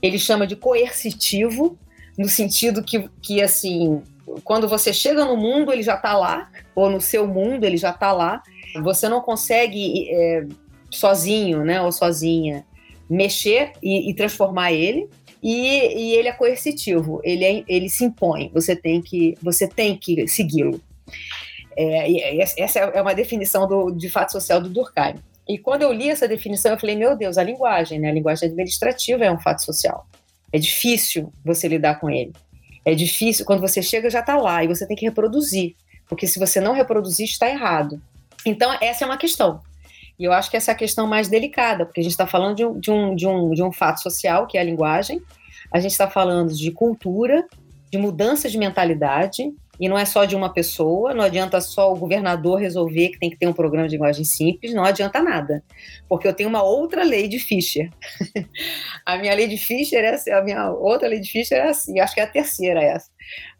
ele 0.00 0.16
chama 0.16 0.46
de 0.46 0.54
coercitivo, 0.54 1.76
no 2.16 2.28
sentido 2.28 2.84
que, 2.84 3.10
que 3.20 3.42
assim, 3.42 4.00
quando 4.44 4.68
você 4.68 4.92
chega 4.92 5.24
no 5.24 5.36
mundo, 5.36 5.72
ele 5.72 5.82
já 5.82 5.96
está 5.96 6.16
lá, 6.16 6.52
ou 6.72 6.88
no 6.88 7.00
seu 7.00 7.26
mundo, 7.26 7.64
ele 7.64 7.78
já 7.78 7.90
está 7.90 8.12
lá. 8.12 8.44
Você 8.84 9.08
não 9.08 9.20
consegue 9.20 10.08
é, 10.08 10.46
sozinho, 10.88 11.64
né, 11.64 11.82
ou 11.82 11.90
sozinha, 11.90 12.64
mexer 13.08 13.72
e, 13.82 14.10
e 14.10 14.14
transformar 14.14 14.72
ele. 14.72 15.08
E, 15.42 15.52
e, 15.52 16.14
ele 16.14 16.28
é 16.28 16.32
coercitivo, 16.32 17.20
ele, 17.22 17.44
é, 17.44 17.64
ele 17.68 17.88
se 17.90 18.04
impõe. 18.04 18.50
Você 18.54 18.74
tem 18.74 19.02
que, 19.02 19.34
você 19.42 19.68
tem 19.68 19.96
que 19.96 20.26
segui-lo. 20.26 20.80
É, 21.76 22.42
essa 22.58 22.78
é 22.80 23.02
uma 23.02 23.14
definição 23.14 23.68
do, 23.68 23.90
de 23.90 24.08
fato 24.08 24.32
social 24.32 24.60
do 24.60 24.70
Durkheim. 24.70 25.16
E 25.46 25.58
quando 25.58 25.82
eu 25.82 25.92
li 25.92 26.08
essa 26.08 26.26
definição, 26.26 26.72
eu 26.72 26.80
falei, 26.80 26.96
meu 26.96 27.16
Deus, 27.16 27.36
a 27.36 27.42
linguagem, 27.42 28.00
né? 28.00 28.08
A 28.08 28.14
linguagem 28.14 28.48
administrativa 28.48 29.24
é 29.24 29.30
um 29.30 29.38
fato 29.38 29.62
social. 29.62 30.06
É 30.50 30.58
difícil 30.58 31.32
você 31.44 31.68
lidar 31.68 32.00
com 32.00 32.08
ele. 32.08 32.32
É 32.84 32.94
difícil, 32.94 33.44
quando 33.44 33.60
você 33.60 33.82
chega, 33.82 34.08
já 34.08 34.20
está 34.20 34.36
lá, 34.36 34.64
e 34.64 34.68
você 34.68 34.86
tem 34.86 34.96
que 34.96 35.04
reproduzir. 35.04 35.74
Porque 36.08 36.26
se 36.26 36.38
você 36.38 36.60
não 36.60 36.72
reproduzir, 36.72 37.26
está 37.26 37.48
errado. 37.48 38.00
Então, 38.46 38.74
essa 38.80 39.04
é 39.04 39.06
uma 39.06 39.16
questão. 39.16 39.60
E 40.18 40.24
eu 40.24 40.32
acho 40.32 40.50
que 40.50 40.56
essa 40.56 40.70
é 40.70 40.74
a 40.74 40.76
questão 40.76 41.06
mais 41.06 41.28
delicada, 41.28 41.84
porque 41.84 42.00
a 42.00 42.02
gente 42.02 42.12
está 42.12 42.26
falando 42.26 42.56
de 42.56 42.64
um, 42.64 42.78
de, 42.78 42.90
um, 42.90 43.14
de, 43.14 43.26
um, 43.26 43.50
de 43.50 43.62
um 43.62 43.72
fato 43.72 44.00
social, 44.00 44.46
que 44.46 44.56
é 44.56 44.60
a 44.60 44.64
linguagem, 44.64 45.20
a 45.72 45.80
gente 45.80 45.92
está 45.92 46.08
falando 46.08 46.54
de 46.54 46.70
cultura, 46.70 47.46
de 47.90 47.98
mudança 47.98 48.48
de 48.48 48.58
mentalidade, 48.58 49.52
e 49.78 49.88
não 49.88 49.98
é 49.98 50.04
só 50.04 50.24
de 50.24 50.36
uma 50.36 50.52
pessoa, 50.52 51.12
não 51.12 51.24
adianta 51.24 51.60
só 51.60 51.92
o 51.92 51.96
governador 51.96 52.60
resolver 52.60 53.08
que 53.08 53.18
tem 53.18 53.30
que 53.30 53.36
ter 53.36 53.46
um 53.46 53.52
programa 53.52 53.88
de 53.88 53.96
linguagem 53.96 54.24
simples, 54.24 54.72
não 54.72 54.84
adianta 54.84 55.20
nada. 55.20 55.64
Porque 56.08 56.28
eu 56.28 56.32
tenho 56.32 56.48
uma 56.48 56.62
outra 56.62 57.02
lei 57.02 57.26
de 57.26 57.38
Fischer. 57.38 57.90
a 59.04 59.18
minha 59.18 59.34
lei 59.34 59.48
de 59.48 59.56
Fischer 59.56 60.04
é 60.04 60.14
assim, 60.14 60.30
a 60.30 60.42
minha 60.42 60.70
outra 60.70 61.08
lei 61.08 61.18
de 61.18 61.30
Fischer 61.30 61.58
é 61.58 61.68
assim, 61.68 61.98
acho 61.98 62.14
que 62.14 62.20
é 62.20 62.24
a 62.24 62.28
terceira 62.28 62.82
essa. 62.82 63.10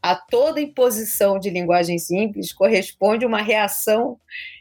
A 0.00 0.14
toda 0.14 0.60
imposição 0.60 1.38
de 1.38 1.50
linguagem 1.50 1.98
simples 1.98 2.52
corresponde 2.52 3.26
uma 3.26 3.42
reação 3.42 4.16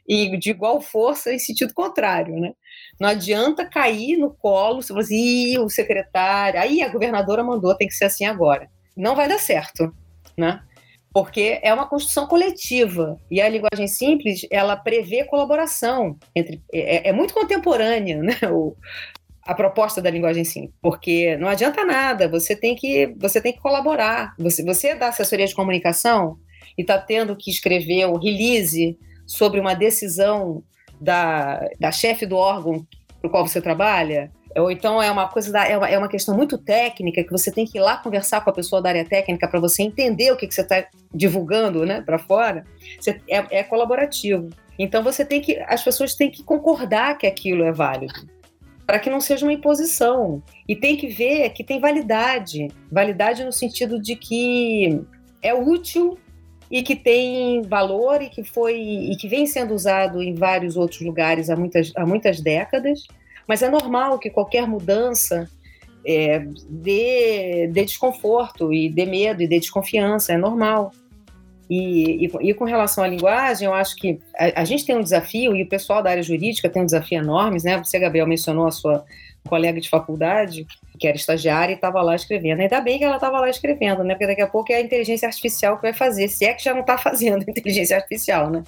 e 0.07 0.37
de 0.37 0.51
igual 0.51 0.81
força 0.81 1.33
em 1.33 1.39
sentido 1.39 1.73
contrário, 1.73 2.35
né? 2.39 2.53
Não 2.99 3.09
adianta 3.09 3.65
cair 3.69 4.17
no 4.17 4.33
colo, 4.33 4.81
você, 4.81 5.15
Ih, 5.15 5.59
o 5.59 5.69
secretário, 5.69 6.59
aí 6.59 6.81
a 6.81 6.89
governadora 6.89 7.43
mandou, 7.43 7.75
tem 7.75 7.87
que 7.87 7.95
ser 7.95 8.05
assim 8.05 8.25
agora. 8.25 8.69
Não 8.95 9.15
vai 9.15 9.27
dar 9.27 9.39
certo, 9.39 9.93
né? 10.37 10.61
porque 11.13 11.59
é 11.61 11.71
uma 11.71 11.87
construção 11.87 12.25
coletiva 12.25 13.19
e 13.29 13.39
a 13.39 13.47
linguagem 13.47 13.87
simples 13.87 14.47
ela 14.49 14.75
prevê 14.75 15.23
colaboração 15.23 16.17
entre 16.35 16.61
é, 16.73 17.09
é 17.09 17.13
muito 17.13 17.33
contemporânea 17.33 18.17
né 18.17 18.35
o, 18.51 18.75
a 19.43 19.53
proposta 19.53 20.01
da 20.01 20.09
linguagem 20.09 20.43
simples 20.43 20.73
porque 20.81 21.37
não 21.37 21.47
adianta 21.47 21.85
nada 21.85 22.27
você 22.27 22.55
tem 22.55 22.75
que 22.75 23.13
você 23.19 23.39
tem 23.39 23.53
que 23.53 23.61
colaborar 23.61 24.33
você 24.39 24.63
você 24.63 24.87
é 24.87 24.95
da 24.95 25.09
assessoria 25.09 25.45
de 25.45 25.53
comunicação 25.53 26.37
e 26.75 26.81
está 26.81 26.97
tendo 26.97 27.35
que 27.35 27.51
escrever 27.51 28.05
o 28.05 28.17
release 28.17 28.97
sobre 29.25 29.59
uma 29.59 29.73
decisão 29.73 30.63
da, 30.99 31.67
da 31.79 31.91
chefe 31.91 32.25
do 32.25 32.35
órgão 32.35 32.85
para 33.19 33.27
o 33.27 33.31
qual 33.31 33.47
você 33.47 33.61
trabalha 33.61 34.31
ou 34.55 34.69
então 34.69 35.01
é 35.01 35.09
uma 35.09 35.27
coisa 35.27 35.51
da, 35.51 35.65
é, 35.65 35.77
uma, 35.77 35.89
é 35.89 35.97
uma 35.97 36.07
questão 36.07 36.35
muito 36.35 36.57
técnica 36.57 37.23
que 37.23 37.31
você 37.31 37.51
tem 37.51 37.65
que 37.65 37.77
ir 37.77 37.81
lá 37.81 37.97
conversar 37.97 38.41
com 38.41 38.49
a 38.49 38.53
pessoa 38.53 38.81
da 38.81 38.89
área 38.89 39.05
técnica 39.05 39.47
para 39.47 39.59
você 39.59 39.81
entender 39.81 40.31
o 40.31 40.37
que, 40.37 40.47
que 40.47 40.53
você 40.53 40.61
está 40.61 40.85
divulgando, 41.13 41.85
né, 41.85 42.01
para 42.01 42.19
fora. 42.19 42.63
Você, 42.99 43.19
é, 43.27 43.59
é 43.59 43.63
colaborativo. 43.63 44.49
Então 44.77 45.03
você 45.03 45.25
tem 45.25 45.41
que, 45.41 45.57
as 45.67 45.83
pessoas 45.83 46.13
têm 46.13 46.29
que 46.29 46.43
concordar 46.43 47.17
que 47.17 47.25
aquilo 47.25 47.63
é 47.63 47.71
válido 47.71 48.31
para 48.85 48.99
que 48.99 49.09
não 49.09 49.21
seja 49.21 49.45
uma 49.45 49.53
imposição. 49.53 50.43
E 50.67 50.75
tem 50.75 50.97
que 50.97 51.07
ver 51.07 51.49
que 51.51 51.63
tem 51.63 51.79
validade. 51.79 52.67
Validade 52.91 53.43
no 53.43 53.51
sentido 53.51 53.99
de 53.99 54.15
que 54.15 55.01
é 55.41 55.53
útil 55.53 56.17
e 56.73 56.81
que 56.81 56.95
tem 56.95 57.61
valor 57.61 58.21
e 58.21 58.29
que 58.29 58.43
foi 58.43 58.75
e 58.75 59.15
que 59.15 59.27
vem 59.27 59.45
sendo 59.45 59.73
usado 59.73 60.21
em 60.21 60.33
vários 60.33 60.75
outros 60.75 61.01
lugares 61.01 61.49
há 61.49 61.55
muitas, 61.55 61.93
há 61.95 62.05
muitas 62.05 62.41
décadas 62.41 63.05
mas 63.47 63.61
é 63.61 63.69
normal 63.69 64.19
que 64.19 64.29
qualquer 64.29 64.67
mudança 64.67 65.49
é, 66.05 66.39
dê, 66.69 67.67
dê 67.71 67.85
desconforto 67.85 68.73
e 68.73 68.89
dê 68.89 69.05
medo 69.05 69.41
e 69.41 69.47
dê 69.47 69.59
desconfiança, 69.59 70.33
é 70.33 70.37
normal. 70.37 70.91
E, 71.69 72.25
e, 72.25 72.31
e, 72.41 72.53
com 72.53 72.65
relação 72.65 73.03
à 73.03 73.07
linguagem, 73.07 73.65
eu 73.65 73.73
acho 73.73 73.95
que 73.95 74.19
a, 74.37 74.61
a, 74.61 74.65
gente 74.65 74.85
tem 74.85 74.95
um 74.95 75.01
desafio, 75.01 75.55
e 75.55 75.63
o 75.63 75.69
pessoal 75.69 76.03
da 76.03 76.09
área 76.09 76.21
jurídica 76.21 76.69
tem 76.69 76.81
um 76.81 76.85
desafio 76.85 77.19
enorme, 77.19 77.57
né? 77.63 77.77
Você, 77.77 77.97
Gabriel, 77.97 78.27
mencionou 78.27 78.67
a 78.67 78.71
sua 78.71 79.03
colega 79.47 79.79
de 79.79 79.89
faculdade, 79.89 80.65
que 81.03 81.07
era 81.09 81.17
estagiária 81.17 81.73
e 81.73 81.75
estava 81.75 82.01
lá 82.01 82.15
escrevendo. 82.15 82.61
Ainda 82.61 82.79
bem 82.79 82.97
que 82.97 83.03
ela 83.03 83.15
estava 83.15 83.37
lá 83.37 83.49
escrevendo, 83.49 84.05
né? 84.05 84.13
Porque 84.13 84.25
daqui 84.25 84.41
a 84.41 84.47
pouco 84.47 84.71
é 84.71 84.75
a 84.75 84.81
inteligência 84.81 85.27
artificial 85.27 85.75
que 85.75 85.81
vai 85.81 85.91
fazer, 85.91 86.29
se 86.29 86.45
é 86.45 86.53
que 86.53 86.63
já 86.63 86.73
não 86.73 86.79
está 86.79 86.95
fazendo 86.97 87.43
a 87.45 87.51
inteligência 87.51 87.97
artificial, 87.97 88.49
né? 88.49 88.63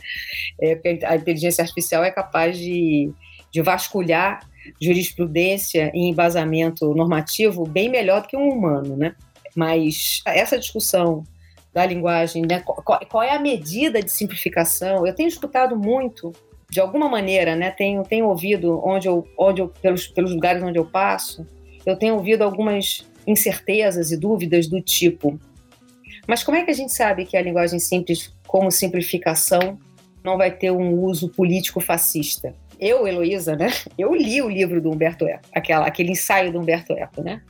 É, 0.59 0.75
porque 0.75 0.99
a 1.05 1.15
inteligência 1.15 1.61
artificial 1.61 2.03
é 2.03 2.11
capaz 2.11 2.57
de, 2.57 3.09
de 3.49 3.61
vasculhar 3.61 4.45
jurisprudência 4.81 5.89
e 5.93 6.09
embasamento 6.09 6.93
normativo 6.93 7.65
bem 7.65 7.88
melhor 7.88 8.23
do 8.23 8.27
que 8.27 8.36
um 8.36 8.49
humano, 8.49 8.97
né? 8.97 9.15
Mas 9.55 10.21
essa 10.25 10.59
discussão 10.59 11.23
da 11.73 11.86
linguagem, 11.86 12.45
né? 12.45 12.59
Qual, 12.59 12.99
qual, 13.09 13.23
é 13.23 13.33
a 13.33 13.39
medida 13.39 14.03
de 14.03 14.11
simplificação? 14.11 15.07
Eu 15.07 15.15
tenho 15.15 15.29
escutado 15.29 15.77
muito, 15.77 16.33
de 16.69 16.81
alguma 16.81 17.07
maneira, 17.07 17.55
né? 17.55 17.71
Tenho, 17.71 18.03
tenho 18.03 18.27
ouvido 18.27 18.81
onde 18.86 19.07
eu, 19.07 19.25
onde 19.39 19.61
eu, 19.61 19.69
pelos, 19.81 20.05
pelos 20.05 20.33
lugares 20.33 20.61
onde 20.61 20.77
eu 20.77 20.86
passo, 20.86 21.47
eu 21.86 21.95
tenho 21.95 22.15
ouvido 22.15 22.43
algumas 22.43 23.05
incertezas 23.27 24.11
e 24.11 24.17
dúvidas 24.17 24.67
do 24.67 24.81
tipo: 24.81 25.39
mas 26.27 26.43
como 26.43 26.57
é 26.57 26.63
que 26.63 26.71
a 26.71 26.75
gente 26.75 26.91
sabe 26.91 27.25
que 27.25 27.38
a 27.38 27.41
linguagem 27.41 27.79
simples, 27.79 28.33
como 28.47 28.71
simplificação, 28.71 29.77
não 30.23 30.38
vai 30.38 30.51
ter 30.51 30.71
um 30.71 30.99
uso 31.01 31.29
político 31.29 31.79
fascista? 31.79 32.53
eu, 32.79 33.07
Heloísa, 33.07 33.55
né? 33.55 33.67
Eu 33.97 34.13
li 34.13 34.41
o 34.41 34.49
livro 34.49 34.81
do 34.81 34.91
Humberto 34.91 35.27
Eco, 35.27 35.43
aquela, 35.53 35.86
aquele 35.86 36.11
ensaio 36.11 36.51
do 36.51 36.59
Humberto 36.59 36.93
Eco, 36.93 37.21
né? 37.21 37.41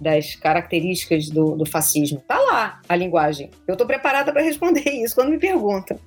Das 0.00 0.34
características 0.34 1.28
do, 1.28 1.56
do 1.56 1.66
fascismo. 1.66 2.22
Tá 2.26 2.38
lá 2.38 2.80
a 2.88 2.96
linguagem. 2.96 3.50
Eu 3.66 3.72
estou 3.72 3.86
preparada 3.86 4.32
para 4.32 4.42
responder 4.42 4.88
isso 4.88 5.14
quando 5.14 5.30
me 5.30 5.38
perguntam. 5.38 5.98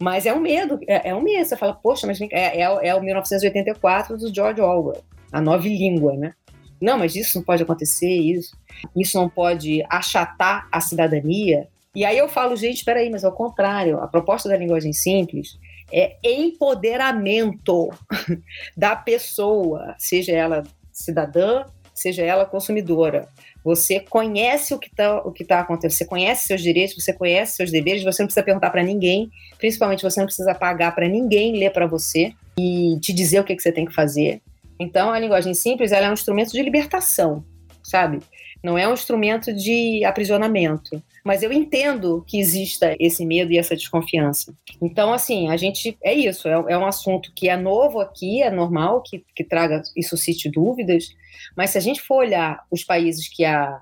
Mas 0.00 0.26
é 0.26 0.34
um 0.34 0.40
medo, 0.40 0.78
é, 0.86 1.10
é 1.10 1.14
um 1.14 1.22
medo. 1.22 1.44
Você 1.44 1.56
fala, 1.56 1.74
poxa, 1.74 2.06
mas 2.06 2.20
é, 2.20 2.28
é, 2.32 2.62
é 2.62 2.94
o 2.94 3.02
1984 3.02 4.18
do 4.18 4.34
George 4.34 4.60
Orwell, 4.60 5.02
a 5.32 5.40
nova 5.40 5.66
língua, 5.66 6.16
né? 6.16 6.34
Não, 6.80 6.98
mas 6.98 7.14
isso 7.14 7.38
não 7.38 7.44
pode 7.44 7.62
acontecer, 7.62 8.08
isso. 8.08 8.56
Isso 8.96 9.16
não 9.16 9.28
pode 9.28 9.84
achatar 9.88 10.68
a 10.70 10.80
cidadania. 10.80 11.68
E 11.94 12.04
aí 12.04 12.18
eu 12.18 12.28
falo, 12.28 12.56
gente, 12.56 12.78
espera 12.78 13.00
aí, 13.00 13.08
mas 13.08 13.24
ao 13.24 13.32
contrário, 13.32 14.00
a 14.00 14.08
proposta 14.08 14.48
da 14.48 14.56
linguagem 14.56 14.92
simples 14.92 15.58
é 15.92 16.16
empoderamento 16.24 17.90
da 18.76 18.96
pessoa, 18.96 19.94
seja 19.98 20.32
ela 20.32 20.64
cidadã, 20.92 21.64
seja 21.94 22.22
ela 22.22 22.44
consumidora. 22.44 23.28
Você 23.64 24.00
conhece 24.00 24.74
o 24.74 24.78
que 24.78 24.88
está 24.88 25.22
tá 25.48 25.60
acontecendo, 25.60 25.96
você 25.96 26.04
conhece 26.04 26.46
seus 26.46 26.60
direitos, 26.60 26.96
você 26.96 27.12
conhece 27.12 27.56
seus 27.56 27.70
deveres, 27.70 28.02
você 28.02 28.22
não 28.22 28.26
precisa 28.26 28.44
perguntar 28.44 28.70
para 28.70 28.82
ninguém, 28.82 29.30
principalmente 29.56 30.02
você 30.02 30.20
não 30.20 30.26
precisa 30.26 30.54
pagar 30.54 30.94
para 30.94 31.08
ninguém 31.08 31.56
ler 31.56 31.70
para 31.70 31.86
você 31.86 32.32
e 32.58 32.98
te 33.00 33.12
dizer 33.12 33.40
o 33.40 33.44
que, 33.44 33.54
que 33.54 33.62
você 33.62 33.72
tem 33.72 33.86
que 33.86 33.94
fazer. 33.94 34.42
Então, 34.78 35.10
a 35.10 35.18
linguagem 35.18 35.54
simples 35.54 35.92
ela 35.92 36.06
é 36.06 36.10
um 36.10 36.14
instrumento 36.14 36.52
de 36.52 36.62
libertação, 36.62 37.44
sabe? 37.82 38.20
Não 38.62 38.78
é 38.78 38.88
um 38.88 38.94
instrumento 38.94 39.52
de 39.52 40.04
aprisionamento. 40.04 41.02
Mas 41.24 41.42
eu 41.42 41.52
entendo 41.52 42.22
que 42.26 42.38
exista 42.38 42.94
esse 42.98 43.24
medo 43.24 43.50
e 43.50 43.58
essa 43.58 43.74
desconfiança. 43.74 44.54
Então, 44.80 45.12
assim, 45.12 45.48
a 45.48 45.56
gente. 45.56 45.96
É 46.02 46.12
isso, 46.12 46.48
é, 46.48 46.52
é 46.52 46.78
um 46.78 46.86
assunto 46.86 47.32
que 47.34 47.48
é 47.48 47.56
novo 47.56 48.00
aqui, 48.00 48.42
é 48.42 48.50
normal 48.50 49.02
que, 49.02 49.24
que 49.34 49.42
traga 49.42 49.82
e 49.96 50.02
suscite 50.02 50.50
dúvidas, 50.50 51.08
mas 51.56 51.70
se 51.70 51.78
a 51.78 51.80
gente 51.80 52.02
for 52.02 52.16
olhar 52.16 52.64
os 52.70 52.84
países 52.84 53.28
que 53.28 53.44
a. 53.44 53.80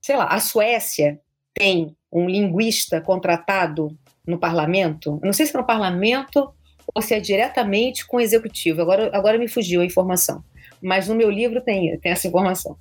Sei 0.00 0.16
lá, 0.16 0.26
a 0.26 0.40
Suécia 0.40 1.20
tem 1.54 1.94
um 2.10 2.28
linguista 2.28 3.00
contratado 3.00 3.96
no 4.26 4.38
parlamento, 4.38 5.20
não 5.22 5.32
sei 5.32 5.46
se 5.46 5.54
é 5.54 5.60
no 5.60 5.66
parlamento 5.66 6.52
ou 6.94 7.02
se 7.02 7.14
é 7.14 7.20
diretamente 7.20 8.06
com 8.06 8.16
o 8.16 8.20
executivo, 8.20 8.80
agora, 8.82 9.10
agora 9.16 9.38
me 9.38 9.48
fugiu 9.48 9.80
a 9.80 9.84
informação, 9.84 10.42
mas 10.80 11.08
no 11.08 11.14
meu 11.14 11.30
livro 11.30 11.60
tem, 11.60 11.98
tem 11.98 12.12
essa 12.12 12.28
informação. 12.28 12.76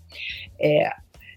É, 0.59 0.91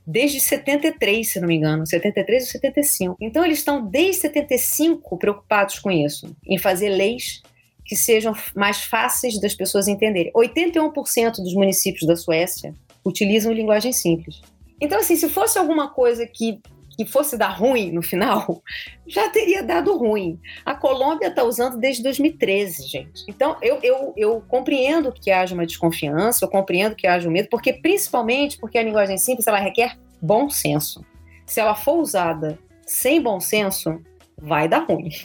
desde 0.06 0.40
73, 0.40 1.26
se 1.26 1.40
não 1.40 1.48
me 1.48 1.56
engano, 1.56 1.86
73 1.86 2.44
ou 2.44 2.48
75. 2.50 3.16
Então 3.20 3.44
eles 3.44 3.58
estão 3.58 3.84
desde 3.84 4.22
75 4.22 5.18
preocupados 5.18 5.78
com 5.78 5.90
isso, 5.90 6.34
em 6.46 6.58
fazer 6.58 6.90
leis 6.90 7.42
que 7.84 7.96
sejam 7.96 8.34
mais 8.56 8.82
fáceis 8.82 9.38
das 9.40 9.54
pessoas 9.54 9.88
entenderem. 9.88 10.32
81% 10.32 11.36
dos 11.36 11.54
municípios 11.54 12.06
da 12.06 12.16
Suécia 12.16 12.74
utilizam 13.04 13.52
linguagem 13.52 13.92
simples. 13.92 14.40
Então, 14.80 14.98
assim, 14.98 15.16
se 15.16 15.28
fosse 15.28 15.58
alguma 15.58 15.90
coisa 15.90 16.26
que 16.26 16.60
que 16.96 17.04
fosse 17.04 17.36
dar 17.36 17.48
ruim 17.48 17.90
no 17.90 18.02
final, 18.02 18.62
já 19.06 19.28
teria 19.28 19.62
dado 19.62 19.96
ruim. 19.96 20.38
A 20.64 20.74
Colômbia 20.74 21.28
está 21.28 21.42
usando 21.42 21.78
desde 21.78 22.02
2013, 22.02 22.86
gente. 22.86 23.24
Então, 23.28 23.56
eu, 23.60 23.78
eu, 23.82 24.12
eu 24.16 24.40
compreendo 24.48 25.12
que 25.12 25.30
haja 25.30 25.54
uma 25.54 25.66
desconfiança, 25.66 26.44
eu 26.44 26.48
compreendo 26.48 26.94
que 26.94 27.06
haja 27.06 27.28
um 27.28 27.32
medo, 27.32 27.48
porque 27.48 27.72
principalmente 27.72 28.58
porque 28.58 28.78
a 28.78 28.82
linguagem 28.82 29.18
simples 29.18 29.46
ela 29.46 29.58
requer 29.58 29.98
bom 30.20 30.48
senso. 30.48 31.04
se 31.46 31.60
ela 31.60 31.74
for 31.74 31.98
usada 31.98 32.58
sem 32.86 33.20
bom 33.20 33.40
senso, 33.40 34.00
vai 34.38 34.68
dar 34.68 34.86
ruim. 34.86 35.10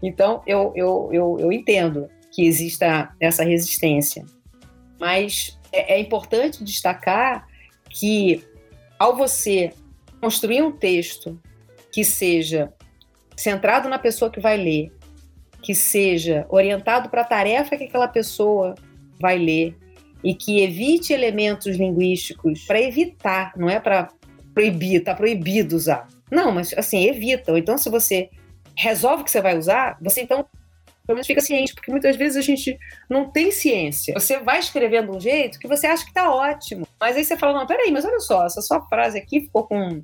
Então, 0.00 0.40
eu, 0.46 0.72
eu, 0.76 1.08
eu, 1.12 1.36
eu 1.40 1.52
entendo 1.52 2.08
que 2.30 2.46
exista 2.46 3.12
essa 3.18 3.42
resistência. 3.42 4.24
Mas 5.00 5.58
é, 5.72 5.94
é 5.94 6.00
importante 6.00 6.62
destacar 6.62 7.48
que, 7.90 8.44
ao 8.96 9.16
você 9.16 9.72
construir 10.20 10.62
um 10.62 10.72
texto 10.72 11.40
que 11.92 12.04
seja 12.04 12.72
centrado 13.36 13.88
na 13.88 13.98
pessoa 13.98 14.30
que 14.30 14.40
vai 14.40 14.56
ler, 14.56 14.92
que 15.62 15.74
seja 15.74 16.46
orientado 16.48 17.08
para 17.08 17.22
a 17.22 17.24
tarefa 17.24 17.76
que 17.76 17.84
aquela 17.84 18.08
pessoa 18.08 18.74
vai 19.20 19.38
ler 19.38 19.76
e 20.22 20.34
que 20.34 20.60
evite 20.62 21.12
elementos 21.12 21.76
linguísticos 21.76 22.64
para 22.64 22.80
evitar, 22.80 23.52
não 23.56 23.68
é 23.70 23.78
para 23.78 24.08
proibir, 24.52 25.04
tá 25.04 25.14
proibido 25.14 25.76
usar. 25.76 26.08
Não, 26.30 26.52
mas 26.52 26.74
assim, 26.76 27.04
evita. 27.04 27.52
Ou 27.52 27.58
então, 27.58 27.78
se 27.78 27.88
você 27.88 28.28
resolve 28.76 29.24
que 29.24 29.30
você 29.30 29.40
vai 29.40 29.56
usar, 29.56 29.96
você 30.00 30.22
então 30.22 30.44
pelo 31.08 31.16
menos 31.16 31.26
fica 31.26 31.40
ciente, 31.40 31.74
porque 31.74 31.90
muitas 31.90 32.16
vezes 32.16 32.36
a 32.36 32.42
gente 32.42 32.78
não 33.08 33.30
tem 33.30 33.50
ciência. 33.50 34.12
Você 34.12 34.40
vai 34.40 34.58
escrevendo 34.58 35.10
de 35.12 35.16
um 35.16 35.20
jeito 35.20 35.58
que 35.58 35.66
você 35.66 35.86
acha 35.86 36.04
que 36.04 36.10
está 36.10 36.30
ótimo, 36.30 36.86
mas 37.00 37.16
aí 37.16 37.24
você 37.24 37.34
fala, 37.34 37.58
não, 37.58 37.66
peraí, 37.66 37.90
mas 37.90 38.04
olha 38.04 38.20
só, 38.20 38.44
essa 38.44 38.60
sua 38.60 38.82
frase 38.82 39.16
aqui 39.16 39.40
ficou 39.40 39.66
com 39.66 40.02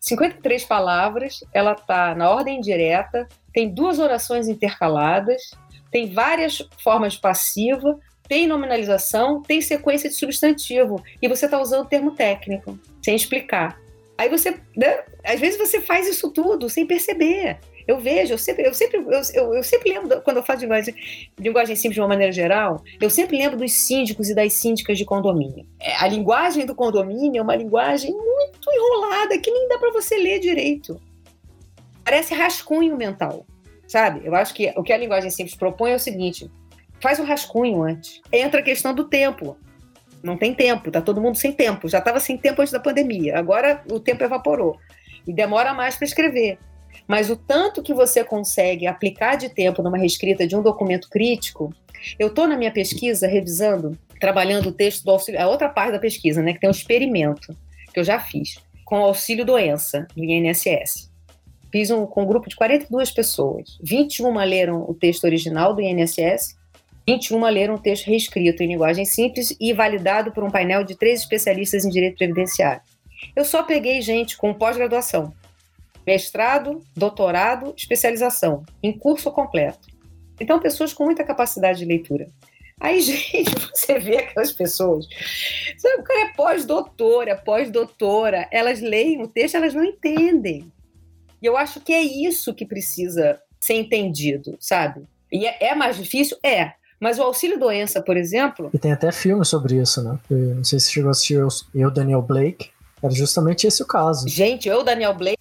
53 0.00 0.64
palavras, 0.64 1.44
ela 1.52 1.72
está 1.72 2.14
na 2.14 2.30
ordem 2.30 2.58
direta, 2.62 3.28
tem 3.52 3.68
duas 3.68 3.98
orações 3.98 4.48
intercaladas, 4.48 5.42
tem 5.90 6.10
várias 6.10 6.66
formas 6.82 7.18
passiva, 7.18 8.00
tem 8.26 8.46
nominalização, 8.46 9.42
tem 9.42 9.60
sequência 9.60 10.08
de 10.08 10.16
substantivo, 10.16 11.04
e 11.20 11.28
você 11.28 11.44
está 11.44 11.60
usando 11.60 11.84
o 11.84 11.88
termo 11.88 12.12
técnico, 12.12 12.78
sem 13.04 13.14
explicar. 13.14 13.78
Aí 14.16 14.30
você, 14.30 14.58
né, 14.74 15.00
às 15.22 15.38
vezes 15.38 15.58
você 15.58 15.82
faz 15.82 16.08
isso 16.08 16.30
tudo 16.30 16.70
sem 16.70 16.86
perceber. 16.86 17.58
Eu 17.86 18.00
vejo, 18.00 18.34
eu 18.34 18.38
sempre, 18.38 18.66
eu 18.66 18.74
sempre, 18.74 18.98
eu, 19.34 19.54
eu 19.54 19.62
sempre 19.62 19.92
lembro, 19.92 20.20
quando 20.22 20.38
eu 20.38 20.42
falo 20.42 20.58
de 20.58 20.64
linguagem, 20.64 20.94
linguagem 21.38 21.76
simples 21.76 21.94
de 21.94 22.00
uma 22.00 22.08
maneira 22.08 22.32
geral, 22.32 22.82
eu 23.00 23.08
sempre 23.08 23.36
lembro 23.36 23.56
dos 23.56 23.72
síndicos 23.72 24.28
e 24.28 24.34
das 24.34 24.52
síndicas 24.54 24.98
de 24.98 25.04
condomínio. 25.04 25.64
É, 25.80 25.94
a 25.96 26.08
linguagem 26.08 26.66
do 26.66 26.74
condomínio 26.74 27.38
é 27.38 27.42
uma 27.42 27.54
linguagem 27.54 28.12
muito 28.12 28.70
enrolada, 28.72 29.38
que 29.38 29.50
nem 29.50 29.68
dá 29.68 29.78
para 29.78 29.92
você 29.92 30.16
ler 30.16 30.40
direito. 30.40 31.00
Parece 32.04 32.34
rascunho 32.34 32.96
mental, 32.96 33.46
sabe? 33.86 34.22
Eu 34.24 34.34
acho 34.34 34.52
que 34.52 34.72
o 34.76 34.82
que 34.82 34.92
a 34.92 34.98
linguagem 34.98 35.30
simples 35.30 35.56
propõe 35.56 35.92
é 35.92 35.96
o 35.96 36.00
seguinte: 36.00 36.50
faz 37.00 37.20
o 37.20 37.24
rascunho 37.24 37.82
antes. 37.82 38.20
Entra 38.32 38.60
a 38.60 38.64
questão 38.64 38.92
do 38.92 39.04
tempo. 39.04 39.56
Não 40.22 40.36
tem 40.36 40.52
tempo, 40.52 40.90
tá 40.90 41.00
todo 41.00 41.20
mundo 41.20 41.36
sem 41.36 41.52
tempo. 41.52 41.88
Já 41.88 41.98
estava 41.98 42.18
sem 42.18 42.36
tempo 42.36 42.60
antes 42.60 42.72
da 42.72 42.80
pandemia. 42.80 43.38
Agora 43.38 43.82
o 43.90 44.00
tempo 44.00 44.24
evaporou. 44.24 44.76
E 45.26 45.32
demora 45.32 45.72
mais 45.72 45.96
para 45.96 46.04
escrever. 46.04 46.58
Mas 47.06 47.30
o 47.30 47.36
tanto 47.36 47.82
que 47.82 47.94
você 47.94 48.24
consegue 48.24 48.86
aplicar 48.86 49.36
de 49.36 49.48
tempo 49.48 49.82
numa 49.82 49.98
reescrita 49.98 50.46
de 50.46 50.56
um 50.56 50.62
documento 50.62 51.08
crítico, 51.08 51.72
eu 52.18 52.28
estou 52.28 52.46
na 52.46 52.56
minha 52.56 52.72
pesquisa 52.72 53.26
revisando, 53.26 53.96
trabalhando 54.20 54.68
o 54.68 54.72
texto 54.72 55.04
do 55.04 55.10
auxílio, 55.10 55.40
a 55.40 55.48
outra 55.48 55.68
parte 55.68 55.92
da 55.92 55.98
pesquisa, 55.98 56.42
né, 56.42 56.52
que 56.52 56.60
tem 56.60 56.68
um 56.68 56.72
experimento 56.72 57.56
que 57.92 58.00
eu 58.00 58.04
já 58.04 58.18
fiz 58.18 58.56
com 58.84 59.00
o 59.00 59.04
auxílio 59.04 59.44
doença 59.44 60.06
do 60.16 60.24
INSS. 60.24 61.10
Fiz 61.72 61.90
um 61.90 62.06
com 62.06 62.22
um 62.22 62.26
grupo 62.26 62.48
de 62.48 62.56
42 62.56 63.10
pessoas. 63.10 63.78
21 63.82 64.32
leram 64.44 64.88
o 64.88 64.94
texto 64.94 65.24
original 65.24 65.74
do 65.74 65.80
INSS, 65.80 66.56
21 67.06 67.44
leram 67.48 67.74
o 67.74 67.78
texto 67.78 68.06
reescrito 68.06 68.62
em 68.62 68.68
linguagem 68.68 69.04
simples 69.04 69.56
e 69.60 69.72
validado 69.72 70.32
por 70.32 70.42
um 70.42 70.50
painel 70.50 70.82
de 70.84 70.96
três 70.96 71.20
especialistas 71.20 71.84
em 71.84 71.90
direito 71.90 72.16
previdenciário. 72.16 72.82
Eu 73.34 73.44
só 73.44 73.62
peguei 73.62 74.00
gente 74.00 74.36
com 74.36 74.52
pós-graduação, 74.52 75.32
mestrado, 76.06 76.82
doutorado, 76.94 77.74
especialização, 77.76 78.64
em 78.82 78.96
curso 78.96 79.30
completo. 79.32 79.88
Então, 80.40 80.60
pessoas 80.60 80.92
com 80.92 81.04
muita 81.04 81.24
capacidade 81.24 81.78
de 81.78 81.84
leitura. 81.84 82.28
Aí, 82.80 83.00
gente, 83.02 83.50
você 83.74 83.98
vê 83.98 84.18
aquelas 84.18 84.52
pessoas. 84.52 85.06
Sabe, 85.78 86.00
o 86.00 86.04
cara 86.04 86.20
é 86.20 86.32
pós-doutora, 86.34 87.36
pós-doutora, 87.36 88.48
elas 88.52 88.80
leem 88.80 89.22
o 89.22 89.28
texto, 89.28 89.56
elas 89.56 89.74
não 89.74 89.84
entendem. 89.84 90.70
E 91.42 91.46
eu 91.46 91.56
acho 91.56 91.80
que 91.80 91.92
é 91.92 92.02
isso 92.02 92.54
que 92.54 92.64
precisa 92.64 93.40
ser 93.60 93.74
entendido, 93.74 94.56
sabe? 94.60 95.02
E 95.32 95.46
é, 95.46 95.68
é 95.68 95.74
mais 95.74 95.96
difícil? 95.96 96.36
É. 96.42 96.72
Mas 96.98 97.18
o 97.18 97.22
auxílio 97.22 97.58
doença, 97.58 98.00
por 98.00 98.16
exemplo. 98.16 98.70
E 98.72 98.78
tem 98.78 98.92
até 98.92 99.12
filme 99.12 99.44
sobre 99.44 99.76
isso, 99.76 100.02
né? 100.02 100.18
Eu 100.30 100.54
não 100.56 100.64
sei 100.64 100.80
se 100.80 100.90
chegou 100.90 101.08
a 101.08 101.10
assistir 101.10 101.38
Eu, 101.74 101.90
Daniel 101.90 102.22
Blake. 102.22 102.70
Era 103.02 103.12
justamente 103.12 103.66
esse 103.66 103.82
o 103.82 103.86
caso. 103.86 104.26
Gente, 104.26 104.66
eu, 104.66 104.82
Daniel 104.82 105.14
Blake, 105.14 105.38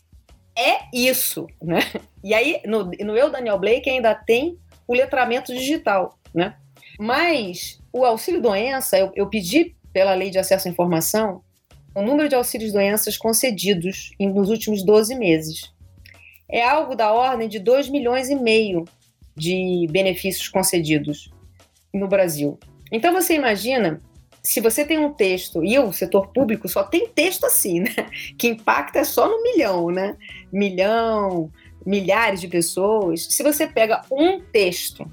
é 0.58 0.80
isso, 0.94 1.48
né? 1.62 1.80
E 2.24 2.34
aí, 2.34 2.62
no, 2.66 2.86
no 2.86 3.18
Eu, 3.18 3.30
Daniel 3.30 3.60
Blake, 3.60 3.90
ainda 3.90 4.16
tem 4.16 4.58
o 4.88 4.94
letramento 4.94 5.54
digital, 5.54 6.18
né? 6.34 6.56
Mas 7.00 7.80
o 7.92 8.06
auxílio-doença, 8.06 8.98
eu, 8.98 9.12
eu 9.16 9.28
pedi 9.28 9.76
pela 9.94 10.14
Lei 10.14 10.30
de 10.30 10.40
Acesso 10.40 10.68
à 10.68 10.72
Informação 10.72 11.42
o 11.94 12.02
número 12.02 12.28
de 12.28 12.36
auxílios-doenças 12.36 13.18
concedidos 13.18 14.12
nos 14.20 14.50
últimos 14.50 14.84
12 14.84 15.16
meses. 15.16 15.74
É 16.50 16.62
algo 16.62 16.94
da 16.94 17.14
ordem 17.14 17.48
de 17.48 17.58
2 17.58 17.90
milhões 17.90 18.30
e 18.30 18.36
meio 18.36 18.84
de 19.36 19.88
benefícios 19.90 20.50
concedidos 20.50 21.32
no 21.94 22.08
Brasil. 22.08 22.60
Então 22.92 23.14
você 23.14 23.34
imagina 23.34 24.02
se 24.46 24.62
você 24.62 24.86
tem 24.86 25.00
um 25.00 25.12
texto, 25.12 25.64
e 25.64 25.78
o 25.80 25.92
setor 25.92 26.28
público 26.28 26.70
só 26.70 26.84
tem 26.84 27.08
texto 27.10 27.46
assim, 27.46 27.80
né? 27.80 27.96
Que 28.38 28.48
impacta 28.48 29.04
só 29.04 29.28
no 29.28 29.42
milhão, 29.42 29.90
né? 29.90 30.16
Milhão, 30.54 31.52
milhares 31.86 32.40
de 32.40 32.48
pessoas. 32.48 33.26
Se 33.30 33.42
você 33.42 33.66
pega 33.66 34.04
um 34.12 34.40
texto 34.40 35.10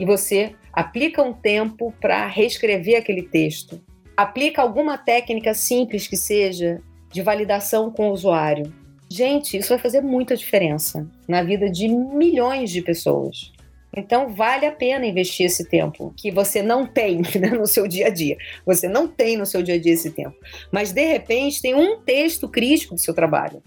e 0.00 0.04
você 0.04 0.52
aplica 0.72 1.22
um 1.22 1.32
tempo 1.32 1.94
para 2.00 2.26
reescrever 2.26 2.98
aquele 2.98 3.22
texto, 3.22 3.80
aplica 4.16 4.60
alguma 4.60 4.98
técnica 4.98 5.54
simples 5.54 6.08
que 6.08 6.16
seja 6.16 6.82
de 7.12 7.22
validação 7.22 7.90
com 7.90 8.08
o 8.08 8.12
usuário. 8.12 8.72
Gente, 9.08 9.56
isso 9.56 9.68
vai 9.68 9.78
fazer 9.78 10.00
muita 10.00 10.36
diferença 10.36 11.08
na 11.28 11.42
vida 11.42 11.70
de 11.70 11.86
milhões 11.88 12.70
de 12.70 12.82
pessoas. 12.82 13.52
Então, 13.96 14.28
vale 14.28 14.66
a 14.66 14.72
pena 14.72 15.06
investir 15.06 15.46
esse 15.46 15.66
tempo 15.66 16.12
que 16.14 16.30
você 16.30 16.62
não 16.62 16.86
tem 16.86 17.22
né, 17.40 17.48
no 17.50 17.66
seu 17.66 17.88
dia 17.88 18.08
a 18.08 18.10
dia. 18.10 18.36
Você 18.66 18.86
não 18.86 19.08
tem 19.08 19.38
no 19.38 19.46
seu 19.46 19.62
dia 19.62 19.76
a 19.76 19.78
dia 19.78 19.94
esse 19.94 20.10
tempo. 20.10 20.36
Mas, 20.70 20.92
de 20.92 21.04
repente, 21.06 21.62
tem 21.62 21.74
um 21.74 21.98
texto 22.00 22.46
crítico 22.46 22.94
do 22.94 23.00
seu 23.00 23.14
trabalho 23.14 23.62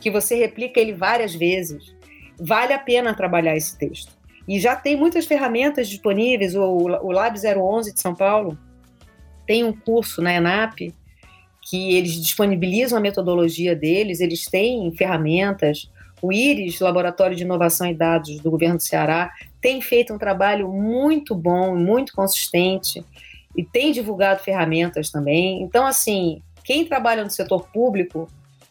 que 0.00 0.10
você 0.10 0.34
replica 0.34 0.80
ele 0.80 0.92
várias 0.92 1.34
vezes. 1.34 1.94
Vale 2.38 2.72
a 2.72 2.78
pena 2.78 3.14
trabalhar 3.14 3.56
esse 3.56 3.78
texto. 3.78 4.18
E 4.46 4.58
já 4.58 4.74
tem 4.74 4.96
muitas 4.96 5.26
ferramentas 5.26 5.88
disponíveis. 5.88 6.56
O, 6.56 6.62
o 6.62 7.12
Lab 7.12 7.38
011 7.38 7.94
de 7.94 8.00
São 8.00 8.14
Paulo 8.14 8.58
tem 9.46 9.62
um 9.62 9.72
curso 9.72 10.20
na 10.20 10.34
ENAP 10.34 10.92
que 11.62 11.94
eles 11.94 12.12
disponibilizam 12.12 12.96
a 12.96 13.00
metodologia 13.00 13.76
deles, 13.76 14.20
eles 14.20 14.46
têm 14.46 14.90
ferramentas. 14.92 15.90
O 16.22 16.32
IRIS, 16.32 16.80
Laboratório 16.80 17.36
de 17.36 17.44
Inovação 17.44 17.86
e 17.86 17.94
Dados 17.94 18.40
do 18.40 18.50
Governo 18.50 18.76
do 18.76 18.82
Ceará, 18.82 19.30
tem 19.60 19.80
feito 19.80 20.12
um 20.12 20.18
trabalho 20.18 20.72
muito 20.72 21.34
bom, 21.34 21.76
muito 21.76 22.12
consistente 22.12 23.04
e 23.56 23.64
tem 23.64 23.92
divulgado 23.92 24.42
ferramentas 24.42 25.10
também. 25.10 25.62
Então, 25.62 25.86
assim, 25.86 26.42
quem 26.64 26.84
trabalha 26.84 27.24
no 27.24 27.30
setor 27.30 27.68
público 27.72 28.28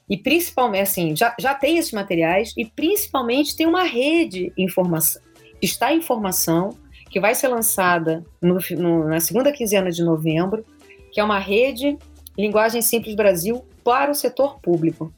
e 0.09 0.15
principalmente, 0.15 0.83
assim, 0.83 1.15
já, 1.15 1.35
já 1.37 1.53
tem 1.53 1.77
esses 1.77 1.91
materiais 1.91 2.53
e 2.55 2.63
principalmente 2.63 3.55
tem 3.55 3.67
uma 3.67 3.83
rede 3.83 4.53
informação, 4.57 5.21
está 5.61 5.93
em 5.93 6.01
formação, 6.01 6.77
que 7.09 7.19
vai 7.19 7.35
ser 7.35 7.47
lançada 7.47 8.23
no, 8.41 8.59
no, 8.77 9.07
na 9.07 9.19
segunda 9.19 9.51
quinzena 9.51 9.91
de 9.91 10.03
novembro, 10.03 10.65
que 11.11 11.19
é 11.19 11.23
uma 11.23 11.39
rede 11.39 11.97
Linguagem 12.37 12.81
Simples 12.81 13.15
Brasil 13.15 13.65
para 13.83 14.11
o 14.11 14.15
setor 14.15 14.59
público. 14.59 15.11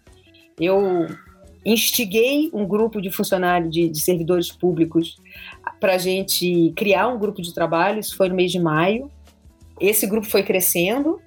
Eu 0.60 1.08
instiguei 1.66 2.50
um 2.54 2.66
grupo 2.66 3.02
de 3.02 3.12
funcionários, 3.12 3.72
de, 3.72 3.90
de 3.90 4.00
servidores 4.00 4.52
públicos, 4.52 5.18
para 5.80 5.96
a 5.96 5.98
gente 5.98 6.74
criar 6.76 7.08
um 7.08 7.18
grupo 7.18 7.42
de 7.42 7.54
trabalho. 7.54 8.00
Isso 8.00 8.16
foi 8.16 8.30
no 8.30 8.36
mês 8.36 8.52
de 8.52 8.60
maio. 8.60 9.10
Esse 9.80 10.06
grupo 10.06 10.28
foi 10.28 10.44
crescendo 10.44 11.22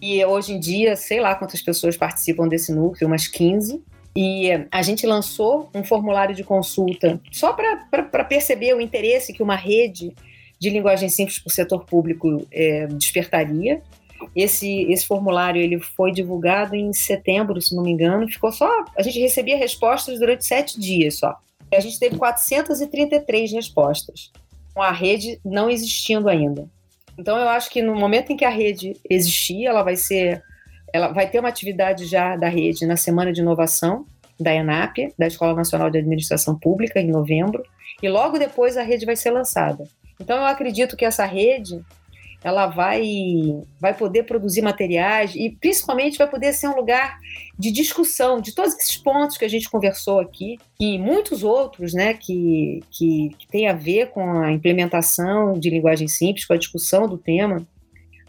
e 0.00 0.24
hoje 0.24 0.52
em 0.52 0.60
dia, 0.60 0.94
sei 0.96 1.20
lá 1.20 1.34
quantas 1.34 1.60
pessoas 1.60 1.96
participam 1.96 2.46
desse 2.46 2.72
núcleo, 2.72 3.08
umas 3.08 3.26
15. 3.26 3.82
E 4.16 4.48
a 4.70 4.82
gente 4.82 5.06
lançou 5.06 5.70
um 5.74 5.84
formulário 5.84 6.34
de 6.34 6.42
consulta 6.42 7.20
só 7.30 7.52
para 7.52 8.24
perceber 8.24 8.74
o 8.74 8.80
interesse 8.80 9.32
que 9.32 9.42
uma 9.42 9.56
rede 9.56 10.14
de 10.58 10.70
linguagem 10.70 11.08
simples 11.08 11.38
para 11.38 11.48
o 11.48 11.52
setor 11.52 11.84
público 11.84 12.46
é, 12.50 12.86
despertaria. 12.86 13.82
Esse, 14.34 14.82
esse 14.90 15.06
formulário 15.06 15.60
ele 15.60 15.78
foi 15.78 16.10
divulgado 16.10 16.74
em 16.74 16.92
setembro, 16.92 17.60
se 17.60 17.74
não 17.74 17.82
me 17.82 17.92
engano. 17.92 18.28
Ficou 18.28 18.50
só. 18.50 18.84
A 18.96 19.02
gente 19.02 19.20
recebia 19.20 19.56
respostas 19.56 20.18
durante 20.18 20.44
sete 20.44 20.80
dias 20.80 21.18
só. 21.18 21.36
A 21.72 21.80
gente 21.80 21.98
teve 21.98 22.16
433 22.16 23.52
respostas, 23.52 24.32
com 24.74 24.82
a 24.82 24.90
rede 24.90 25.40
não 25.44 25.68
existindo 25.68 26.28
ainda. 26.28 26.68
Então, 27.18 27.36
eu 27.36 27.48
acho 27.48 27.70
que 27.70 27.82
no 27.82 27.94
momento 27.94 28.32
em 28.32 28.36
que 28.36 28.44
a 28.44 28.50
rede 28.50 28.94
existir, 29.08 29.66
ela 29.66 29.82
vai 29.82 29.96
ser 29.96 30.42
ela 30.92 31.08
vai 31.08 31.28
ter 31.28 31.38
uma 31.38 31.50
atividade 31.50 32.06
já 32.06 32.34
da 32.34 32.48
rede 32.48 32.86
na 32.86 32.96
Semana 32.96 33.30
de 33.30 33.40
Inovação 33.40 34.06
da 34.40 34.54
ENAP, 34.54 35.12
da 35.18 35.26
Escola 35.26 35.54
Nacional 35.54 35.90
de 35.90 35.98
Administração 35.98 36.56
Pública, 36.56 37.00
em 37.00 37.10
novembro, 37.10 37.62
e 38.02 38.08
logo 38.08 38.38
depois 38.38 38.76
a 38.76 38.82
rede 38.82 39.04
vai 39.04 39.16
ser 39.16 39.30
lançada. 39.30 39.84
Então 40.20 40.36
eu 40.38 40.44
acredito 40.44 40.96
que 40.96 41.04
essa 41.04 41.24
rede 41.24 41.84
ela 42.42 42.66
vai, 42.68 43.02
vai 43.80 43.94
poder 43.94 44.22
produzir 44.22 44.62
materiais 44.62 45.34
e 45.34 45.50
principalmente 45.50 46.18
vai 46.18 46.28
poder 46.28 46.52
ser 46.52 46.68
um 46.68 46.76
lugar 46.76 47.18
de 47.58 47.70
discussão 47.70 48.40
de 48.40 48.52
todos 48.52 48.74
esses 48.74 48.96
pontos 48.96 49.36
que 49.36 49.44
a 49.44 49.48
gente 49.48 49.68
conversou 49.68 50.20
aqui 50.20 50.58
e 50.78 50.98
muitos 50.98 51.42
outros, 51.42 51.92
né, 51.92 52.14
que, 52.14 52.82
que, 52.90 53.30
que 53.36 53.48
tem 53.48 53.68
a 53.68 53.72
ver 53.72 54.10
com 54.10 54.40
a 54.40 54.52
implementação 54.52 55.58
de 55.58 55.68
linguagem 55.68 56.06
simples, 56.06 56.44
com 56.44 56.52
a 56.52 56.58
discussão 56.58 57.08
do 57.08 57.18
tema, 57.18 57.66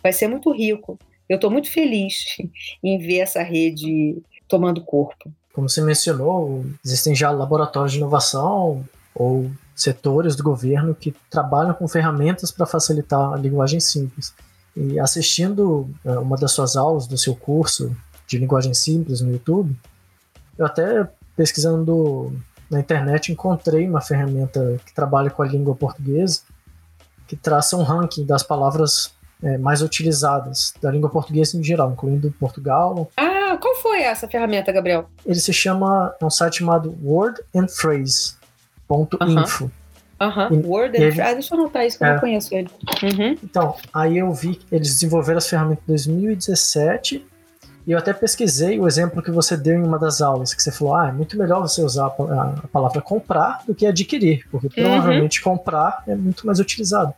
vai 0.02 0.12
ser 0.12 0.28
muito 0.28 0.52
rico. 0.52 0.98
Eu 1.28 1.36
estou 1.36 1.52
muito 1.52 1.72
feliz 1.72 2.38
em 2.84 2.98
ver 2.98 3.20
essa 3.20 3.44
rede 3.44 4.18
tomando 4.48 4.82
corpo. 4.82 5.32
Como 5.54 5.70
você 5.70 5.82
mencionou, 5.82 6.66
existem 6.84 7.14
já 7.14 7.30
laboratórios 7.30 7.92
de 7.92 8.00
inovação 8.00 8.84
ou 9.14 9.52
setores 9.82 10.36
do 10.36 10.44
governo 10.44 10.94
que 10.94 11.14
trabalham 11.30 11.74
com 11.74 11.88
ferramentas 11.88 12.52
para 12.52 12.66
facilitar 12.66 13.34
a 13.34 13.38
linguagem 13.38 13.80
simples. 13.80 14.34
E 14.76 15.00
assistindo 15.00 15.90
é, 16.06 16.12
uma 16.20 16.38
das 16.38 16.52
suas 16.52 16.76
aulas 16.76 17.08
do 17.08 17.18
seu 17.18 17.36
curso 17.36 17.96
de 18.28 18.38
linguagem 18.38 18.74
simples 18.74 19.22
no 19.22 19.32
YouTube, 19.32 19.76
eu 20.58 20.66
até 20.66 21.08
pesquisando 21.36 22.34
na 22.70 22.80
internet 22.80 23.32
encontrei 23.32 23.88
uma 23.88 24.02
ferramenta 24.02 24.80
que 24.86 24.94
trabalha 24.94 25.30
com 25.30 25.42
a 25.42 25.48
língua 25.48 25.76
portuguesa 25.76 26.42
que 27.30 27.36
traça 27.36 27.78
um 27.78 27.84
ranking 27.84 28.26
das 28.26 28.42
palavras 28.42 29.14
é, 29.44 29.56
mais 29.60 29.84
utilizadas 29.84 30.74
da 30.82 30.90
língua 30.90 31.12
portuguesa 31.12 31.56
em 31.56 31.64
geral, 31.64 31.92
incluindo 31.92 32.34
Portugal. 32.40 33.10
Ah, 33.16 33.56
qual 33.62 33.76
foi 33.76 34.02
essa 34.02 34.28
ferramenta, 34.28 34.72
Gabriel? 34.72 35.08
Ele 35.24 35.40
se 35.40 35.54
chama, 35.54 36.16
é 36.20 36.26
um 36.26 36.30
site 36.30 36.58
chamado 36.58 36.98
Word 37.04 37.40
and 37.56 37.68
Phrase 37.68 38.39
info. 39.28 39.72
Aham, 40.20 40.50
uhum. 40.52 40.62
Word 40.66 40.98
and 40.98 41.02
ele, 41.02 41.22
ah, 41.22 41.34
deixa 41.34 41.56
eu 41.56 41.60
anotar 41.60 41.86
isso 41.86 41.98
que 41.98 42.04
é, 42.04 42.10
eu 42.10 42.14
não 42.14 42.20
conheço 42.20 42.54
ele. 42.54 42.70
Uhum. 43.04 43.38
Então, 43.42 43.76
aí 43.94 44.18
eu 44.18 44.32
vi 44.34 44.56
que 44.56 44.76
eles 44.76 44.90
desenvolveram 44.90 45.38
as 45.38 45.48
ferramentas 45.48 46.08
em 46.08 46.12
2017 46.12 47.26
e 47.88 47.92
eu 47.92 47.98
até 47.98 48.14
pesquisei 48.14 48.78
o 48.78 48.86
exemplo 48.86 49.24
que 49.24 49.32
você 49.32 49.56
deu 49.56 49.76
em 49.76 49.84
uma 49.84 49.98
das 49.98 50.22
aulas, 50.22 50.54
que 50.54 50.62
você 50.62 50.72
falou, 50.72 50.96
ah, 50.96 51.08
é 51.08 51.12
muito 51.12 51.38
melhor 51.38 51.62
você 51.62 51.82
usar 51.82 52.08
a, 52.08 52.68
palavra 52.68 53.02
comprar 53.02 53.64
do 53.66 53.74
que 53.74 53.86
adquirir, 53.88 54.46
porque 54.52 54.68
uhum. 54.68 54.90
provavelmente 54.90 55.42
comprar 55.42 56.04
é 56.06 56.16
muito 56.16 56.46
mais 56.46 56.60
utilizado. 56.60 57.14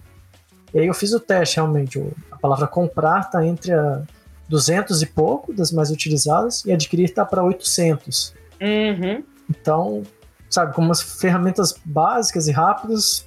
E 0.73 0.79
aí 0.79 0.87
eu 0.87 0.93
fiz 0.93 1.11
o 1.11 1.19
teste, 1.19 1.57
realmente, 1.57 2.01
a 2.31 2.37
palavra 2.37 2.67
comprar 2.67 3.21
está 3.21 3.45
entre 3.45 3.73
a 3.73 4.03
200 4.47 5.01
e 5.01 5.05
pouco 5.07 5.51
das 5.51 5.71
mais 5.71 5.89
utilizadas 5.89 6.63
e 6.65 6.71
adquirir 6.71 7.05
está 7.05 7.25
para 7.25 7.43
800. 7.43 8.33
Uhum. 8.61 9.23
Então, 9.49 10.03
sabe, 10.51 10.73
com 10.75 10.81
umas 10.81 11.01
ferramentas 11.01 11.73
básicas 11.83 12.47
e 12.47 12.51
rápidas, 12.51 13.25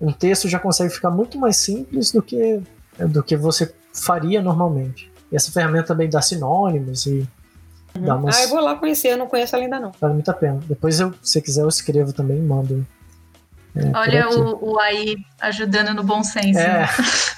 um 0.00 0.12
texto 0.12 0.46
já 0.46 0.58
consegue 0.58 0.92
ficar 0.92 1.10
muito 1.10 1.38
mais 1.38 1.56
simples 1.56 2.12
do 2.12 2.22
que, 2.22 2.60
do 2.98 3.22
que 3.22 3.36
você 3.36 3.74
faria 3.92 4.42
normalmente. 4.42 5.10
E 5.32 5.36
essa 5.36 5.50
ferramenta 5.50 5.88
também 5.88 6.08
dá 6.08 6.20
sinônimos 6.20 7.06
e 7.06 7.26
uhum. 7.96 8.02
dá 8.02 8.14
umas... 8.14 8.36
Ah, 8.36 8.42
eu 8.42 8.48
vou 8.50 8.60
lá 8.60 8.76
conhecer, 8.76 9.08
eu 9.08 9.16
não 9.16 9.26
conheço 9.26 9.56
ela 9.56 9.64
ainda 9.64 9.80
não. 9.80 9.92
Vale 9.98 10.14
muito 10.14 10.30
a 10.30 10.34
pena. 10.34 10.60
Depois, 10.68 11.00
eu, 11.00 11.14
se 11.22 11.40
quiser, 11.40 11.62
eu 11.62 11.68
escrevo 11.68 12.12
também 12.12 12.38
e 12.38 12.42
mando. 12.42 12.86
É, 13.74 13.90
Olha 13.96 14.28
o, 14.28 14.72
o 14.72 14.78
AI 14.78 15.16
ajudando 15.40 15.94
no 15.94 16.04
bom 16.04 16.22
senso. 16.22 16.58
É, 16.58 16.80
né? 16.80 16.88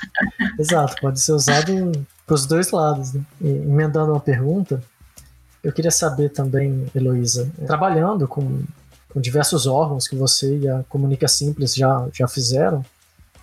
exato, 0.58 0.96
pode 1.00 1.20
ser 1.20 1.32
usado 1.32 1.92
para 2.26 2.34
os 2.34 2.44
dois 2.44 2.72
lados. 2.72 3.12
Né? 3.12 3.22
E, 3.40 3.48
emendando 3.48 4.12
uma 4.12 4.20
pergunta, 4.20 4.82
eu 5.62 5.72
queria 5.72 5.90
saber 5.90 6.30
também, 6.30 6.86
Heloísa, 6.94 7.50
trabalhando 7.66 8.26
com 8.26 8.62
com 9.18 9.20
diversos 9.20 9.66
órgãos 9.66 10.06
que 10.06 10.14
você 10.14 10.58
e 10.58 10.68
a 10.68 10.84
Comunica 10.88 11.26
Simples 11.26 11.74
já, 11.74 12.06
já 12.12 12.28
fizeram. 12.28 12.84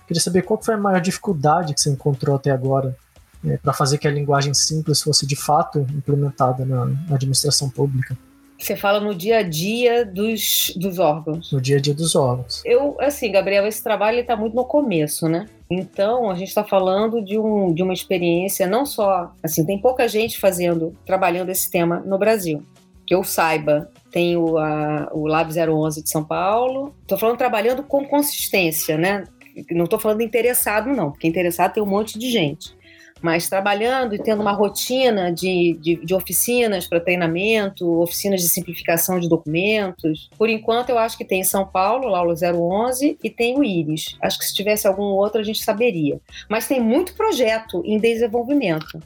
Queria 0.07 0.21
saber 0.21 0.43
qual 0.43 0.61
foi 0.61 0.75
a 0.75 0.77
maior 0.77 1.01
dificuldade 1.01 1.73
que 1.73 1.81
você 1.81 1.89
encontrou 1.89 2.37
até 2.37 2.49
agora 2.49 2.95
né, 3.43 3.59
para 3.61 3.73
fazer 3.73 3.97
que 3.97 4.07
a 4.07 4.11
linguagem 4.11 4.53
simples 4.53 5.01
fosse 5.01 5.27
de 5.27 5.35
fato 5.35 5.79
implementada 5.79 6.63
na, 6.63 6.85
na, 6.85 7.15
administração 7.15 7.69
pública. 7.69 8.17
Você 8.57 8.77
fala 8.77 9.01
no 9.01 9.13
dia 9.13 9.39
a 9.39 9.43
dia 9.43 10.05
dos, 10.05 10.71
dos 10.77 10.97
órgãos. 10.97 11.51
No 11.51 11.59
dia 11.59 11.75
a 11.75 11.79
dia 11.79 11.93
dos 11.93 12.15
órgãos. 12.15 12.61
Eu, 12.63 12.95
assim, 13.01 13.29
Gabriel, 13.29 13.67
esse 13.67 13.83
trabalho 13.83 14.19
está 14.19 14.37
muito 14.37 14.55
no 14.55 14.63
começo, 14.63 15.27
né? 15.27 15.45
Então, 15.69 16.29
a 16.31 16.35
gente 16.35 16.47
está 16.47 16.63
falando 16.63 17.21
de, 17.21 17.37
um, 17.37 17.73
de 17.73 17.83
uma 17.83 17.91
experiência 17.91 18.65
não 18.65 18.85
só, 18.85 19.33
assim, 19.43 19.65
tem 19.65 19.77
pouca 19.77 20.07
gente 20.07 20.39
fazendo, 20.39 20.95
trabalhando 21.05 21.49
esse 21.49 21.69
tema 21.69 22.01
no 22.05 22.17
Brasil 22.17 22.63
que 23.05 23.13
eu 23.13 23.23
saiba, 23.23 23.89
tem 24.11 24.35
o, 24.37 24.57
a, 24.57 25.09
o 25.13 25.27
Lab 25.27 25.51
011 25.51 26.01
de 26.01 26.09
São 26.09 26.23
Paulo. 26.23 26.95
Estou 27.01 27.17
falando 27.17 27.37
trabalhando 27.37 27.83
com 27.83 28.05
consistência, 28.05 28.97
né? 28.97 29.25
Não 29.71 29.85
estou 29.85 29.99
falando 29.99 30.21
interessado, 30.21 30.89
não, 30.89 31.11
porque 31.11 31.27
interessado 31.27 31.73
tem 31.73 31.83
um 31.83 31.85
monte 31.85 32.17
de 32.17 32.29
gente. 32.29 32.75
Mas 33.21 33.47
trabalhando 33.49 34.13
e 34.13 34.19
tendo 34.19 34.41
uma 34.41 34.51
rotina 34.51 35.31
de, 35.31 35.77
de, 35.81 35.95
de 35.95 36.13
oficinas 36.13 36.85
para 36.85 36.99
treinamento, 36.99 38.01
oficinas 38.01 38.41
de 38.41 38.49
simplificação 38.49 39.19
de 39.19 39.29
documentos. 39.29 40.29
Por 40.37 40.49
enquanto, 40.49 40.89
eu 40.89 40.97
acho 40.97 41.17
que 41.17 41.25
tem 41.25 41.41
em 41.41 41.45
São 41.45 41.65
Paulo, 41.65 42.07
lá 42.07 42.21
o 42.21 42.33
011, 42.33 43.17
e 43.23 43.29
tem 43.29 43.57
o 43.57 43.63
IRIS. 43.63 44.17
Acho 44.21 44.37
que 44.37 44.45
se 44.45 44.53
tivesse 44.53 44.85
algum 44.85 45.03
outro, 45.03 45.39
a 45.39 45.43
gente 45.43 45.63
saberia. 45.63 46.19
Mas 46.49 46.67
tem 46.67 46.81
muito 46.81 47.15
projeto 47.15 47.81
em 47.85 47.97
desenvolvimento. 47.97 48.99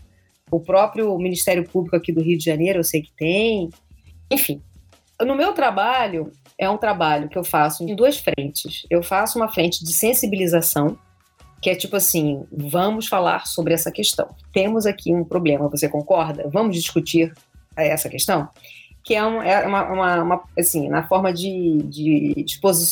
O 0.52 0.60
próprio 0.60 1.16
Ministério 1.18 1.64
Público 1.64 1.96
aqui 1.96 2.12
do 2.12 2.22
Rio 2.22 2.38
de 2.38 2.46
Janeiro, 2.46 2.80
eu 2.80 2.84
sei 2.84 3.02
que 3.02 3.12
tem. 3.16 3.70
Enfim, 4.32 4.62
no 5.22 5.36
meu 5.36 5.54
trabalho, 5.54 6.32
é 6.58 6.70
um 6.70 6.78
trabalho 6.78 7.30
que 7.30 7.38
eu 7.38 7.44
faço 7.44 7.84
em 7.84 7.96
duas 7.96 8.18
frentes. 8.18 8.86
Eu 8.90 9.04
faço 9.04 9.38
uma 9.38 9.50
frente 9.50 9.84
de 9.84 9.94
sensibilização, 9.94 10.98
que 11.62 11.70
é 11.70 11.76
tipo 11.76 11.96
assim: 11.96 12.46
vamos 12.52 13.08
falar 13.08 13.48
sobre 13.48 13.74
essa 13.74 13.92
questão. 13.92 14.36
Temos 14.54 14.86
aqui 14.86 15.14
um 15.14 15.24
problema, 15.24 15.70
você 15.70 15.90
concorda? 15.90 16.50
Vamos 16.52 16.76
discutir 16.76 17.34
essa 17.76 18.10
questão? 18.10 18.50
Que 19.04 19.16
é, 19.16 19.26
um, 19.26 19.42
é 19.42 19.66
uma, 19.66 19.84
uma, 19.92 20.24
uma, 20.24 20.44
assim, 20.58 20.90
na 20.90 21.08
forma 21.08 21.34
de, 21.34 21.78
de 21.84 22.46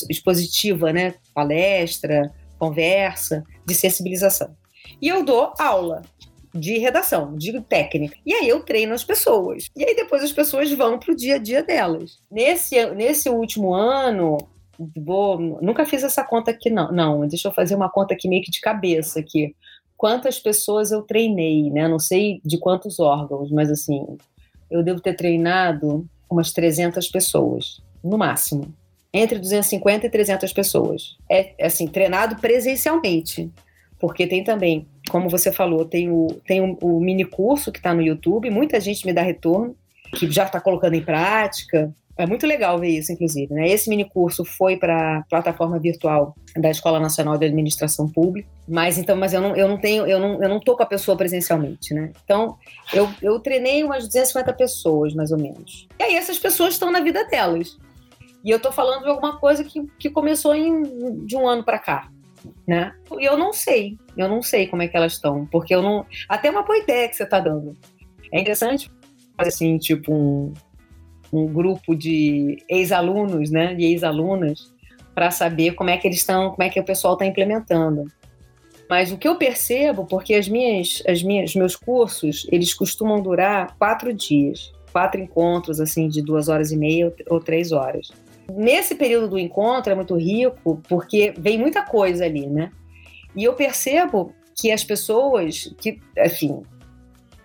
expositiva, 0.09 0.91
né? 0.91 1.15
Palestra, 1.33 2.31
conversa, 2.57 3.43
de 3.65 3.75
sensibilização. 3.75 4.55
E 5.01 5.07
eu 5.07 5.23
dou 5.23 5.53
aula 5.59 6.01
de 6.57 6.77
redação, 6.77 7.35
de 7.37 7.61
técnica. 7.61 8.17
E 8.25 8.33
aí 8.33 8.47
eu 8.47 8.61
treino 8.61 8.93
as 8.93 9.03
pessoas. 9.03 9.69
E 9.75 9.83
aí 9.83 9.95
depois 9.95 10.23
as 10.23 10.31
pessoas 10.31 10.71
vão 10.71 10.99
para 10.99 11.13
o 11.13 11.15
dia 11.15 11.35
a 11.35 11.37
dia 11.37 11.63
delas. 11.63 12.19
Nesse, 12.29 12.85
nesse 12.91 13.29
último 13.29 13.73
ano, 13.73 14.37
vou, 14.95 15.39
nunca 15.61 15.85
fiz 15.85 16.03
essa 16.03 16.23
conta 16.23 16.51
aqui, 16.51 16.69
não. 16.69 16.91
Não, 16.91 17.27
deixa 17.27 17.47
eu 17.47 17.53
fazer 17.53 17.75
uma 17.75 17.89
conta 17.89 18.13
aqui 18.13 18.27
meio 18.27 18.43
que 18.43 18.51
de 18.51 18.59
cabeça 18.59 19.19
aqui. 19.19 19.55
Quantas 19.95 20.39
pessoas 20.39 20.91
eu 20.91 21.01
treinei, 21.01 21.71
né? 21.71 21.87
Não 21.87 21.99
sei 21.99 22.41
de 22.43 22.57
quantos 22.57 22.99
órgãos, 22.99 23.51
mas 23.51 23.71
assim, 23.71 24.05
eu 24.69 24.83
devo 24.83 24.99
ter 24.99 25.15
treinado 25.15 26.07
umas 26.29 26.51
300 26.51 27.07
pessoas, 27.07 27.81
no 28.03 28.17
máximo. 28.17 28.73
Entre 29.13 29.39
250 29.39 30.05
e 30.05 30.09
300 30.09 30.53
pessoas. 30.53 31.17
É, 31.31 31.53
assim, 31.65 31.87
treinado 31.87 32.35
presencialmente 32.35 33.51
porque 33.99 34.27
tem 34.27 34.43
também, 34.43 34.87
como 35.09 35.29
você 35.29 35.51
falou, 35.51 35.85
tem 35.85 36.09
o, 36.09 36.27
tem 36.45 36.61
o, 36.61 36.77
o 36.81 36.99
mini 36.99 37.25
curso 37.25 37.71
que 37.71 37.79
está 37.79 37.93
no 37.93 38.01
YouTube, 38.01 38.49
muita 38.49 38.79
gente 38.79 39.05
me 39.05 39.13
dá 39.13 39.21
retorno, 39.21 39.75
que 40.15 40.29
já 40.31 40.45
está 40.45 40.59
colocando 40.59 40.93
em 40.93 41.03
prática. 41.03 41.93
É 42.17 42.25
muito 42.25 42.47
legal 42.47 42.79
ver 42.79 42.89
isso, 42.89 43.11
inclusive. 43.11 43.53
Né? 43.53 43.69
Esse 43.69 43.89
mini 43.89 44.03
curso 44.03 44.43
foi 44.43 44.75
para 44.75 45.19
a 45.19 45.23
plataforma 45.23 45.77
virtual 45.77 46.35
da 46.55 46.69
Escola 46.69 46.99
Nacional 46.99 47.37
de 47.37 47.45
Administração 47.45 48.09
Pública, 48.09 48.49
mas 48.67 48.97
então, 48.97 49.15
mas 49.15 49.33
eu 49.33 49.41
não, 49.41 49.55
eu 49.55 49.67
não 49.67 49.77
tenho, 49.77 50.07
eu 50.07 50.19
não, 50.19 50.41
eu 50.41 50.49
não 50.49 50.59
tô 50.59 50.75
com 50.75 50.83
a 50.83 50.87
pessoa 50.87 51.15
presencialmente, 51.15 51.93
né? 51.93 52.11
Então, 52.23 52.57
eu, 52.91 53.07
eu 53.21 53.39
treinei 53.39 53.83
umas 53.83 54.07
250 54.07 54.51
pessoas, 54.53 55.13
mais 55.13 55.31
ou 55.31 55.37
menos. 55.37 55.87
E 55.99 56.03
aí 56.03 56.15
essas 56.15 56.39
pessoas 56.39 56.73
estão 56.73 56.91
na 56.91 57.01
vida 57.01 57.23
delas. 57.25 57.77
E 58.43 58.49
eu 58.49 58.57
estou 58.57 58.71
falando 58.71 59.03
de 59.03 59.09
alguma 59.09 59.37
coisa 59.37 59.63
que, 59.63 59.85
que 59.99 60.09
começou 60.09 60.55
em, 60.55 61.25
de 61.25 61.35
um 61.35 61.47
ano 61.47 61.63
para 61.63 61.77
cá 61.77 62.09
né? 62.67 62.93
E 63.19 63.25
eu 63.25 63.37
não 63.37 63.53
sei, 63.53 63.97
eu 64.15 64.27
não 64.27 64.41
sei 64.41 64.67
como 64.67 64.81
é 64.81 64.87
que 64.87 64.95
elas 64.95 65.13
estão, 65.13 65.45
porque 65.45 65.73
eu 65.73 65.81
não. 65.81 66.05
Até 66.27 66.49
uma 66.49 66.63
boa 66.63 66.77
ideia 66.77 67.07
que 67.07 67.15
você 67.15 67.23
está 67.23 67.39
dando. 67.39 67.75
É 68.31 68.39
interessante, 68.39 68.91
assim, 69.37 69.77
tipo, 69.77 70.13
um, 70.13 70.53
um 71.31 71.45
grupo 71.47 71.95
de 71.95 72.57
ex-alunos, 72.69 73.49
né? 73.49 73.73
De 73.73 73.83
ex-alunas, 73.85 74.73
para 75.13 75.31
saber 75.31 75.73
como 75.73 75.89
é 75.89 75.97
que 75.97 76.07
eles 76.07 76.19
estão, 76.19 76.51
como 76.51 76.63
é 76.63 76.69
que 76.69 76.79
o 76.79 76.85
pessoal 76.85 77.13
está 77.13 77.25
implementando. 77.25 78.05
Mas 78.89 79.11
o 79.11 79.17
que 79.17 79.27
eu 79.27 79.35
percebo, 79.35 80.05
porque 80.05 80.33
as 80.33 80.47
minhas, 80.47 81.03
as 81.07 81.21
minhas, 81.21 81.53
meus 81.55 81.75
cursos, 81.75 82.47
eles 82.51 82.73
costumam 82.73 83.21
durar 83.21 83.75
quatro 83.77 84.13
dias, 84.13 84.71
quatro 84.91 85.19
encontros, 85.19 85.81
assim, 85.81 86.07
de 86.07 86.21
duas 86.21 86.47
horas 86.47 86.71
e 86.71 86.77
meia 86.77 87.13
ou 87.29 87.39
três 87.39 87.71
horas. 87.71 88.11
Nesse 88.51 88.95
período 88.95 89.27
do 89.29 89.39
encontro 89.39 89.91
é 89.91 89.95
muito 89.95 90.15
rico, 90.15 90.81
porque 90.87 91.33
vem 91.37 91.57
muita 91.57 91.81
coisa 91.81 92.25
ali, 92.25 92.47
né? 92.47 92.71
E 93.35 93.43
eu 93.43 93.53
percebo 93.53 94.33
que 94.55 94.71
as 94.71 94.83
pessoas 94.83 95.73
que, 95.79 95.99
enfim, 96.17 96.63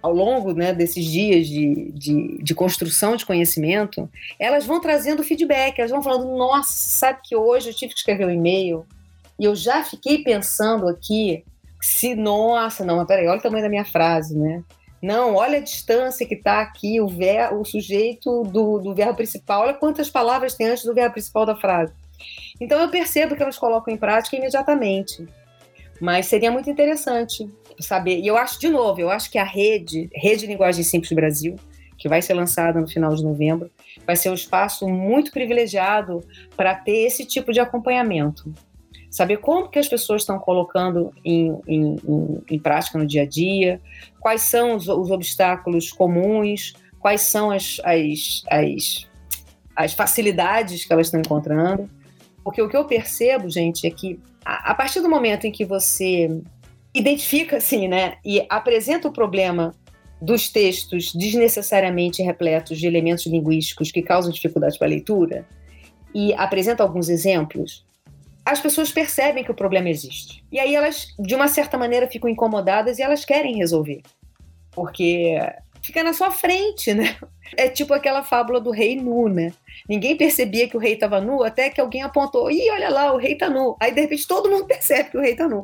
ao 0.03 0.13
longo 0.13 0.53
né, 0.53 0.73
desses 0.73 1.05
dias 1.05 1.47
de, 1.47 1.93
de, 1.93 2.39
de, 2.43 2.55
construção 2.55 3.15
de 3.15 3.25
conhecimento, 3.25 4.11
elas 4.39 4.67
vão 4.67 4.81
trazendo 4.81 5.23
feedback, 5.23 5.79
elas 5.79 5.91
vão 5.91 6.03
falando, 6.03 6.37
nossa, 6.37 6.73
sabe 6.73 7.21
que 7.23 7.37
hoje 7.37 7.71
eu 7.71 7.75
tive 7.75 7.93
que 7.93 7.99
escrever 7.99 8.27
um 8.27 8.31
e-mail 8.31 8.85
e 9.39 9.45
eu 9.45 9.55
já 9.55 9.85
fiquei 9.85 10.25
pensando 10.25 10.89
aqui 10.89 11.45
se, 11.81 12.15
nossa, 12.15 12.85
não, 12.85 12.97
mas 12.97 13.07
peraí, 13.07 13.27
olha 13.27 13.39
o 13.39 13.43
tamanho 13.43 13.63
da 13.63 13.69
minha 13.69 13.85
frase, 13.85 14.37
né? 14.37 14.63
Não, 15.03 15.35
olha 15.35 15.59
a 15.59 15.63
distância 15.63 16.25
que 16.25 16.35
está 16.37 16.61
aqui, 16.61 17.01
o, 17.01 17.09
ver, 17.09 17.53
o 17.53 17.65
sujeito 17.65 18.45
do, 18.45 18.79
do 18.79 18.95
verbo 18.95 19.17
principal, 19.17 19.63
olha 19.63 19.75
quantas 19.75 20.09
palavras 20.09 20.55
tem 20.55 20.69
antes 20.69 20.85
do 20.85 20.95
verbo 20.95 21.15
principal 21.15 21.45
da 21.45 21.57
frase. 21.57 21.93
Então 22.61 22.81
eu 22.81 22.89
percebo 22.89 23.35
que 23.35 23.43
elas 23.43 23.59
colocam 23.59 23.93
em 23.93 23.97
prática 23.97 24.37
imediatamente. 24.37 25.27
Mas 26.01 26.27
seria 26.27 26.53
muito 26.53 26.71
interessante 26.71 27.51
saber. 27.81 28.21
E 28.21 28.27
eu 28.27 28.37
acho, 28.37 28.61
de 28.61 28.69
novo, 28.69 29.01
eu 29.01 29.11
acho 29.11 29.31
que 29.31 29.39
a 29.39 29.45
rede, 29.45 30.09
Rede 30.15 30.47
Linguagem 30.47 30.85
Simples 30.85 31.13
Brasil, 31.13 31.57
que 31.99 32.09
vai 32.09 32.23
ser 32.23 32.35
lançada 32.35 32.81
no 32.81 32.89
final 32.89 33.15
de 33.15 33.25
novembro, 33.25 33.71
vai 34.07 34.17
ser 34.17 34.31
um 34.31 34.35
espaço 34.35 34.89
muito 34.89 35.33
privilegiado 35.33 36.25
para 36.57 36.75
ter 36.75 37.07
esse 37.07 37.25
tipo 37.25 37.53
de 37.53 37.61
acompanhamento. 37.61 38.53
Saber 39.13 39.37
como 39.37 39.69
que 39.69 39.79
as 39.79 39.87
pessoas 39.87 40.23
estão 40.23 40.39
colocando 40.39 41.13
em, 41.23 41.55
em, 41.69 41.97
em, 42.03 42.43
em 42.51 42.59
prática 42.59 42.99
no 42.99 43.07
dia 43.07 43.25
a 43.25 43.27
dia, 43.27 43.79
quais 44.19 44.41
são 44.41 44.75
os, 44.75 44.89
os 44.89 45.11
obstáculos 45.11 45.93
comuns, 45.93 46.73
quais 46.99 47.21
são 47.21 47.51
as, 47.51 47.79
as, 47.85 48.43
as, 48.51 49.11
as 49.77 49.93
facilidades 49.93 50.87
que 50.87 50.93
elas 50.95 51.09
estão 51.09 51.21
encontrando. 51.21 51.91
Porque 52.43 52.63
o 52.63 52.71
que 52.71 52.77
eu 52.77 52.87
percebo, 52.87 53.51
gente, 53.51 53.87
é 53.87 53.91
que 53.91 54.19
a, 54.43 54.71
a 54.71 54.75
partir 54.75 55.03
do 55.03 55.11
momento 55.11 55.47
em 55.47 55.53
que 55.53 55.67
você 55.67 56.41
identifica, 56.95 57.59
assim, 57.59 57.89
né, 57.89 58.15
e 58.25 58.47
apresenta 58.49 59.09
o 59.09 59.13
problema 59.13 59.75
dos 60.23 60.49
textos 60.49 61.13
desnecessariamente 61.13 62.23
repletos 62.23 62.79
de 62.79 62.87
elementos 62.87 63.27
linguísticos 63.27 63.93
que 63.93 64.01
causam 64.01 64.33
dificuldade 64.33 64.79
para 64.79 64.87
a 64.87 64.91
leitura, 64.91 65.47
e 66.15 66.33
apresenta 66.33 66.83
alguns 66.83 67.11
exemplos, 67.11 67.85
as 68.45 68.61
pessoas 68.61 68.91
percebem 68.91 69.45
que 69.45 69.51
o 69.51 69.55
problema 69.55 69.89
existe. 69.89 70.45
E 70.51 70.59
aí 70.59 70.75
elas, 70.75 71.15
de 71.19 71.35
uma 71.35 71.49
certa 71.49 71.79
maneira, 71.79 72.09
ficam 72.09 72.29
incomodadas 72.29 72.99
e 72.99 73.03
elas 73.03 73.25
querem 73.25 73.57
resolver. 73.57 74.03
Porque 74.73 75.39
fica 75.83 76.03
na 76.03 76.13
sua 76.13 76.31
frente, 76.31 76.95
né? 76.95 77.17
É 77.55 77.69
tipo 77.69 77.93
aquela 77.93 78.25
fábula 78.25 78.59
do 78.59 78.71
rei 78.71 78.97
nu, 78.97 79.29
né? 79.29 79.53
Ninguém 79.87 80.17
percebia 80.17 80.67
que 80.67 80.75
o 80.75 80.81
rei 80.81 80.95
estava 80.95 81.21
nu 81.21 81.43
até 81.45 81.69
que 81.69 81.83
alguém 81.83 82.03
apontou: 82.03 82.51
ih, 82.51 82.71
olha 82.71 82.89
lá, 82.89 83.13
o 83.13 83.19
rei 83.19 83.35
está 83.35 83.51
nu. 83.51 83.77
Aí, 83.79 83.93
de 83.93 84.01
repente, 84.01 84.27
todo 84.27 84.49
mundo 84.49 84.65
percebe 84.67 85.11
que 85.11 85.19
o 85.19 85.21
rei 85.21 85.33
está 85.33 85.47
nu. 85.47 85.61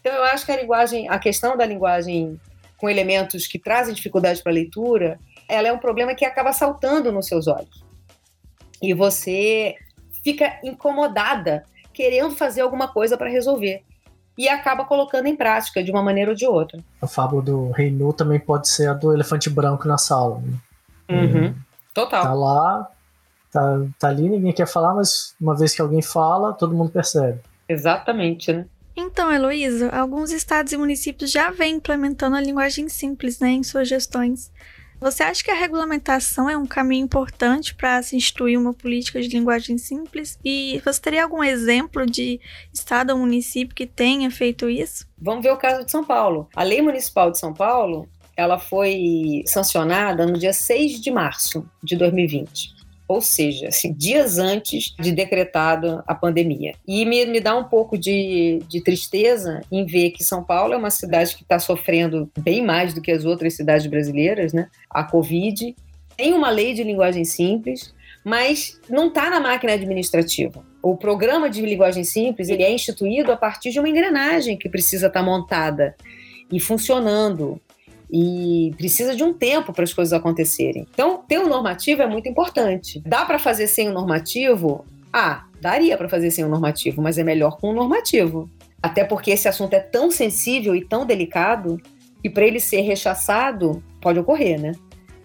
Então, 0.00 0.10
eu 0.10 0.24
acho 0.24 0.46
que 0.46 0.52
a 0.52 0.56
linguagem, 0.56 1.06
a 1.06 1.18
questão 1.18 1.54
da 1.54 1.66
linguagem 1.66 2.40
com 2.78 2.88
elementos 2.88 3.46
que 3.46 3.58
trazem 3.58 3.92
dificuldade 3.92 4.42
para 4.42 4.50
a 4.50 4.54
leitura, 4.54 5.20
ela 5.46 5.68
é 5.68 5.72
um 5.72 5.78
problema 5.78 6.14
que 6.14 6.24
acaba 6.24 6.50
saltando 6.54 7.12
nos 7.12 7.26
seus 7.26 7.46
olhos. 7.46 7.84
E 8.80 8.94
você 8.94 9.74
fica 10.24 10.58
incomodada, 10.64 11.64
querendo 11.98 12.30
fazer 12.36 12.60
alguma 12.60 12.86
coisa 12.86 13.18
para 13.18 13.28
resolver. 13.28 13.82
E 14.38 14.48
acaba 14.48 14.84
colocando 14.84 15.26
em 15.26 15.34
prática 15.34 15.82
de 15.82 15.90
uma 15.90 16.00
maneira 16.00 16.30
ou 16.30 16.36
de 16.36 16.46
outra. 16.46 16.78
A 17.02 17.08
fábula 17.08 17.42
do 17.42 17.72
Rei 17.72 17.90
Nu 17.90 18.12
também 18.12 18.38
pode 18.38 18.68
ser 18.68 18.88
a 18.88 18.94
do 18.94 19.12
elefante 19.12 19.50
branco 19.50 19.88
na 19.88 19.98
sala. 19.98 20.40
Né? 20.40 20.52
Uhum. 21.10 21.54
Total. 21.92 22.22
Tá 22.22 22.32
lá, 22.32 22.88
tá, 23.50 23.80
tá 23.98 24.08
ali, 24.10 24.28
ninguém 24.28 24.52
quer 24.52 24.68
falar, 24.68 24.94
mas 24.94 25.34
uma 25.40 25.56
vez 25.56 25.74
que 25.74 25.82
alguém 25.82 26.00
fala, 26.00 26.52
todo 26.52 26.72
mundo 26.72 26.92
percebe. 26.92 27.40
Exatamente, 27.68 28.52
né? 28.52 28.66
Então, 28.96 29.32
Heloísa, 29.32 29.90
alguns 29.90 30.30
estados 30.30 30.72
e 30.72 30.76
municípios 30.76 31.32
já 31.32 31.50
vêm 31.50 31.74
implementando 31.74 32.36
a 32.36 32.40
linguagem 32.40 32.88
simples 32.88 33.40
né, 33.40 33.48
em 33.48 33.64
suas 33.64 33.88
gestões. 33.88 34.52
Você 35.00 35.22
acha 35.22 35.44
que 35.44 35.50
a 35.50 35.54
regulamentação 35.54 36.50
é 36.50 36.56
um 36.56 36.66
caminho 36.66 37.04
importante 37.04 37.74
para 37.74 38.02
se 38.02 38.16
instituir 38.16 38.58
uma 38.58 38.74
política 38.74 39.20
de 39.20 39.28
linguagem 39.28 39.78
simples? 39.78 40.38
E 40.44 40.82
você 40.84 41.00
teria 41.00 41.22
algum 41.22 41.42
exemplo 41.42 42.04
de 42.04 42.40
estado 42.72 43.10
ou 43.10 43.18
município 43.18 43.74
que 43.74 43.86
tenha 43.86 44.30
feito 44.30 44.68
isso? 44.68 45.06
Vamos 45.16 45.42
ver 45.42 45.52
o 45.52 45.56
caso 45.56 45.84
de 45.84 45.90
São 45.90 46.04
Paulo. 46.04 46.48
A 46.54 46.64
Lei 46.64 46.82
Municipal 46.82 47.30
de 47.30 47.38
São 47.38 47.54
Paulo, 47.54 48.08
ela 48.36 48.58
foi 48.58 49.42
sancionada 49.46 50.26
no 50.26 50.36
dia 50.36 50.52
6 50.52 51.00
de 51.00 51.10
março 51.12 51.64
de 51.82 51.96
2020 51.96 52.77
ou 53.08 53.22
seja, 53.22 53.68
assim, 53.68 53.92
dias 53.94 54.38
antes 54.38 54.94
de 55.00 55.10
decretada 55.10 56.04
a 56.06 56.14
pandemia. 56.14 56.74
E 56.86 57.06
me, 57.06 57.24
me 57.24 57.40
dá 57.40 57.56
um 57.56 57.64
pouco 57.64 57.96
de, 57.96 58.62
de 58.68 58.82
tristeza 58.82 59.62
em 59.72 59.86
ver 59.86 60.10
que 60.10 60.22
São 60.22 60.44
Paulo 60.44 60.74
é 60.74 60.76
uma 60.76 60.90
cidade 60.90 61.34
que 61.34 61.42
está 61.42 61.58
sofrendo 61.58 62.30
bem 62.38 62.62
mais 62.62 62.92
do 62.92 63.00
que 63.00 63.10
as 63.10 63.24
outras 63.24 63.54
cidades 63.54 63.86
brasileiras, 63.86 64.52
né? 64.52 64.68
A 64.90 65.02
Covid. 65.02 65.74
Tem 66.16 66.34
uma 66.34 66.50
lei 66.50 66.74
de 66.74 66.84
linguagem 66.84 67.24
simples, 67.24 67.94
mas 68.22 68.78
não 68.90 69.08
está 69.08 69.30
na 69.30 69.40
máquina 69.40 69.72
administrativa. 69.72 70.62
O 70.82 70.94
programa 70.94 71.48
de 71.48 71.64
linguagem 71.64 72.04
simples 72.04 72.50
ele 72.50 72.62
é 72.62 72.70
instituído 72.70 73.32
a 73.32 73.36
partir 73.36 73.70
de 73.70 73.78
uma 73.78 73.88
engrenagem 73.88 74.58
que 74.58 74.68
precisa 74.68 75.06
estar 75.06 75.20
tá 75.20 75.26
montada 75.26 75.96
e 76.52 76.60
funcionando 76.60 77.60
e 78.10 78.72
precisa 78.76 79.14
de 79.14 79.22
um 79.22 79.32
tempo 79.32 79.72
para 79.72 79.84
as 79.84 79.92
coisas 79.92 80.12
acontecerem. 80.12 80.86
Então, 80.92 81.22
ter 81.28 81.38
um 81.38 81.48
normativo 81.48 82.02
é 82.02 82.06
muito 82.06 82.28
importante. 82.28 83.02
Dá 83.04 83.24
para 83.24 83.38
fazer 83.38 83.66
sem 83.66 83.88
o 83.88 83.90
um 83.90 83.94
normativo? 83.94 84.84
Ah, 85.12 85.44
daria 85.60 85.96
para 85.96 86.08
fazer 86.08 86.30
sem 86.30 86.44
o 86.44 86.46
um 86.46 86.50
normativo, 86.50 87.02
mas 87.02 87.18
é 87.18 87.24
melhor 87.24 87.58
com 87.58 87.68
o 87.68 87.70
um 87.70 87.74
normativo. 87.74 88.50
Até 88.82 89.04
porque 89.04 89.30
esse 89.30 89.48
assunto 89.48 89.74
é 89.74 89.80
tão 89.80 90.10
sensível 90.10 90.74
e 90.74 90.84
tão 90.84 91.04
delicado 91.04 91.80
que 92.22 92.30
para 92.30 92.46
ele 92.46 92.60
ser 92.60 92.80
rechaçado 92.80 93.82
pode 94.00 94.18
ocorrer, 94.18 94.60
né? 94.60 94.72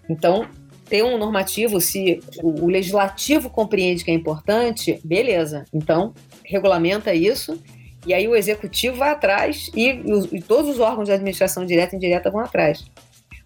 Então, 0.08 0.46
ter 0.88 1.02
um 1.02 1.16
normativo, 1.16 1.80
se 1.80 2.20
o 2.42 2.66
legislativo 2.68 3.48
compreende 3.48 4.04
que 4.04 4.10
é 4.10 4.14
importante, 4.14 5.00
beleza. 5.02 5.64
Então, 5.72 6.12
regulamenta 6.44 7.14
isso 7.14 7.58
e 8.06 8.12
aí 8.12 8.28
o 8.28 8.34
executivo 8.34 8.96
vai 8.96 9.10
atrás 9.10 9.70
e, 9.74 10.02
e, 10.32 10.42
todos 10.42 10.70
os 10.70 10.80
órgãos 10.80 11.06
de 11.06 11.12
administração 11.12 11.64
direta 11.64 11.94
e 11.94 11.96
indireta 11.96 12.30
vão 12.30 12.40
atrás. 12.40 12.84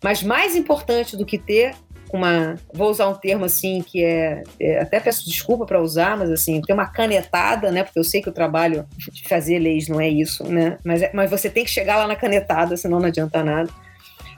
Mas 0.03 0.23
mais 0.23 0.57
importante 0.57 1.17
do 1.17 1.27
que 1.27 1.39
ter 1.39 1.75
uma, 2.13 2.57
vou 2.73 2.91
usar 2.91 3.09
um 3.09 3.15
termo 3.15 3.45
assim 3.45 3.83
que 3.83 4.03
é, 4.03 4.43
é 4.59 4.81
até 4.81 4.99
peço 4.99 5.25
desculpa 5.27 5.67
para 5.67 5.81
usar, 5.81 6.17
mas 6.17 6.31
assim, 6.31 6.61
ter 6.63 6.73
uma 6.73 6.87
canetada, 6.87 7.71
né? 7.71 7.85
Porque 7.85 7.99
eu 7.99 8.05
sei 8.05 8.23
que 8.23 8.29
o 8.29 8.33
trabalho 8.33 8.87
de 8.97 9.29
fazer 9.29 9.59
leis 9.59 9.89
não 9.89 10.01
é 10.01 10.09
isso, 10.09 10.45
né? 10.45 10.79
Mas, 10.85 11.03
é, 11.03 11.11
mas 11.13 11.31
você 11.31 11.51
tem 11.51 11.65
que 11.65 11.71
chegar 11.71 11.97
lá 11.97 12.07
na 12.07 12.17
canetada, 12.17 12.77
senão 12.77 12.99
não 12.99 13.07
adianta 13.07 13.43
nada. 13.45 13.71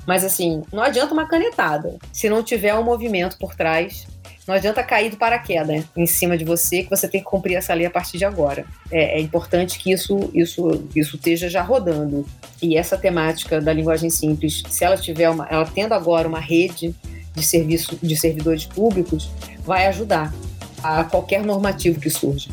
Mas 0.07 0.25
assim, 0.25 0.62
não 0.73 0.83
adianta 0.83 1.12
uma 1.12 1.29
canetada 1.29 1.97
se 2.12 2.29
não 2.29 2.43
tiver 2.43 2.75
um 2.75 2.83
movimento 2.83 3.39
por 3.39 3.55
trás 3.55 4.07
não 4.51 4.57
adianta 4.57 4.82
cair 4.82 5.11
do 5.11 5.16
paraquedas 5.16 5.84
em 5.96 6.07
cima 6.07 6.36
de 6.36 6.44
você, 6.44 6.82
que 6.82 6.90
você 6.90 7.07
tem 7.07 7.20
que 7.20 7.26
cumprir 7.26 7.55
essa 7.55 7.72
lei 7.72 7.86
a 7.86 7.90
partir 7.90 8.18
de 8.18 8.24
agora. 8.24 8.64
É, 8.90 9.16
é 9.16 9.20
importante 9.20 9.78
que 9.78 9.92
isso, 9.92 10.28
isso, 10.34 10.88
isso 10.94 11.14
esteja 11.14 11.48
já 11.48 11.62
rodando. 11.62 12.26
E 12.61 12.76
essa 12.76 12.98
temática 12.98 13.61
da 13.61 13.72
linguagem 13.72 14.11
simples, 14.11 14.64
se 14.68 14.84
ela 14.84 14.96
tiver 14.96 15.30
uma, 15.30 15.46
ela 15.46 15.64
tendo 15.64 15.94
agora 15.94 16.26
uma 16.26 16.40
rede 16.40 16.92
de 17.32 17.46
serviço 17.46 17.96
de 18.03 18.16
servidores 18.16 18.66
públicos, 18.66 19.30
vai 19.64 19.86
ajudar 19.86 20.34
a 20.82 21.05
qualquer 21.05 21.44
normativo 21.44 22.01
que 22.01 22.11
surja. 22.11 22.51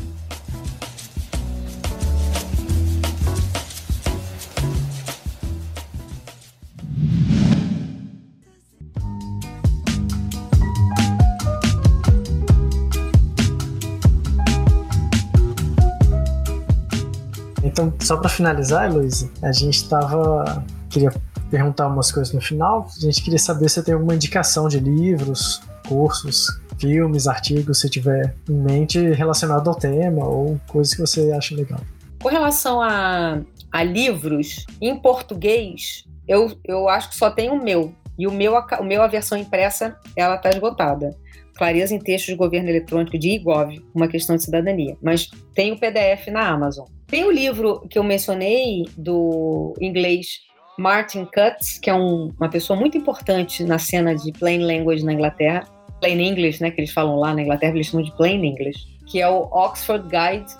Então, 17.78 17.94
só 18.00 18.16
para 18.16 18.28
finalizar, 18.28 18.92
Luiz, 18.92 19.30
a 19.40 19.52
gente 19.52 19.76
estava 19.76 20.66
queria 20.90 21.12
perguntar 21.48 21.86
umas 21.86 22.10
coisas 22.10 22.34
no 22.34 22.40
final. 22.40 22.88
A 22.96 23.00
gente 23.00 23.22
queria 23.22 23.38
saber 23.38 23.68
se 23.68 23.80
tem 23.84 23.94
alguma 23.94 24.16
indicação 24.16 24.66
de 24.66 24.80
livros, 24.80 25.62
cursos, 25.86 26.48
filmes, 26.80 27.28
artigos, 27.28 27.78
se 27.80 27.88
tiver 27.88 28.34
em 28.50 28.54
mente 28.54 28.98
relacionado 29.12 29.68
ao 29.68 29.76
tema 29.76 30.26
ou 30.26 30.60
coisas 30.66 30.92
que 30.92 31.00
você 31.00 31.30
acha 31.30 31.54
legal. 31.54 31.78
Com 32.20 32.28
relação 32.28 32.82
a, 32.82 33.42
a 33.70 33.84
livros 33.84 34.66
em 34.80 34.98
português, 34.98 36.04
eu, 36.26 36.58
eu 36.64 36.88
acho 36.88 37.10
que 37.10 37.14
só 37.14 37.30
tem 37.30 37.48
o 37.48 37.62
meu. 37.62 37.94
E 38.18 38.26
o 38.26 38.32
meu, 38.32 38.54
o 38.80 38.84
meu, 38.84 39.02
a 39.02 39.06
versão 39.06 39.38
impressa, 39.38 39.96
ela 40.16 40.34
está 40.34 40.50
esgotada. 40.50 41.16
Clareza 41.56 41.94
em 41.94 42.00
textos 42.00 42.32
de 42.32 42.36
governo 42.36 42.68
eletrônico 42.68 43.16
de 43.16 43.36
IGOV, 43.36 43.80
uma 43.94 44.08
questão 44.08 44.34
de 44.34 44.42
cidadania. 44.42 44.96
Mas 45.00 45.30
tem 45.54 45.70
o 45.70 45.78
PDF 45.78 46.26
na 46.32 46.48
Amazon. 46.48 46.86
Tem 47.08 47.24
o 47.24 47.30
livro 47.30 47.86
que 47.88 47.98
eu 47.98 48.04
mencionei 48.04 48.84
do 48.96 49.74
inglês 49.80 50.40
Martin 50.78 51.24
Cutts, 51.24 51.78
que 51.78 51.88
é 51.88 51.94
um, 51.94 52.30
uma 52.38 52.50
pessoa 52.50 52.78
muito 52.78 52.98
importante 52.98 53.64
na 53.64 53.78
cena 53.78 54.14
de 54.14 54.30
plain 54.32 54.58
language 54.58 55.04
na 55.04 55.14
Inglaterra. 55.14 55.66
Plain 56.00 56.20
English, 56.20 56.62
né, 56.62 56.70
que 56.70 56.80
eles 56.80 56.92
falam 56.92 57.16
lá 57.16 57.32
na 57.34 57.42
Inglaterra, 57.42 57.74
eles 57.74 57.86
chamam 57.86 58.04
de 58.04 58.14
plain 58.14 58.44
English, 58.44 58.86
que 59.06 59.20
é 59.20 59.28
o 59.28 59.48
Oxford 59.50 60.06
Guide 60.06 60.52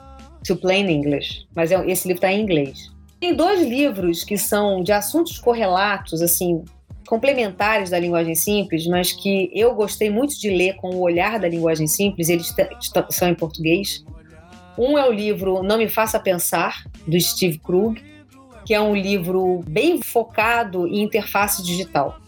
to 0.47 0.57
Plain 0.57 0.91
English. 0.91 1.47
Mas 1.55 1.71
é, 1.71 1.87
esse 1.87 2.09
livro 2.09 2.19
está 2.19 2.33
em 2.33 2.41
inglês. 2.41 2.91
Tem 3.21 3.35
dois 3.35 3.61
livros 3.61 4.25
que 4.25 4.39
são 4.39 4.83
de 4.83 4.91
assuntos 4.91 5.39
correlatos, 5.39 6.23
assim, 6.23 6.65
complementares 7.07 7.91
da 7.91 7.99
linguagem 7.99 8.35
simples, 8.35 8.87
mas 8.87 9.13
que 9.13 9.51
eu 9.53 9.75
gostei 9.75 10.09
muito 10.09 10.39
de 10.41 10.49
ler 10.49 10.77
com 10.77 10.89
o 10.91 11.01
olhar 11.01 11.39
da 11.39 11.49
linguagem 11.49 11.87
simples, 11.87 12.31
eles 12.31 12.55
são 13.11 13.29
em 13.29 13.35
português. 13.35 14.03
Um 14.79 14.97
é 14.97 15.05
o 15.05 15.13
livro 15.13 15.61
Não 15.61 15.77
Me 15.77 15.89
Faça 15.89 16.21
Pensar, 16.21 16.85
do 17.05 17.21
Steve 17.21 17.59
Krug, 17.59 18.01
que 18.65 18.73
é 18.73 18.81
um 18.81 18.95
livro 18.95 19.65
bem 19.67 20.01
focado 20.01 20.87
em 20.87 21.03
interface 21.03 21.65
digital, 21.65 22.21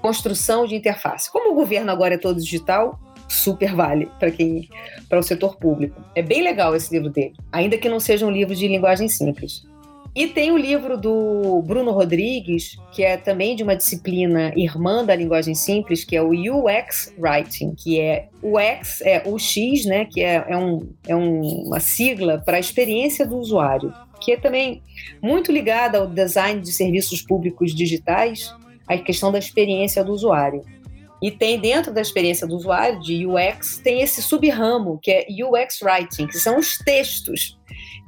construção 0.00 0.66
de 0.66 0.74
interface. 0.74 1.30
Como 1.30 1.52
o 1.52 1.54
governo 1.54 1.90
agora 1.90 2.14
é 2.14 2.18
todo 2.18 2.40
digital, 2.40 2.98
super 3.28 3.74
vale 3.74 4.08
para 4.18 4.30
quem 4.30 4.66
para 5.10 5.18
o 5.18 5.22
setor 5.22 5.56
público. 5.56 6.00
É 6.14 6.22
bem 6.22 6.42
legal 6.42 6.74
esse 6.74 6.90
livro 6.90 7.10
dele, 7.10 7.34
ainda 7.52 7.76
que 7.76 7.88
não 7.88 8.00
seja 8.00 8.24
um 8.24 8.30
livro 8.30 8.54
de 8.54 8.66
linguagem 8.66 9.06
simples. 9.06 9.66
E 10.14 10.26
tem 10.26 10.50
o 10.50 10.56
livro 10.56 10.98
do 10.98 11.62
Bruno 11.62 11.92
Rodrigues, 11.92 12.76
que 12.92 13.04
é 13.04 13.16
também 13.16 13.54
de 13.54 13.62
uma 13.62 13.76
disciplina 13.76 14.52
irmã 14.56 15.04
da 15.04 15.14
linguagem 15.14 15.54
simples, 15.54 16.02
que 16.02 16.16
é 16.16 16.22
o 16.22 16.30
UX 16.30 17.14
Writing, 17.16 17.74
que 17.76 18.00
é 18.00 18.28
UX, 18.42 19.00
é 19.02 19.22
o 19.24 19.38
X, 19.38 19.84
né, 19.84 20.06
que 20.06 20.20
é, 20.20 20.44
é, 20.48 20.56
um, 20.56 20.92
é 21.06 21.14
um, 21.14 21.40
uma 21.66 21.78
sigla 21.78 22.42
para 22.44 22.56
a 22.56 22.60
experiência 22.60 23.24
do 23.24 23.38
usuário, 23.38 23.94
que 24.20 24.32
é 24.32 24.36
também 24.36 24.82
muito 25.22 25.52
ligada 25.52 25.98
ao 25.98 26.08
design 26.08 26.60
de 26.60 26.72
serviços 26.72 27.22
públicos 27.22 27.72
digitais, 27.72 28.52
a 28.88 28.98
questão 28.98 29.30
da 29.30 29.38
experiência 29.38 30.02
do 30.02 30.12
usuário. 30.12 30.64
E 31.22 31.30
tem 31.30 31.60
dentro 31.60 31.92
da 31.92 32.00
experiência 32.00 32.46
do 32.46 32.56
usuário, 32.56 32.98
de 33.00 33.26
UX, 33.26 33.78
tem 33.78 34.00
esse 34.00 34.22
subramo, 34.22 34.98
que 35.00 35.10
é 35.10 35.26
UX 35.28 35.80
Writing, 35.82 36.26
que 36.26 36.38
são 36.38 36.58
os 36.58 36.78
textos 36.78 37.59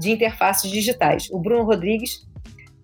de 0.03 0.11
interfaces 0.11 0.71
digitais. 0.71 1.29
O 1.31 1.39
Bruno 1.39 1.65
Rodrigues 1.65 2.27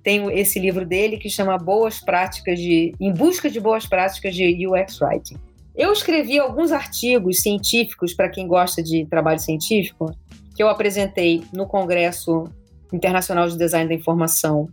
tem 0.02 0.30
esse 0.38 0.58
livro 0.58 0.86
dele 0.86 1.18
que 1.18 1.28
chama 1.28 1.58
Boas 1.58 2.00
Práticas 2.00 2.58
de 2.58 2.94
Em 3.00 3.12
Busca 3.12 3.50
de 3.50 3.60
Boas 3.60 3.86
Práticas 3.86 4.34
de 4.34 4.66
UX 4.66 5.00
Writing. 5.00 5.36
Eu 5.74 5.92
escrevi 5.92 6.38
alguns 6.38 6.72
artigos 6.72 7.40
científicos 7.40 8.14
para 8.14 8.28
quem 8.28 8.46
gosta 8.46 8.82
de 8.82 9.06
trabalho 9.06 9.38
científico, 9.38 10.14
que 10.56 10.62
eu 10.62 10.68
apresentei 10.68 11.44
no 11.52 11.66
Congresso 11.66 12.44
Internacional 12.92 13.48
de 13.48 13.56
Design 13.56 13.88
da 13.88 13.94
Informação 13.94 14.68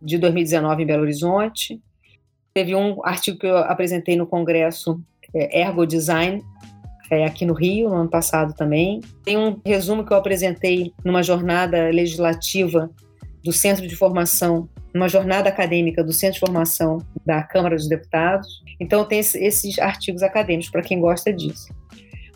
de 0.00 0.16
2019 0.18 0.82
em 0.82 0.86
Belo 0.86 1.02
Horizonte, 1.02 1.80
Teve 2.52 2.74
um 2.74 3.04
artigo 3.04 3.38
que 3.38 3.46
eu 3.46 3.56
apresentei 3.58 4.16
no 4.16 4.26
congresso 4.26 5.00
é, 5.32 5.60
Ergo 5.60 5.86
Design, 5.86 6.42
é, 7.10 7.24
aqui 7.24 7.44
no 7.44 7.52
Rio, 7.52 7.90
no 7.90 7.96
ano 7.96 8.08
passado 8.08 8.54
também. 8.54 9.00
Tem 9.24 9.36
um 9.36 9.60
resumo 9.66 10.04
que 10.04 10.12
eu 10.12 10.16
apresentei 10.16 10.92
numa 11.04 11.22
jornada 11.22 11.90
legislativa 11.90 12.90
do 13.42 13.52
Centro 13.52 13.86
de 13.86 13.96
Formação, 13.96 14.68
numa 14.94 15.08
jornada 15.08 15.48
acadêmica 15.48 16.04
do 16.04 16.12
Centro 16.12 16.34
de 16.34 16.40
Formação 16.40 16.98
da 17.26 17.42
Câmara 17.42 17.74
dos 17.74 17.88
Deputados. 17.88 18.62
Então, 18.78 19.04
tem 19.04 19.18
esses 19.18 19.78
artigos 19.78 20.22
acadêmicos 20.22 20.70
para 20.70 20.82
quem 20.82 21.00
gosta 21.00 21.32
disso. 21.32 21.68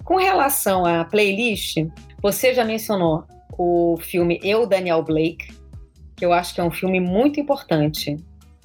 Com 0.02 0.16
relação 0.16 0.84
à 0.84 1.04
playlist, 1.04 1.76
você 2.20 2.52
já 2.52 2.64
mencionou 2.64 3.24
o 3.56 3.96
filme 4.00 4.40
Eu, 4.42 4.66
Daniel 4.66 5.02
Blake, 5.02 5.48
que 6.16 6.24
eu 6.24 6.32
acho 6.32 6.54
que 6.54 6.60
é 6.60 6.64
um 6.64 6.70
filme 6.70 7.00
muito 7.00 7.38
importante 7.40 8.16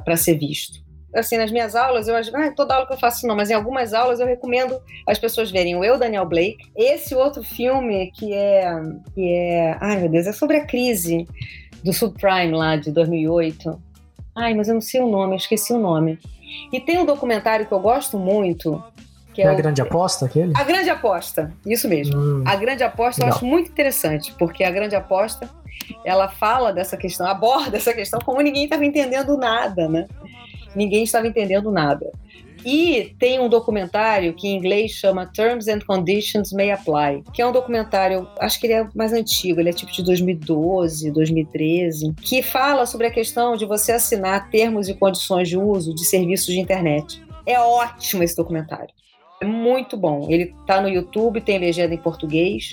para 0.03 0.17
ser 0.17 0.37
visto 0.37 0.88
assim, 1.13 1.37
nas 1.37 1.51
minhas 1.51 1.75
aulas, 1.75 2.07
eu 2.07 2.15
acho, 2.15 2.35
ah, 2.35 2.51
toda 2.55 2.75
aula 2.75 2.87
que 2.87 2.93
eu 2.93 2.97
faço 2.97 3.25
não, 3.25 3.35
mas 3.35 3.49
em 3.49 3.53
algumas 3.53 3.93
aulas 3.93 4.19
eu 4.19 4.27
recomendo 4.27 4.79
as 5.07 5.17
pessoas 5.17 5.49
verem 5.49 5.75
o 5.75 5.83
Eu, 5.83 5.97
Daniel 5.97 6.25
Blake, 6.25 6.57
esse 6.75 7.15
outro 7.15 7.43
filme 7.43 8.11
que 8.11 8.33
é, 8.33 8.71
que 9.13 9.33
é, 9.33 9.77
ai 9.79 9.97
meu 9.97 10.09
Deus, 10.09 10.27
é 10.27 10.31
sobre 10.31 10.57
a 10.57 10.65
crise 10.65 11.27
do 11.83 11.93
subprime 11.93 12.51
lá 12.51 12.75
de 12.75 12.91
2008. 12.91 13.81
Ai, 14.35 14.53
mas 14.53 14.67
eu 14.67 14.75
não 14.75 14.81
sei 14.81 15.01
o 15.01 15.07
nome, 15.07 15.33
eu 15.33 15.37
esqueci 15.37 15.73
o 15.73 15.79
nome. 15.79 16.19
E 16.71 16.79
tem 16.79 16.97
um 16.99 17.05
documentário 17.05 17.65
que 17.65 17.71
eu 17.71 17.79
gosto 17.79 18.17
muito, 18.17 18.81
que 19.33 19.41
é, 19.41 19.45
é 19.45 19.49
a 19.49 19.53
o... 19.53 19.57
Grande 19.57 19.81
Aposta, 19.81 20.25
aquele? 20.25 20.53
A 20.55 20.63
Grande 20.63 20.89
Aposta, 20.89 21.53
isso 21.65 21.87
mesmo. 21.87 22.17
Hum, 22.17 22.43
a 22.45 22.55
Grande 22.55 22.83
Aposta 22.83 23.21
legal. 23.21 23.33
eu 23.33 23.35
acho 23.37 23.45
muito 23.45 23.69
interessante, 23.69 24.33
porque 24.37 24.63
a 24.63 24.71
Grande 24.71 24.95
Aposta, 24.95 25.49
ela 26.05 26.27
fala 26.27 26.71
dessa 26.71 26.97
questão, 26.97 27.25
aborda 27.27 27.77
essa 27.77 27.93
questão 27.93 28.19
como 28.19 28.41
ninguém 28.41 28.65
estava 28.65 28.85
entendendo 28.85 29.37
nada, 29.37 29.87
né? 29.87 30.07
Ninguém 30.75 31.03
estava 31.03 31.27
entendendo 31.27 31.71
nada. 31.71 32.11
E 32.65 33.15
tem 33.17 33.39
um 33.39 33.47
documentário 33.47 34.33
que 34.33 34.47
em 34.47 34.57
inglês 34.57 34.91
chama 34.91 35.25
Terms 35.25 35.67
and 35.67 35.79
Conditions 35.79 36.51
May 36.51 36.71
Apply, 36.71 37.23
que 37.33 37.41
é 37.41 37.47
um 37.47 37.51
documentário, 37.51 38.27
acho 38.39 38.59
que 38.59 38.67
ele 38.67 38.73
é 38.73 38.87
mais 38.93 39.13
antigo, 39.13 39.59
ele 39.59 39.69
é 39.69 39.73
tipo 39.73 39.91
de 39.91 40.03
2012, 40.03 41.09
2013, 41.11 42.13
que 42.21 42.41
fala 42.41 42.85
sobre 42.85 43.07
a 43.07 43.11
questão 43.11 43.55
de 43.55 43.65
você 43.65 43.93
assinar 43.93 44.49
termos 44.49 44.89
e 44.89 44.93
condições 44.93 45.47
de 45.47 45.57
uso 45.57 45.95
de 45.95 46.03
serviços 46.03 46.53
de 46.53 46.59
internet. 46.59 47.23
É 47.45 47.59
ótimo 47.59 48.23
esse 48.23 48.35
documentário. 48.35 48.93
É 49.41 49.45
muito 49.45 49.95
bom. 49.95 50.27
Ele 50.29 50.53
está 50.61 50.81
no 50.81 50.89
YouTube, 50.89 51.39
tem 51.39 51.57
legenda 51.57 51.93
em 51.93 51.97
português. 51.97 52.71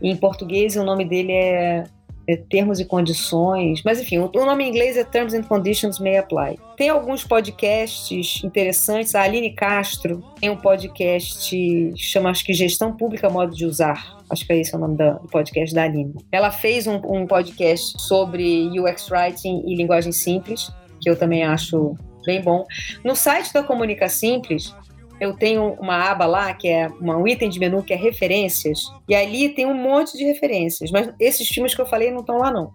E 0.00 0.10
em 0.10 0.16
português 0.16 0.74
o 0.76 0.84
nome 0.84 1.04
dele 1.04 1.32
é 1.32 1.84
é, 2.28 2.36
termos 2.36 2.78
e 2.78 2.84
condições, 2.84 3.82
mas 3.82 3.98
enfim, 4.00 4.18
o 4.18 4.30
nome 4.44 4.64
em 4.64 4.68
inglês 4.68 4.98
é 4.98 5.02
Terms 5.02 5.32
and 5.32 5.44
Conditions 5.44 5.98
May 5.98 6.18
Apply. 6.18 6.58
Tem 6.76 6.90
alguns 6.90 7.24
podcasts 7.24 8.44
interessantes, 8.44 9.14
a 9.14 9.22
Aline 9.22 9.54
Castro 9.54 10.22
tem 10.38 10.50
um 10.50 10.56
podcast 10.56 11.56
chama 11.96 12.28
acho 12.28 12.44
que 12.44 12.52
Gestão 12.52 12.94
Pública 12.94 13.30
Modo 13.30 13.56
de 13.56 13.64
Usar, 13.64 14.18
acho 14.28 14.46
que 14.46 14.52
é 14.52 14.60
esse 14.60 14.76
o 14.76 14.78
nome 14.78 14.98
do 14.98 15.26
podcast 15.28 15.74
da 15.74 15.84
Aline. 15.84 16.14
Ela 16.30 16.50
fez 16.50 16.86
um, 16.86 16.96
um 16.96 17.26
podcast 17.26 18.00
sobre 18.02 18.68
UX 18.78 19.10
Writing 19.10 19.62
e 19.66 19.74
linguagem 19.74 20.12
simples, 20.12 20.70
que 21.00 21.08
eu 21.08 21.16
também 21.16 21.44
acho 21.44 21.96
bem 22.26 22.42
bom. 22.42 22.66
No 23.02 23.16
site 23.16 23.54
da 23.54 23.62
Comunica 23.62 24.06
Simples, 24.06 24.74
eu 25.20 25.32
tenho 25.32 25.74
uma 25.74 26.10
aba 26.10 26.26
lá 26.26 26.52
que 26.54 26.68
é 26.68 26.88
um 27.00 27.26
item 27.26 27.48
de 27.48 27.58
menu 27.58 27.82
que 27.82 27.92
é 27.92 27.96
referências, 27.96 28.80
e 29.08 29.14
ali 29.14 29.48
tem 29.48 29.66
um 29.66 29.74
monte 29.74 30.16
de 30.16 30.24
referências, 30.24 30.90
mas 30.90 31.12
esses 31.18 31.48
filmes 31.48 31.74
que 31.74 31.80
eu 31.80 31.86
falei 31.86 32.10
não 32.10 32.20
estão 32.20 32.38
lá 32.38 32.50
não. 32.50 32.72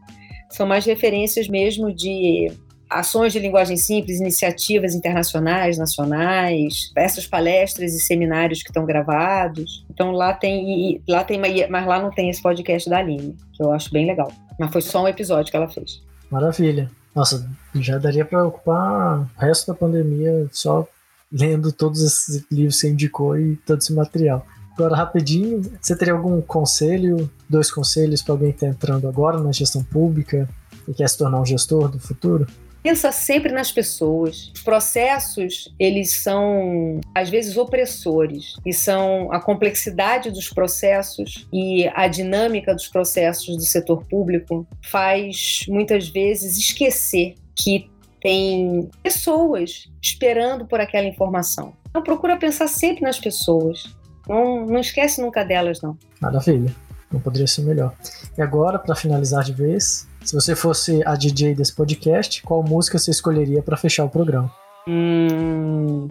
São 0.49 0.67
mais 0.67 0.85
referências 0.85 1.47
mesmo 1.47 1.93
de 1.93 2.51
ações 2.89 3.33
de 3.33 3.39
linguagem 3.39 3.75
simples, 3.75 4.19
iniciativas 4.19 4.93
internacionais, 4.93 5.77
nacionais, 5.77 6.91
essas 6.95 7.25
palestras 7.25 7.93
e 7.93 7.99
seminários 7.99 8.61
que 8.61 8.69
estão 8.69 8.85
gravados. 8.85 9.83
Então 9.89 10.11
lá 10.11 10.33
tem, 10.33 11.01
lá 11.07 11.23
tem, 11.23 11.39
mas 11.69 11.85
lá 11.85 11.99
não 11.99 12.11
tem 12.11 12.29
esse 12.29 12.41
podcast 12.41 12.89
da 12.89 12.99
Aline, 12.99 13.35
que 13.53 13.63
eu 13.63 13.71
acho 13.71 13.91
bem 13.91 14.05
legal. 14.05 14.31
Mas 14.59 14.71
foi 14.71 14.81
só 14.81 15.03
um 15.03 15.07
episódio 15.07 15.49
que 15.49 15.57
ela 15.57 15.67
fez. 15.67 16.03
Maravilha. 16.29 16.89
Nossa, 17.15 17.47
já 17.75 17.97
daria 17.97 18.25
para 18.25 18.45
ocupar 18.45 19.19
o 19.19 19.39
resto 19.39 19.71
da 19.71 19.77
pandemia 19.77 20.47
só 20.51 20.87
lendo 21.33 21.71
todos 21.71 22.01
esses 22.01 22.45
livros 22.51 22.75
que 22.75 22.81
você 22.81 22.89
indicou 22.91 23.37
e 23.37 23.55
todo 23.57 23.79
esse 23.79 23.91
material. 23.91 24.45
Agora, 24.75 24.95
rapidinho, 24.95 25.61
você 25.81 25.95
teria 25.95 26.13
algum 26.13 26.41
conselho, 26.41 27.29
dois 27.49 27.71
conselhos 27.71 28.21
para 28.21 28.33
alguém 28.33 28.51
que 28.51 28.57
está 28.57 28.67
entrando 28.67 29.07
agora 29.07 29.39
na 29.39 29.51
gestão 29.51 29.83
pública 29.83 30.47
e 30.87 30.93
quer 30.93 31.07
se 31.07 31.17
tornar 31.17 31.41
um 31.41 31.45
gestor 31.45 31.89
do 31.89 31.99
futuro? 31.99 32.47
Pensa 32.81 33.13
sempre 33.13 33.53
nas 33.53 33.71
pessoas. 33.71 34.51
Os 34.53 34.61
processos, 34.61 35.73
eles 35.79 36.21
são 36.21 36.99
às 37.15 37.29
vezes 37.29 37.55
opressores 37.55 38.57
e 38.65 38.73
são 38.73 39.31
a 39.31 39.39
complexidade 39.39 40.29
dos 40.29 40.49
processos 40.49 41.47
e 41.53 41.87
a 41.93 42.07
dinâmica 42.09 42.73
dos 42.73 42.89
processos 42.89 43.55
do 43.55 43.63
setor 43.63 44.03
público 44.05 44.67
faz 44.83 45.65
muitas 45.69 46.09
vezes 46.09 46.57
esquecer 46.57 47.35
que 47.55 47.89
tem 48.23 48.89
pessoas 49.03 49.91
esperando 50.01 50.65
por 50.65 50.79
aquela 50.79 51.05
informação. 51.05 51.73
Então 51.89 52.01
procura 52.01 52.37
pensar 52.37 52.69
sempre 52.69 53.03
nas 53.03 53.19
pessoas. 53.19 53.93
Não, 54.27 54.65
não 54.65 54.79
esquece 54.79 55.21
nunca 55.21 55.43
delas, 55.43 55.81
não. 55.81 55.97
Maravilha. 56.21 56.73
Não 57.11 57.19
poderia 57.19 57.45
ser 57.45 57.61
melhor. 57.63 57.93
E 58.35 58.41
agora, 58.41 58.79
para 58.79 58.95
finalizar 58.95 59.43
de 59.43 59.53
vez, 59.53 60.07
se 60.23 60.33
você 60.33 60.55
fosse 60.55 61.05
a 61.05 61.15
DJ 61.15 61.53
desse 61.53 61.75
podcast, 61.75 62.41
qual 62.41 62.63
música 62.63 62.97
você 62.97 63.11
escolheria 63.11 63.61
para 63.61 63.75
fechar 63.75 64.05
o 64.05 64.09
programa? 64.09 64.49
Hum... 64.87 66.07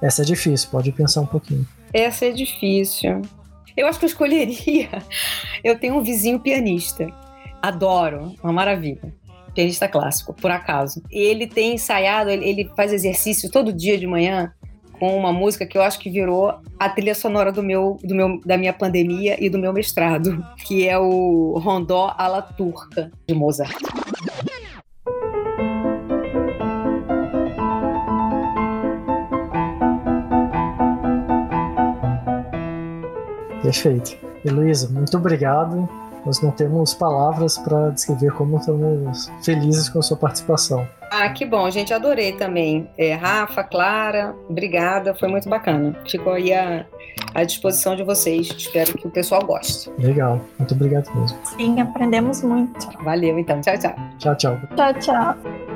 Essa 0.00 0.22
é 0.22 0.24
difícil, 0.26 0.68
pode 0.70 0.92
pensar 0.92 1.22
um 1.22 1.26
pouquinho. 1.26 1.66
Essa 1.92 2.26
é 2.26 2.30
difícil. 2.30 3.22
Eu 3.74 3.88
acho 3.88 3.98
que 3.98 4.04
eu 4.04 4.08
escolheria. 4.08 4.90
Eu 5.64 5.78
tenho 5.78 5.96
um 5.96 6.02
vizinho 6.02 6.38
pianista. 6.38 7.06
Adoro, 7.62 8.34
uma 8.42 8.52
maravilha 8.52 9.12
pianista 9.56 9.88
clássico, 9.88 10.34
por 10.34 10.50
acaso. 10.50 11.02
Ele 11.10 11.46
tem 11.46 11.74
ensaiado, 11.74 12.28
ele, 12.28 12.46
ele 12.46 12.70
faz 12.76 12.92
exercício 12.92 13.50
todo 13.50 13.72
dia 13.72 13.96
de 13.96 14.06
manhã 14.06 14.52
com 15.00 15.16
uma 15.16 15.32
música 15.32 15.66
que 15.66 15.76
eu 15.76 15.82
acho 15.82 15.98
que 15.98 16.10
virou 16.10 16.54
a 16.78 16.88
trilha 16.88 17.14
sonora 17.14 17.50
do 17.50 17.62
meu, 17.62 17.98
do 18.04 18.14
meu, 18.14 18.40
da 18.44 18.56
minha 18.56 18.72
pandemia 18.72 19.36
e 19.42 19.48
do 19.48 19.58
meu 19.58 19.72
mestrado, 19.72 20.44
que 20.66 20.86
é 20.86 20.98
o 20.98 21.58
Rondó 21.58 22.14
à 22.16 22.28
la 22.28 22.42
Turca, 22.42 23.10
de 23.26 23.34
Mozart. 23.34 23.74
Perfeito. 33.62 34.16
Heloísa, 34.44 34.88
muito 34.88 35.16
obrigado. 35.16 35.88
Nós 36.26 36.42
não 36.42 36.50
temos 36.50 36.92
palavras 36.92 37.56
para 37.56 37.90
descrever 37.90 38.32
como 38.32 38.58
estamos 38.58 39.30
felizes 39.42 39.88
com 39.88 40.00
a 40.00 40.02
sua 40.02 40.16
participação. 40.16 40.86
Ah, 41.10 41.28
que 41.30 41.46
bom, 41.46 41.70
gente, 41.70 41.94
adorei 41.94 42.32
também. 42.32 42.90
É, 42.98 43.14
Rafa, 43.14 43.62
Clara, 43.62 44.34
obrigada, 44.48 45.14
foi 45.14 45.28
muito 45.28 45.48
bacana. 45.48 45.94
Ficou 46.06 46.32
aí 46.32 46.52
à, 46.52 46.84
à 47.32 47.44
disposição 47.44 47.94
de 47.94 48.02
vocês. 48.02 48.48
Espero 48.48 48.92
que 48.98 49.06
o 49.06 49.10
pessoal 49.10 49.44
goste. 49.44 49.88
Legal, 49.98 50.40
muito 50.58 50.74
obrigado 50.74 51.08
mesmo. 51.14 51.38
Sim, 51.44 51.80
aprendemos 51.80 52.42
muito. 52.42 52.88
Valeu, 53.04 53.38
então. 53.38 53.60
Tchau, 53.60 53.78
tchau. 53.78 53.94
Tchau, 54.18 54.36
tchau. 54.36 54.60
Tchau, 54.74 54.94
tchau. 54.94 55.75